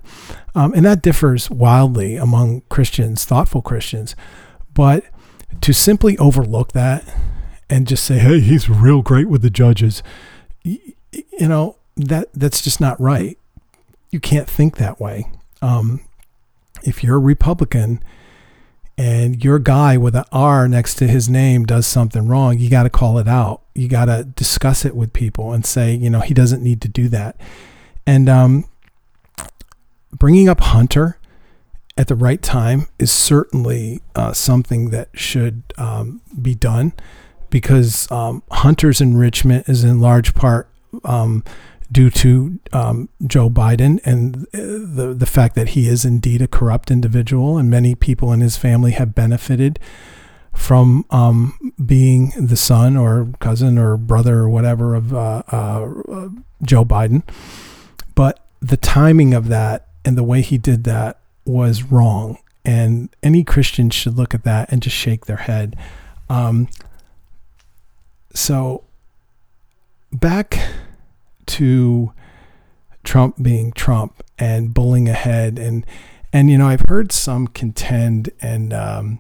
Um, 0.54 0.74
and 0.74 0.86
that 0.86 1.02
differs 1.02 1.50
wildly 1.50 2.18
among 2.18 2.64
Christians, 2.68 3.24
thoughtful 3.24 3.62
Christians. 3.62 4.18
But 4.74 5.06
to 5.62 5.74
simply 5.74 6.18
overlook 6.18 6.74
that 6.74 7.06
and 7.70 7.88
just 7.88 8.04
say, 8.04 8.20
hey, 8.20 8.41
he's 8.41 8.68
real 8.68 9.02
great 9.02 9.30
with 9.30 9.41
the 9.41 9.50
judges, 9.50 10.04
you, 10.64 10.78
you 11.14 11.47
know, 11.47 11.78
that 12.08 12.30
that's 12.34 12.62
just 12.62 12.82
not 12.82 13.00
right. 13.00 13.38
You 14.12 14.20
can't 14.20 14.50
think 14.50 14.78
that 14.78 15.00
way. 15.00 15.32
Um, 15.62 16.02
if 16.84 17.04
you're 17.04 17.18
a 17.18 17.20
Republican, 17.20 18.04
and 19.00 19.45
your 19.45 19.60
guy 19.60 19.95
with 19.95 20.14
an 20.14 20.26
R 20.34 20.68
next 20.68 20.95
to 20.95 21.08
his 21.08 21.30
name 21.30 21.66
does 21.66 21.88
something 21.88 22.28
wrong, 22.28 22.60
you 22.60 22.70
got 22.70 22.84
to 22.84 22.89
call 22.89 23.18
it 23.18 23.30
out. 23.30 23.62
You 23.74 23.88
got 23.88 24.06
to 24.06 24.26
discuss 24.26 24.84
it 24.84 24.93
with 24.93 25.14
people 25.14 25.54
and 25.54 25.66
say, 25.66 25.93
you 25.93 26.10
know, 26.10 26.20
he 26.20 26.34
doesn't 26.34 26.62
need 26.62 26.82
to 26.82 26.89
do 26.89 27.08
that. 27.08 27.39
And 28.06 28.28
um, 28.28 28.66
bringing 30.12 30.50
up 30.50 30.60
Hunter 30.60 31.18
at 31.95 32.10
the 32.10 32.16
right 32.16 32.41
time 32.41 32.88
is 33.00 33.10
certainly 33.10 34.02
uh, 34.16 34.34
something 34.34 34.89
that 34.89 35.08
should 35.14 35.64
um, 35.78 36.22
be 36.41 36.54
done 36.54 36.91
because 37.50 38.12
um, 38.12 38.43
Hunter's 38.52 39.00
enrichment 39.00 39.70
is 39.70 39.86
in 39.86 40.02
large 40.02 40.36
part 40.36 40.70
um, 41.06 41.45
due 41.92 42.10
to 42.10 42.60
um, 42.72 43.10
Joe 43.26 43.50
Biden 43.50 44.00
and 44.06 44.48
uh, 44.54 44.60
the 44.62 45.16
the 45.18 45.26
fact 45.26 45.56
that 45.56 45.70
he 45.70 45.88
is 45.88 46.06
indeed 46.06 46.42
a 46.42 46.48
corrupt 46.48 46.92
individual, 46.92 47.58
and 47.58 47.70
many 47.70 47.96
people 47.96 48.32
in 48.32 48.42
his 48.42 48.58
family 48.58 48.92
have 48.92 49.16
benefited 49.16 49.80
from 50.54 51.06
um, 51.10 51.74
being 51.84 52.34
the 52.38 52.58
son 52.58 52.98
or 52.98 53.30
cousin 53.40 53.78
or 53.78 53.98
brother 53.98 54.40
or 54.40 54.50
whatever 54.50 54.96
of 54.96 55.14
uh, 55.14 55.44
uh, 55.48 56.30
Joe 56.64 56.84
Biden. 56.84 57.24
But 58.16 58.40
the 58.60 58.78
timing 58.78 59.34
of 59.34 59.48
that 59.48 59.88
and 60.04 60.18
the 60.18 60.24
way 60.24 60.42
he 60.42 60.58
did 60.58 60.84
that 60.84 61.20
was 61.46 61.84
wrong, 61.84 62.38
and 62.66 63.10
any 63.24 63.44
Christian 63.44 63.90
should 63.90 64.16
look 64.16 64.34
at 64.34 64.44
that 64.44 64.72
and 64.72 64.82
just 64.82 64.96
shake 64.96 65.26
their 65.26 65.38
head. 65.38 65.76
Um, 66.30 66.68
so 68.34 68.84
back 70.12 70.60
to 71.50 72.14
Trump 73.04 73.41
being 73.41 73.72
Trump 73.72 74.24
and 74.38 74.74
bullying 74.74 75.10
ahead 75.10 75.60
and 75.60 75.86
and 76.32 76.50
you 76.50 76.58
know 76.58 76.68
I've 76.68 76.88
heard 76.88 77.12
some 77.12 77.47
contend 77.47 78.30
and 78.41 78.74
um, 78.74 79.20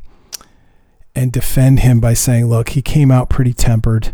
and 1.15 1.31
defend 1.31 1.79
him 1.79 1.99
by 1.99 2.13
saying, 2.13 2.47
look, 2.47 2.69
he 2.69 2.81
came 2.81 3.11
out 3.11 3.29
pretty 3.29 3.53
tempered. 3.53 4.13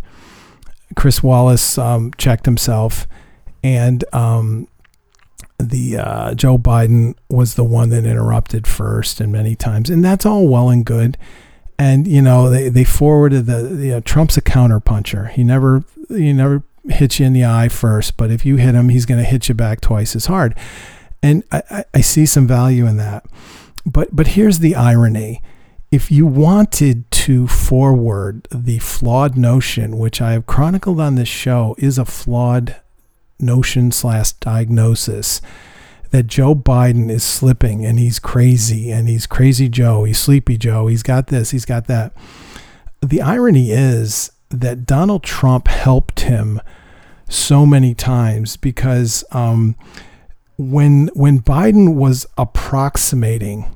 Chris 0.96 1.22
Wallace 1.22 1.78
um, 1.78 2.12
checked 2.18 2.46
himself, 2.46 3.08
and 3.64 4.04
um, 4.14 4.68
the 5.60 5.98
uh, 5.98 6.34
Joe 6.36 6.58
Biden 6.58 7.16
was 7.30 7.56
the 7.56 7.64
one 7.64 7.90
that 7.90 8.06
interrupted 8.06 8.66
first 8.66 9.20
and 9.20 9.32
many 9.32 9.56
times, 9.56 9.90
and 9.90 10.04
that's 10.04 10.26
all 10.26 10.48
well 10.48 10.70
and 10.70 10.86
good. 10.86 11.18
And 11.78 12.08
you 12.08 12.22
know 12.22 12.50
they, 12.50 12.70
they 12.70 12.86
forwarded 12.86 13.48
the 13.48 13.78
you 13.84 13.92
know 13.92 14.00
Trump's 14.00 14.38
a 14.38 14.42
counterpuncher. 14.42 15.30
He 15.30 15.44
never 15.44 15.84
he 16.08 16.32
never 16.32 16.64
hits 16.90 17.20
you 17.20 17.26
in 17.26 17.34
the 17.34 17.46
eye 17.46 17.70
first, 17.70 18.18
but 18.18 18.32
if 18.32 18.46
you 18.46 18.58
hit 18.58 18.76
him, 18.76 18.90
he's 18.90 19.06
going 19.06 19.20
to 19.20 19.30
hit 19.30 19.50
you 19.50 19.56
back 19.56 19.82
twice 19.82 20.16
as 20.16 20.28
hard. 20.28 20.56
And 21.24 21.44
I, 21.52 21.86
I 21.94 22.02
see 22.02 22.26
some 22.26 22.48
value 22.48 22.86
in 22.86 22.98
that. 22.98 23.26
But 23.86 24.16
but 24.16 24.28
here's 24.30 24.60
the 24.60 24.76
irony. 24.76 25.42
If 25.92 26.12
you 26.12 26.26
wanted 26.26 27.10
to 27.12 27.48
forward 27.48 28.48
the 28.52 28.80
flawed 28.80 29.38
notion, 29.38 29.98
which 29.98 30.22
I 30.22 30.34
have 30.34 30.46
chronicled 30.46 31.00
on 31.00 31.16
this 31.16 31.30
show, 31.30 31.76
is 31.78 31.98
a 31.98 32.06
flawed 32.06 32.76
notion 33.40 33.92
slash 33.92 34.34
diagnosis 34.34 35.42
that 36.12 36.28
Joe 36.28 36.56
Biden 36.56 37.10
is 37.10 37.24
slipping 37.24 37.86
and 37.86 38.00
he's 38.00 38.20
crazy 38.20 38.92
and 38.92 39.08
he's 39.08 39.28
crazy 39.28 39.70
Joe, 39.70 40.04
he's 40.04 40.20
sleepy 40.20 40.58
Joe, 40.58 40.88
he's 40.88 41.04
got 41.04 41.28
this, 41.28 41.52
he's 41.52 41.66
got 41.66 41.88
that. 41.88 42.14
The 43.02 43.22
irony 43.22 43.72
is 43.72 44.32
that 44.50 44.86
Donald 44.86 45.24
Trump 45.24 45.68
helped 45.68 46.22
him 46.22 46.62
so 47.28 47.66
many 47.66 47.94
times 47.94 48.58
because 48.58 49.24
um, 49.32 49.76
when 50.58 51.08
when 51.14 51.40
Biden 51.40 51.96
was 51.96 52.26
approximating 52.38 53.76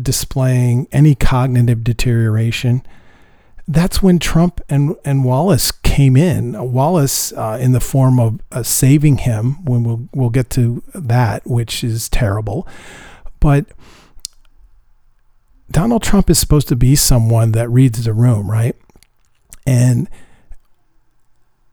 displaying 0.00 0.86
any 0.92 1.14
cognitive 1.14 1.82
deterioration, 1.82 2.82
that's 3.66 4.02
when 4.02 4.18
Trump 4.18 4.60
and, 4.68 4.94
and 5.04 5.24
Wallace 5.24 5.72
came 5.72 6.16
in. 6.16 6.72
Wallace, 6.72 7.32
uh, 7.32 7.58
in 7.60 7.72
the 7.72 7.80
form 7.80 8.20
of 8.20 8.40
uh, 8.52 8.62
saving 8.62 9.18
him, 9.18 9.64
when 9.64 9.82
we'll 9.84 10.08
we'll 10.14 10.30
get 10.30 10.50
to 10.50 10.82
that, 10.94 11.46
which 11.46 11.82
is 11.82 12.08
terrible, 12.08 12.66
but. 13.40 13.66
Donald 15.68 16.00
Trump 16.00 16.30
is 16.30 16.38
supposed 16.38 16.68
to 16.68 16.76
be 16.76 16.94
someone 16.94 17.50
that 17.50 17.68
reads 17.68 18.04
the 18.04 18.12
room, 18.12 18.48
right? 18.48 18.76
And 19.66 20.08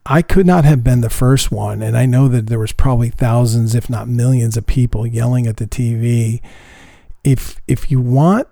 I 0.05 0.21
could 0.21 0.45
not 0.45 0.65
have 0.65 0.83
been 0.83 1.01
the 1.01 1.09
first 1.09 1.51
one. 1.51 1.81
And 1.81 1.97
I 1.97 2.05
know 2.05 2.27
that 2.27 2.47
there 2.47 2.59
was 2.59 2.73
probably 2.73 3.09
thousands, 3.09 3.75
if 3.75 3.89
not 3.89 4.07
millions 4.07 4.57
of 4.57 4.67
people 4.67 5.07
yelling 5.07 5.47
at 5.47 5.57
the 5.57 5.67
TV. 5.67 6.41
If 7.23 7.61
if 7.67 7.89
you 7.89 8.01
want 8.01 8.47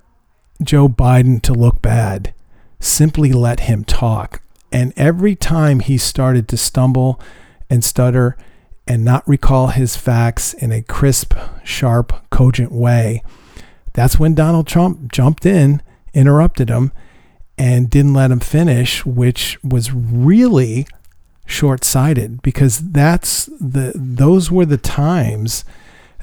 Joe 0.64 0.88
Biden 0.88 1.42
to 1.42 1.54
look 1.54 1.82
bad, 1.82 2.34
simply 2.80 3.34
let 3.34 3.62
him 3.62 3.84
talk. 3.84 4.42
And 4.72 4.94
every 4.96 5.36
time 5.36 5.82
he 5.82 5.98
started 5.98 6.48
to 6.48 6.58
stumble 6.58 7.20
and 7.70 7.84
stutter 7.84 8.38
and 8.88 9.04
not 9.04 9.28
recall 9.28 9.68
his 9.68 9.98
facts 9.98 10.54
in 10.54 10.72
a 10.72 10.82
crisp, 10.82 11.34
sharp, 11.64 12.14
cogent 12.30 12.72
way, 12.72 13.24
that's 13.94 14.18
when 14.18 14.34
Donald 14.34 14.68
Trump 14.68 15.12
jumped 15.12 15.46
in, 15.46 15.82
interrupted 16.14 16.70
him, 16.70 16.94
and 17.62 17.92
didn't 17.92 18.16
let 18.16 18.32
him 18.32 18.40
finish, 18.40 19.06
which 19.06 19.60
was 19.64 19.94
really 19.94 20.88
short-sighted 21.46 22.42
because 22.42 22.80
that's 22.92 23.46
the 23.60 23.92
those 23.94 24.50
were 24.50 24.66
the 24.66 24.80
times 24.80 25.64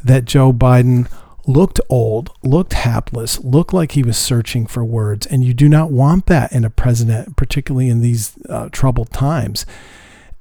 that 0.02 0.24
Joe 0.24 0.52
Biden 0.52 1.08
looked 1.46 1.80
old, 1.88 2.32
looked 2.42 2.72
hapless, 2.72 3.38
looked 3.44 3.72
like 3.72 3.92
he 3.92 4.02
was 4.02 4.18
searching 4.18 4.66
for 4.66 4.84
words, 4.84 5.26
and 5.26 5.44
you 5.44 5.54
do 5.54 5.68
not 5.68 5.92
want 5.92 6.26
that 6.26 6.50
in 6.50 6.64
a 6.64 6.70
president, 6.70 7.36
particularly 7.36 7.88
in 7.88 8.00
these 8.00 8.36
uh, 8.48 8.68
troubled 8.72 9.10
times. 9.10 9.64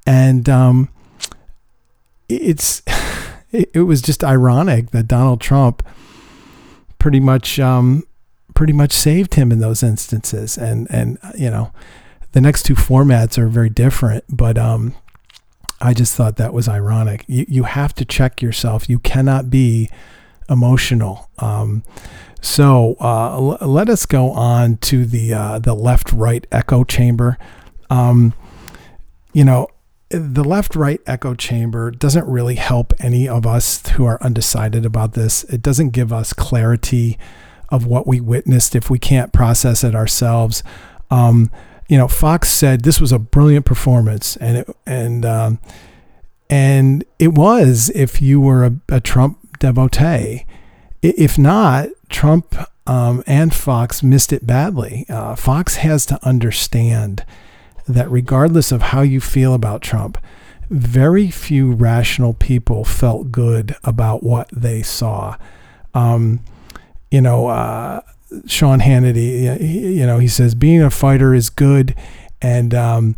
And 0.07 0.49
um, 0.49 0.89
it's 2.27 2.81
it, 3.51 3.85
was 3.85 4.01
just 4.01 4.23
ironic 4.23 4.89
that 4.91 5.07
Donald 5.07 5.41
Trump 5.41 5.87
pretty 6.97 7.19
much 7.19 7.59
um, 7.59 8.06
pretty 8.57 8.73
much 8.73 8.91
saved 8.91 9.35
him 9.35 9.51
in 9.51 9.59
those 9.59 9.83
instances. 9.83 10.57
And 10.57 10.87
and 10.89 11.19
you 11.37 11.51
know, 11.51 11.71
the 12.31 12.41
next 12.41 12.63
two 12.63 12.73
formats 12.73 13.37
are 13.37 13.47
very 13.47 13.69
different, 13.69 14.23
but 14.27 14.57
um, 14.57 14.95
I 15.79 15.93
just 15.93 16.15
thought 16.15 16.37
that 16.37 16.53
was 16.53 16.67
ironic. 16.67 17.23
You 17.27 17.45
you 17.47 17.63
have 17.63 17.93
to 17.93 18.03
check 18.03 18.41
yourself. 18.41 18.89
You 18.89 18.97
cannot 18.97 19.51
be 19.51 19.91
emotional. 20.49 21.29
Um, 21.37 21.83
so 22.41 22.95
uh, 22.99 23.33
l- 23.35 23.57
let 23.61 23.89
us 23.89 24.07
go 24.07 24.31
on 24.31 24.77
to 24.77 25.05
the 25.05 25.35
uh, 25.35 25.59
the 25.59 25.75
left 25.75 26.11
right 26.11 26.47
echo 26.51 26.83
chamber. 26.83 27.37
Um, 27.91 28.33
you 29.33 29.45
know, 29.45 29.67
the 30.09 30.43
left 30.43 30.75
right 30.75 30.99
echo 31.05 31.35
chamber 31.35 31.91
doesn't 31.91 32.25
really 32.25 32.55
help 32.55 32.91
any 32.97 33.29
of 33.29 33.45
us 33.45 33.85
who 33.89 34.05
are 34.05 34.17
undecided 34.23 34.83
about 34.83 35.13
this. 35.13 35.43
It 35.43 35.61
doesn't 35.61 35.91
give 35.91 36.11
us 36.11 36.33
clarity 36.33 37.19
of 37.69 37.85
what 37.85 38.07
we 38.07 38.19
witnessed 38.19 38.75
if 38.75 38.89
we 38.89 38.99
can't 38.99 39.33
process 39.33 39.83
it 39.83 39.95
ourselves. 39.95 40.63
Um, 41.09 41.51
you 41.87 41.97
know, 41.97 42.07
Fox 42.07 42.49
said 42.49 42.83
this 42.83 42.99
was 42.99 43.11
a 43.11 43.19
brilliant 43.19 43.65
performance, 43.65 44.35
and 44.37 44.57
it, 44.57 44.69
and 44.85 45.25
um, 45.25 45.59
and 46.49 47.03
it 47.19 47.29
was 47.29 47.89
if 47.95 48.21
you 48.21 48.41
were 48.41 48.65
a, 48.65 48.75
a 48.89 48.99
Trump 48.99 49.59
devotee. 49.59 50.45
If 51.01 51.37
not, 51.37 51.89
Trump 52.09 52.55
um, 52.85 53.23
and 53.27 53.53
Fox 53.53 54.01
missed 54.01 54.33
it 54.33 54.47
badly. 54.47 55.05
Uh, 55.09 55.35
Fox 55.35 55.77
has 55.77 56.05
to 56.07 56.19
understand 56.25 57.25
that 57.87 58.09
regardless 58.09 58.71
of 58.71 58.81
how 58.81 59.01
you 59.01 59.21
feel 59.21 59.53
about 59.53 59.81
Trump, 59.81 60.17
very 60.69 61.29
few 61.29 61.71
rational 61.71 62.33
people 62.33 62.83
felt 62.83 63.31
good 63.31 63.75
about 63.83 64.23
what 64.23 64.49
they 64.51 64.81
saw. 64.81 65.37
Um, 65.93 66.41
you 67.11 67.21
know, 67.21 67.47
uh, 67.47 68.01
Sean 68.45 68.79
Hannity, 68.79 69.59
you 69.95 70.05
know, 70.05 70.19
he 70.19 70.27
says 70.27 70.55
being 70.55 70.81
a 70.81 70.89
fighter 70.89 71.33
is 71.33 71.49
good, 71.49 71.95
and 72.41 72.73
um, 72.73 73.15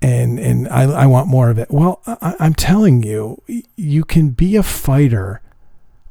and 0.00 0.38
and 0.38 0.68
I, 0.68 0.82
I 0.84 1.06
want 1.06 1.28
more 1.28 1.50
of 1.50 1.58
it. 1.58 1.70
Well, 1.70 2.00
I, 2.06 2.34
I'm 2.40 2.54
telling 2.54 3.02
you, 3.02 3.42
you 3.76 4.04
can 4.04 4.30
be 4.30 4.56
a 4.56 4.62
fighter 4.62 5.42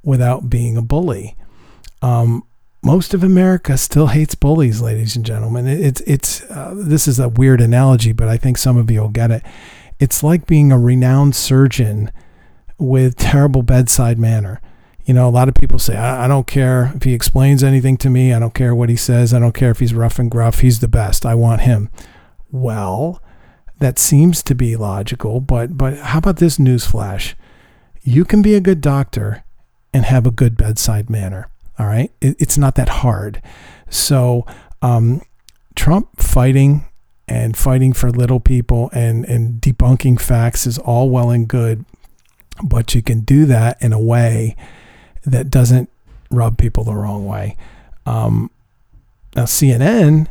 without 0.04 0.50
being 0.50 0.78
a 0.78 0.82
bully. 0.82 1.36
Um, 2.02 2.44
most 2.82 3.14
of 3.14 3.24
America 3.24 3.78
still 3.78 4.08
hates 4.08 4.36
bullies, 4.36 4.82
ladies 4.82 5.16
and 5.16 5.26
gentlemen. 5.26 5.68
It's 5.68 6.02
it's 6.02 6.44
uh, 6.44 6.74
this 6.76 7.08
is 7.08 7.20
a 7.20 7.30
weird 7.30 7.62
analogy, 7.62 8.14
but 8.14 8.28
I 8.28 8.38
think 8.38 8.58
some 8.58 8.78
of 8.78 8.90
you 8.92 9.02
will 9.02 9.10
get 9.10 9.32
it. 9.32 9.44
It's 10.00 10.24
like 10.24 10.46
being 10.46 10.72
a 10.72 10.80
renowned 10.80 11.36
surgeon 11.36 12.12
with 12.78 13.18
terrible 13.18 13.64
bedside 13.64 14.18
manner 14.18 14.62
you 15.10 15.16
know, 15.16 15.28
a 15.28 15.32
lot 15.32 15.50
of 15.50 15.56
people 15.56 15.80
say, 15.80 15.98
I, 15.98 16.26
I, 16.26 16.28
don't 16.28 16.46
care 16.46 16.92
if 16.96 17.02
he 17.02 17.16
explains 17.16 17.64
anything 17.64 17.98
to 17.98 18.12
me. 18.12 18.32
I 18.32 18.38
don't 18.38 18.54
care 18.54 18.76
what 18.76 18.90
he 18.90 18.96
says. 18.96 19.34
I 19.34 19.40
don't 19.40 19.56
care 19.56 19.72
if 19.72 19.80
he's 19.80 19.92
rough 19.92 20.20
and 20.20 20.30
gruff. 20.30 20.60
He's 20.60 20.82
the 20.82 20.88
best. 20.88 21.26
I 21.26 21.34
want 21.34 21.62
him. 21.62 21.90
Well, 22.52 23.20
that 23.80 23.98
seems 23.98 24.44
to 24.44 24.54
be 24.54 24.76
logical, 24.76 25.42
but 25.42 25.76
but 25.76 25.98
how 25.98 26.20
about 26.20 26.38
this 26.38 26.60
newsflash? 26.60 27.34
You 28.04 28.24
can 28.24 28.44
be 28.44 28.54
a 28.54 28.60
good 28.60 28.82
doctor 28.82 29.44
and 29.96 30.06
have 30.06 30.28
a 30.28 30.32
good 30.32 30.56
bedside 30.56 31.10
manner. 31.10 31.50
All 31.80 31.88
right, 31.88 32.12
it, 32.22 32.36
it's 32.38 32.60
not 32.60 32.76
that 32.76 32.90
hard. 32.90 33.42
So, 33.90 34.46
um, 34.84 35.24
Trump 35.76 36.22
fighting 36.22 36.88
and 37.28 37.58
fighting 37.58 37.94
for 37.94 38.12
little 38.12 38.40
people 38.40 38.92
and 38.94 39.26
and 39.26 39.60
debunking 39.60 40.22
facts 40.22 40.68
is 40.68 40.78
all 40.78 41.10
well 41.10 41.32
and 41.32 41.48
good, 41.48 41.84
but 42.64 42.94
you 42.94 43.02
can 43.02 43.22
do 43.22 43.48
that 43.48 43.82
in 43.82 43.92
a 43.92 44.00
way 44.00 44.56
that 45.24 45.50
doesn't 45.50 45.90
rub 46.32 46.58
people 46.58 46.84
the 46.84 46.94
wrong 46.94 47.26
way. 47.26 47.56
Um, 48.06 48.52
now, 49.36 49.44
CNN, 49.44 50.28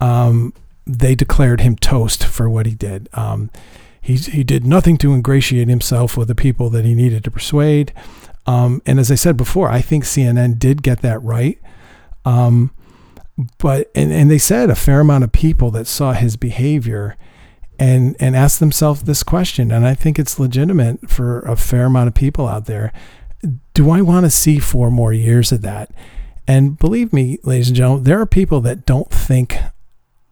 um, 0.00 0.52
they 0.86 1.14
declared 1.14 1.60
him 1.60 1.76
toast 1.76 2.24
for 2.24 2.48
what 2.48 2.66
he 2.66 2.74
did. 2.74 3.08
Um, 3.14 3.50
he, 4.00 4.16
he 4.16 4.44
did 4.44 4.66
nothing 4.66 4.96
to 4.98 5.12
ingratiate 5.12 5.68
himself 5.68 6.16
with 6.16 6.28
the 6.28 6.34
people 6.34 6.70
that 6.70 6.84
he 6.84 6.94
needed 6.94 7.24
to 7.24 7.30
persuade. 7.30 7.92
Um, 8.46 8.80
and 8.86 8.98
as 8.98 9.10
I 9.10 9.14
said 9.14 9.36
before, 9.36 9.68
I 9.68 9.80
think 9.80 10.04
CNN 10.04 10.58
did 10.58 10.82
get 10.82 11.02
that 11.02 11.22
right. 11.22 11.58
Um, 12.24 12.70
but 13.58 13.90
and, 13.94 14.12
and 14.12 14.30
they 14.30 14.38
said 14.38 14.70
a 14.70 14.74
fair 14.74 15.00
amount 15.00 15.24
of 15.24 15.32
people 15.32 15.70
that 15.72 15.86
saw 15.86 16.12
his 16.12 16.36
behavior 16.36 17.16
and 17.78 18.14
and 18.20 18.36
asked 18.36 18.60
themselves 18.60 19.04
this 19.04 19.22
question, 19.22 19.70
and 19.70 19.86
I 19.86 19.94
think 19.94 20.18
it's 20.18 20.38
legitimate 20.38 21.08
for 21.08 21.40
a 21.40 21.56
fair 21.56 21.86
amount 21.86 22.08
of 22.08 22.14
people 22.14 22.46
out 22.46 22.66
there 22.66 22.92
do 23.74 23.90
I 23.90 24.00
want 24.00 24.26
to 24.26 24.30
see 24.30 24.58
four 24.58 24.90
more 24.90 25.12
years 25.12 25.52
of 25.52 25.62
that? 25.62 25.90
And 26.46 26.78
believe 26.78 27.12
me, 27.12 27.38
ladies 27.42 27.68
and 27.68 27.76
gentlemen, 27.76 28.04
there 28.04 28.20
are 28.20 28.26
people 28.26 28.60
that 28.62 28.84
don't 28.84 29.10
think 29.10 29.56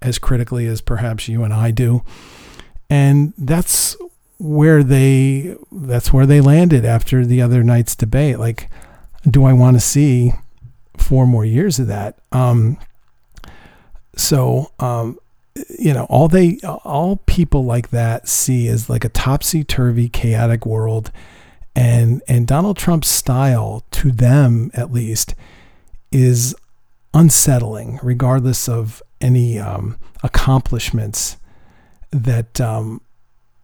as 0.02 0.18
critically 0.18 0.66
as 0.66 0.80
perhaps 0.80 1.28
you 1.28 1.44
and 1.44 1.52
I 1.52 1.70
do. 1.70 2.02
And 2.90 3.34
that's 3.38 3.96
where 4.38 4.82
they 4.82 5.56
that's 5.72 6.12
where 6.12 6.26
they 6.26 6.40
landed 6.40 6.84
after 6.84 7.26
the 7.26 7.42
other 7.42 7.62
night's 7.62 7.94
debate. 7.96 8.38
Like, 8.38 8.70
do 9.28 9.44
I 9.44 9.52
want 9.52 9.76
to 9.76 9.80
see 9.80 10.32
four 10.96 11.26
more 11.26 11.44
years 11.44 11.78
of 11.78 11.86
that? 11.88 12.18
Um, 12.32 12.78
so 14.16 14.72
um, 14.78 15.18
you 15.78 15.92
know, 15.92 16.04
all 16.04 16.28
they 16.28 16.58
all 16.64 17.16
people 17.26 17.64
like 17.64 17.90
that 17.90 18.28
see 18.28 18.68
is 18.68 18.88
like 18.88 19.04
a 19.04 19.10
topsy 19.10 19.64
turvy, 19.64 20.08
chaotic 20.08 20.64
world 20.64 21.10
and 21.78 22.22
and 22.26 22.44
Donald 22.44 22.76
Trump's 22.76 23.08
style 23.08 23.84
to 23.92 24.10
them 24.10 24.72
at 24.74 24.92
least 24.92 25.36
is 26.10 26.56
unsettling 27.14 28.00
regardless 28.02 28.68
of 28.68 29.00
any 29.20 29.60
um, 29.60 29.96
accomplishments 30.24 31.36
that 32.10 32.60
um, 32.60 33.00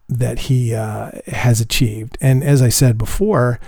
that 0.09 0.39
he 0.41 0.75
uh, 0.75 1.11
has 1.27 1.61
achieved. 1.61 2.17
And 2.21 2.45
as 2.45 2.63
I 2.63 2.69
said 2.69 2.97
before 2.97 3.59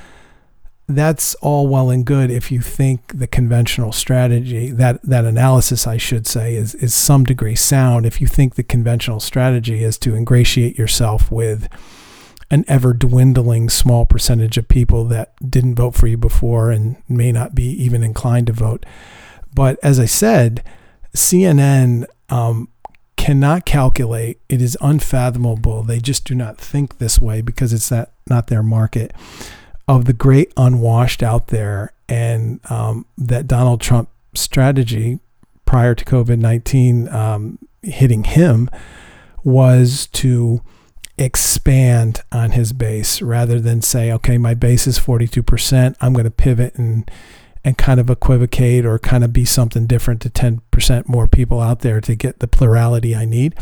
that's 0.89 1.35
all 1.37 1.67
well 1.67 1.91
and 1.91 2.07
good 2.07 2.31
if 2.31 2.53
you 2.53 2.61
think 2.61 3.19
the 3.19 3.27
conventional 3.27 3.91
strategy 3.91 4.71
that 4.71 5.03
that 5.03 5.25
analysis 5.25 5.85
I 5.85 5.97
should 5.97 6.29
say 6.29 6.55
is 6.55 6.77
is 6.77 6.95
some 6.95 7.25
degree 7.25 7.57
sound. 7.57 8.07
If 8.07 8.21
you 8.21 8.29
think 8.29 8.55
the 8.55 8.63
conventional 8.63 9.19
strategy 9.19 9.83
is 9.83 9.99
to 9.99 10.15
ingratiate 10.15 10.79
yourself 10.79 11.33
with 11.33 11.69
an 12.51 12.65
ever 12.69 12.93
dwindling 12.93 13.69
small 13.69 14.05
percentage 14.07 14.57
of 14.57 14.69
people 14.69 15.05
that 15.05 15.35
didn't 15.49 15.75
vote 15.75 15.95
for 15.95 16.07
you 16.07 16.17
before 16.17 16.71
and 16.71 16.97
may 17.09 17.33
not 17.33 17.55
be 17.55 17.65
even 17.65 18.05
inclined 18.05 18.47
to 18.47 18.53
vote. 18.53 18.87
But 19.55 19.79
as 19.83 19.99
I 19.99 20.05
said, 20.05 20.63
CNN 21.15 22.07
um, 22.29 22.69
cannot 23.17 23.65
calculate. 23.65 24.41
It 24.49 24.63
is 24.63 24.77
unfathomable. 24.81 25.83
They 25.83 25.99
just 25.99 26.25
do 26.25 26.35
not 26.35 26.59
think 26.59 26.99
this 26.99 27.21
way 27.21 27.41
because 27.41 27.73
it's 27.73 27.89
that 27.89 28.13
not 28.29 28.47
their 28.47 28.63
market 28.63 29.13
of 29.89 30.05
the 30.05 30.13
great 30.13 30.53
unwashed 30.57 31.23
out 31.23 31.49
there, 31.49 31.93
and 32.09 32.61
um, 32.71 33.07
that 33.17 33.47
Donald 33.47 33.81
Trump 33.81 34.09
strategy 34.35 35.21
prior 35.65 35.95
to 35.95 36.05
COVID 36.05 36.39
nineteen 36.39 37.09
um, 37.09 37.59
hitting 37.83 38.25
him 38.25 38.69
was 39.43 40.09
to 40.09 40.61
expand 41.19 42.23
on 42.31 42.51
his 42.51 42.73
base 42.73 43.23
rather 43.23 43.61
than 43.61 43.83
say, 43.83 44.13
okay, 44.13 44.39
my 44.39 44.55
base 44.55 44.87
is 44.87 44.99
42%. 44.99 45.97
I'm 46.01 46.13
going 46.13 46.25
to 46.25 46.31
pivot 46.31 46.75
and 46.77 47.11
and 47.65 47.77
kind 47.77 47.99
of 47.99 48.09
equivocate 48.09 48.87
or 48.87 48.97
kind 48.97 49.25
of 49.25 49.33
be 49.33 49.45
something 49.45 49.87
different 49.89 50.21
to 50.21 50.31
10% 50.31 51.09
more 51.09 51.27
people 51.27 51.61
out 51.61 51.81
there 51.81 52.01
to 52.01 52.15
get 52.15 52.39
the 52.39 52.47
plurality 52.47 53.13
I 53.13 53.25
need. 53.25 53.57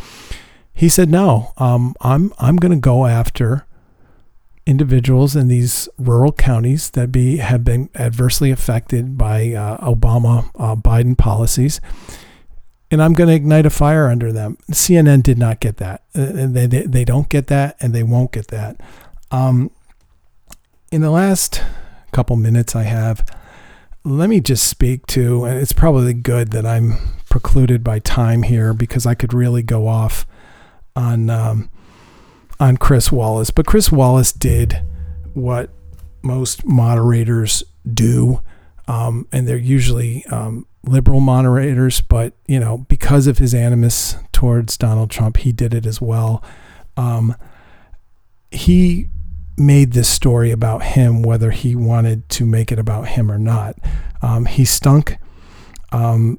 He 0.74 0.90
said, 0.90 1.08
no, 1.08 1.54
um, 1.56 1.94
I'm, 2.02 2.30
I'm 2.38 2.56
going 2.56 2.72
to 2.72 2.78
go 2.78 3.06
after 3.06 3.66
individuals 4.66 5.34
in 5.34 5.48
these 5.48 5.88
rural 5.96 6.32
counties 6.32 6.90
that 6.90 7.12
be 7.12 7.38
have 7.38 7.64
been 7.64 7.88
adversely 7.94 8.50
affected 8.50 9.16
by 9.16 9.54
uh, 9.54 9.78
Obama 9.78 10.50
uh, 10.56 10.76
Biden 10.76 11.16
policies 11.16 11.80
and 12.90 13.02
I'm 13.02 13.14
going 13.14 13.28
to 13.28 13.34
ignite 13.34 13.66
a 13.66 13.70
fire 13.70 14.08
under 14.08 14.32
them. 14.32 14.56
CNN 14.70 15.22
did 15.22 15.38
not 15.38 15.60
get 15.60 15.78
that. 15.78 16.02
Uh, 16.14 16.46
they, 16.46 16.66
they, 16.66 16.82
they 16.82 17.04
don't 17.04 17.28
get 17.28 17.48
that, 17.48 17.76
and 17.80 17.94
they 17.94 18.02
won't 18.02 18.32
get 18.32 18.48
that. 18.48 18.80
Um, 19.30 19.70
in 20.92 21.00
the 21.00 21.10
last 21.10 21.62
couple 22.12 22.36
minutes 22.36 22.76
I 22.76 22.84
have, 22.84 23.26
let 24.04 24.28
me 24.28 24.40
just 24.40 24.68
speak 24.68 25.06
to, 25.08 25.44
and 25.44 25.58
it's 25.58 25.72
probably 25.72 26.14
good 26.14 26.50
that 26.52 26.66
I'm 26.66 26.98
precluded 27.30 27.82
by 27.82 27.98
time 27.98 28.42
here 28.42 28.74
because 28.74 29.06
I 29.06 29.14
could 29.14 29.32
really 29.32 29.62
go 29.62 29.88
off 29.88 30.26
on 30.94 31.30
um, 31.30 31.70
on 32.60 32.76
Chris 32.76 33.10
Wallace. 33.10 33.50
But 33.50 33.66
Chris 33.66 33.90
Wallace 33.90 34.32
did 34.32 34.82
what 35.32 35.70
most 36.22 36.64
moderators 36.64 37.64
do, 37.92 38.40
um, 38.86 39.26
and 39.32 39.48
they're 39.48 39.56
usually 39.56 40.24
um, 40.26 40.66
liberal 40.86 41.20
moderators, 41.20 42.00
but 42.00 42.34
you 42.46 42.60
know, 42.60 42.78
because 42.88 43.26
of 43.26 43.38
his 43.38 43.54
animus 43.54 44.16
towards 44.32 44.76
Donald 44.76 45.10
Trump, 45.10 45.38
he 45.38 45.52
did 45.52 45.74
it 45.74 45.86
as 45.86 46.00
well. 46.00 46.42
Um, 46.96 47.36
he 48.50 49.08
made 49.56 49.92
this 49.92 50.08
story 50.08 50.50
about 50.50 50.82
him, 50.82 51.22
whether 51.22 51.50
he 51.50 51.76
wanted 51.76 52.28
to 52.28 52.44
make 52.44 52.72
it 52.72 52.78
about 52.78 53.08
him 53.08 53.30
or 53.30 53.38
not. 53.38 53.76
Um, 54.22 54.46
he 54.46 54.64
stunk. 54.64 55.18
Um, 55.92 56.38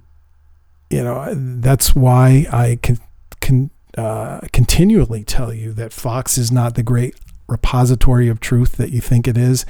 you 0.89 1.03
know, 1.03 1.33
that's 1.33 1.95
why 1.95 2.45
I 2.51 2.77
can, 2.81 2.99
can 3.41 3.69
uh, 3.97 4.41
continually 4.51 5.23
tell 5.23 5.53
you 5.53 5.73
that 5.73 5.93
Fox 5.93 6.37
is 6.37 6.51
not 6.51 6.75
the 6.75 6.83
great 6.83 7.15
repository 7.47 8.27
of 8.27 8.39
truth 8.39 8.73
that 8.73 8.91
you 8.91 9.01
think 9.01 9.27
it 9.27 9.37
is. 9.37 9.65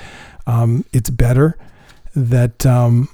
Um, 0.48 0.86
it's 0.92 1.10
better 1.10 1.58
that 2.16 2.66
um, 2.66 3.10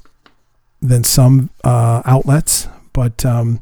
than 0.82 1.04
some 1.04 1.50
uh, 1.64 2.02
outlets, 2.06 2.68
but 2.94 3.26
um, 3.26 3.62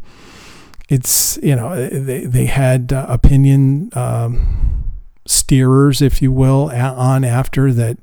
it's 0.87 1.37
you 1.43 1.55
know 1.55 1.89
they 1.89 2.25
they 2.25 2.45
had 2.45 2.93
uh, 2.93 3.05
opinion 3.09 3.89
um, 3.93 4.93
steerers, 5.27 6.01
if 6.01 6.21
you 6.21 6.31
will, 6.31 6.69
on 6.71 7.23
after 7.23 7.73
that. 7.73 7.97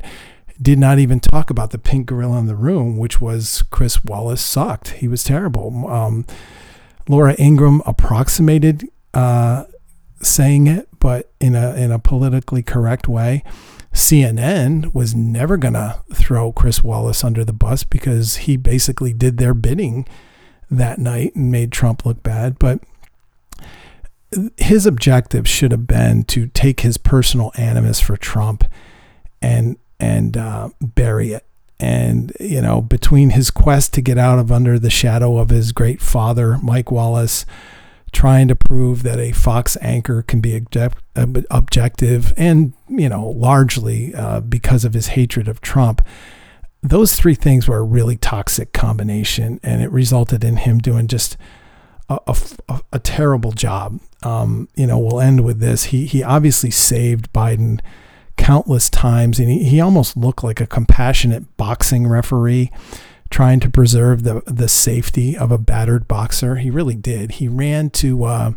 did 0.60 0.78
not 0.78 0.98
even 0.98 1.20
talk 1.20 1.50
about 1.50 1.70
the 1.70 1.78
pink 1.78 2.06
gorilla 2.06 2.38
in 2.38 2.46
the 2.46 2.54
room, 2.54 2.96
which 2.96 3.20
was 3.20 3.62
Chris 3.70 4.02
Wallace 4.04 4.40
sucked. 4.40 4.88
He 4.88 5.08
was 5.08 5.22
terrible. 5.22 5.86
Um, 5.88 6.24
Laura 7.08 7.34
Ingraham 7.38 7.82
approximated 7.84 8.88
uh, 9.14 9.64
saying 10.22 10.66
it, 10.66 10.88
but 10.98 11.30
in 11.40 11.54
a 11.54 11.74
in 11.74 11.92
a 11.92 11.98
politically 11.98 12.62
correct 12.62 13.08
way. 13.08 13.42
CNN 13.96 14.94
was 14.94 15.14
never 15.14 15.56
going 15.56 15.72
to 15.72 16.02
throw 16.12 16.52
Chris 16.52 16.84
Wallace 16.84 17.24
under 17.24 17.46
the 17.46 17.54
bus 17.54 17.82
because 17.82 18.36
he 18.36 18.58
basically 18.58 19.14
did 19.14 19.38
their 19.38 19.54
bidding 19.54 20.06
that 20.70 20.98
night 20.98 21.34
and 21.34 21.50
made 21.50 21.72
Trump 21.72 22.04
look 22.04 22.22
bad. 22.22 22.58
But 22.58 22.80
his 24.58 24.84
objective 24.84 25.48
should 25.48 25.72
have 25.72 25.86
been 25.86 26.24
to 26.24 26.48
take 26.48 26.80
his 26.80 26.98
personal 26.98 27.52
animus 27.56 27.98
for 27.98 28.18
Trump 28.18 28.64
and 29.40 29.78
and 29.98 30.36
uh, 30.36 30.68
bury 30.80 31.32
it. 31.32 31.46
And 31.80 32.34
you 32.38 32.60
know, 32.60 32.82
between 32.82 33.30
his 33.30 33.50
quest 33.50 33.94
to 33.94 34.02
get 34.02 34.18
out 34.18 34.38
of 34.38 34.52
under 34.52 34.78
the 34.78 34.90
shadow 34.90 35.38
of 35.38 35.48
his 35.48 35.72
great 35.72 36.02
father, 36.02 36.58
Mike 36.58 36.90
Wallace, 36.90 37.46
trying 38.16 38.48
to 38.48 38.56
prove 38.56 39.02
that 39.02 39.18
a 39.18 39.30
Fox 39.30 39.76
anchor 39.82 40.22
can 40.22 40.40
be 40.40 40.56
object, 40.56 41.02
objective, 41.50 42.32
and 42.38 42.72
you 42.88 43.10
know, 43.10 43.28
largely 43.28 44.14
uh, 44.14 44.40
because 44.40 44.86
of 44.86 44.94
his 44.94 45.08
hatred 45.08 45.48
of 45.48 45.60
Trump. 45.60 46.00
Those 46.82 47.14
three 47.14 47.34
things 47.34 47.68
were 47.68 47.76
a 47.76 47.82
really 47.82 48.16
toxic 48.16 48.72
combination, 48.72 49.60
and 49.62 49.82
it 49.82 49.92
resulted 49.92 50.44
in 50.44 50.56
him 50.56 50.78
doing 50.78 51.08
just 51.08 51.36
a, 52.08 52.18
a, 52.70 52.80
a 52.94 52.98
terrible 52.98 53.52
job. 53.52 54.00
Um, 54.22 54.70
you 54.74 54.86
know, 54.86 54.98
we'll 54.98 55.20
end 55.20 55.44
with 55.44 55.60
this. 55.60 55.84
He 55.84 56.06
he 56.06 56.22
obviously 56.22 56.70
saved 56.70 57.30
Biden 57.34 57.80
countless 58.38 58.88
times, 58.88 59.38
and 59.38 59.50
he, 59.50 59.64
he 59.64 59.78
almost 59.78 60.16
looked 60.16 60.42
like 60.42 60.62
a 60.62 60.66
compassionate 60.66 61.54
boxing 61.58 62.06
referee 62.06 62.70
trying 63.30 63.60
to 63.60 63.70
preserve 63.70 64.22
the 64.22 64.42
the 64.46 64.68
safety 64.68 65.36
of 65.36 65.50
a 65.50 65.58
battered 65.58 66.08
boxer. 66.08 66.56
He 66.56 66.70
really 66.70 66.94
did. 66.94 67.32
He 67.32 67.48
ran 67.48 67.90
to 67.90 68.24
uh, 68.24 68.52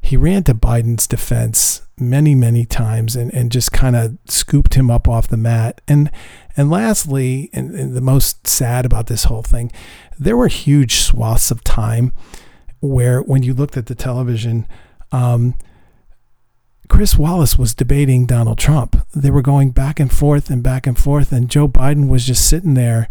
he 0.00 0.16
ran 0.16 0.44
to 0.44 0.54
Biden's 0.54 1.06
defense 1.06 1.82
many 1.98 2.34
many 2.34 2.66
times 2.66 3.16
and, 3.16 3.32
and 3.32 3.50
just 3.50 3.72
kind 3.72 3.96
of 3.96 4.18
scooped 4.26 4.74
him 4.74 4.90
up 4.90 5.08
off 5.08 5.28
the 5.28 5.36
mat. 5.36 5.80
And 5.88 6.10
and 6.56 6.70
lastly, 6.70 7.50
and, 7.52 7.74
and 7.74 7.94
the 7.94 8.00
most 8.00 8.46
sad 8.46 8.86
about 8.86 9.06
this 9.06 9.24
whole 9.24 9.42
thing, 9.42 9.72
there 10.18 10.36
were 10.36 10.48
huge 10.48 11.00
swaths 11.00 11.50
of 11.50 11.64
time 11.64 12.12
where 12.80 13.20
when 13.20 13.42
you 13.42 13.54
looked 13.54 13.76
at 13.76 13.86
the 13.86 13.94
television. 13.94 14.66
Um, 15.12 15.54
Chris 16.88 17.18
Wallace 17.18 17.58
was 17.58 17.74
debating 17.74 18.26
Donald 18.26 18.58
Trump. 18.58 19.04
They 19.12 19.30
were 19.30 19.42
going 19.42 19.70
back 19.70 19.98
and 19.98 20.12
forth 20.12 20.50
and 20.50 20.62
back 20.62 20.86
and 20.86 20.96
forth, 20.96 21.32
and 21.32 21.50
Joe 21.50 21.66
Biden 21.66 22.08
was 22.08 22.24
just 22.24 22.46
sitting 22.46 22.74
there 22.74 23.08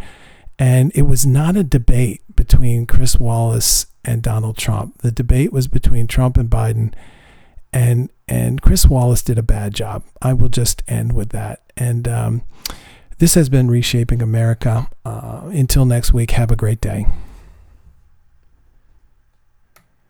and 0.58 0.92
it 0.96 1.04
was 1.04 1.26
not 1.26 1.58
a 1.58 1.64
debate 1.64 2.22
between 2.36 2.86
Chris 2.86 3.20
Wallace 3.20 3.88
and 4.04 4.22
Donald 4.22 4.58
Trump. 4.58 5.00
The 5.00 5.12
debate 5.12 5.52
was 5.52 5.68
between 5.68 6.08
Trump 6.08 6.38
and 6.38 6.50
Biden. 6.50 6.94
And 7.74 8.10
and 8.28 8.62
Chris 8.62 8.88
Wallace 8.88 9.22
did 9.22 9.38
a 9.38 9.44
bad 9.44 9.74
job. 9.74 10.04
I 10.22 10.34
will 10.34 10.50
just 10.50 10.82
end 10.88 11.14
with 11.14 11.30
that. 11.30 11.62
And 11.78 12.08
um, 12.08 12.44
this 13.20 13.36
has 13.36 13.50
been 13.50 13.70
Reshaping 13.70 14.22
America. 14.22 14.90
Uh, 15.04 15.42
until 15.46 15.86
next 15.86 16.14
week, 16.14 16.32
have 16.32 16.52
a 16.52 16.56
great 16.56 16.82
day. 16.82 17.06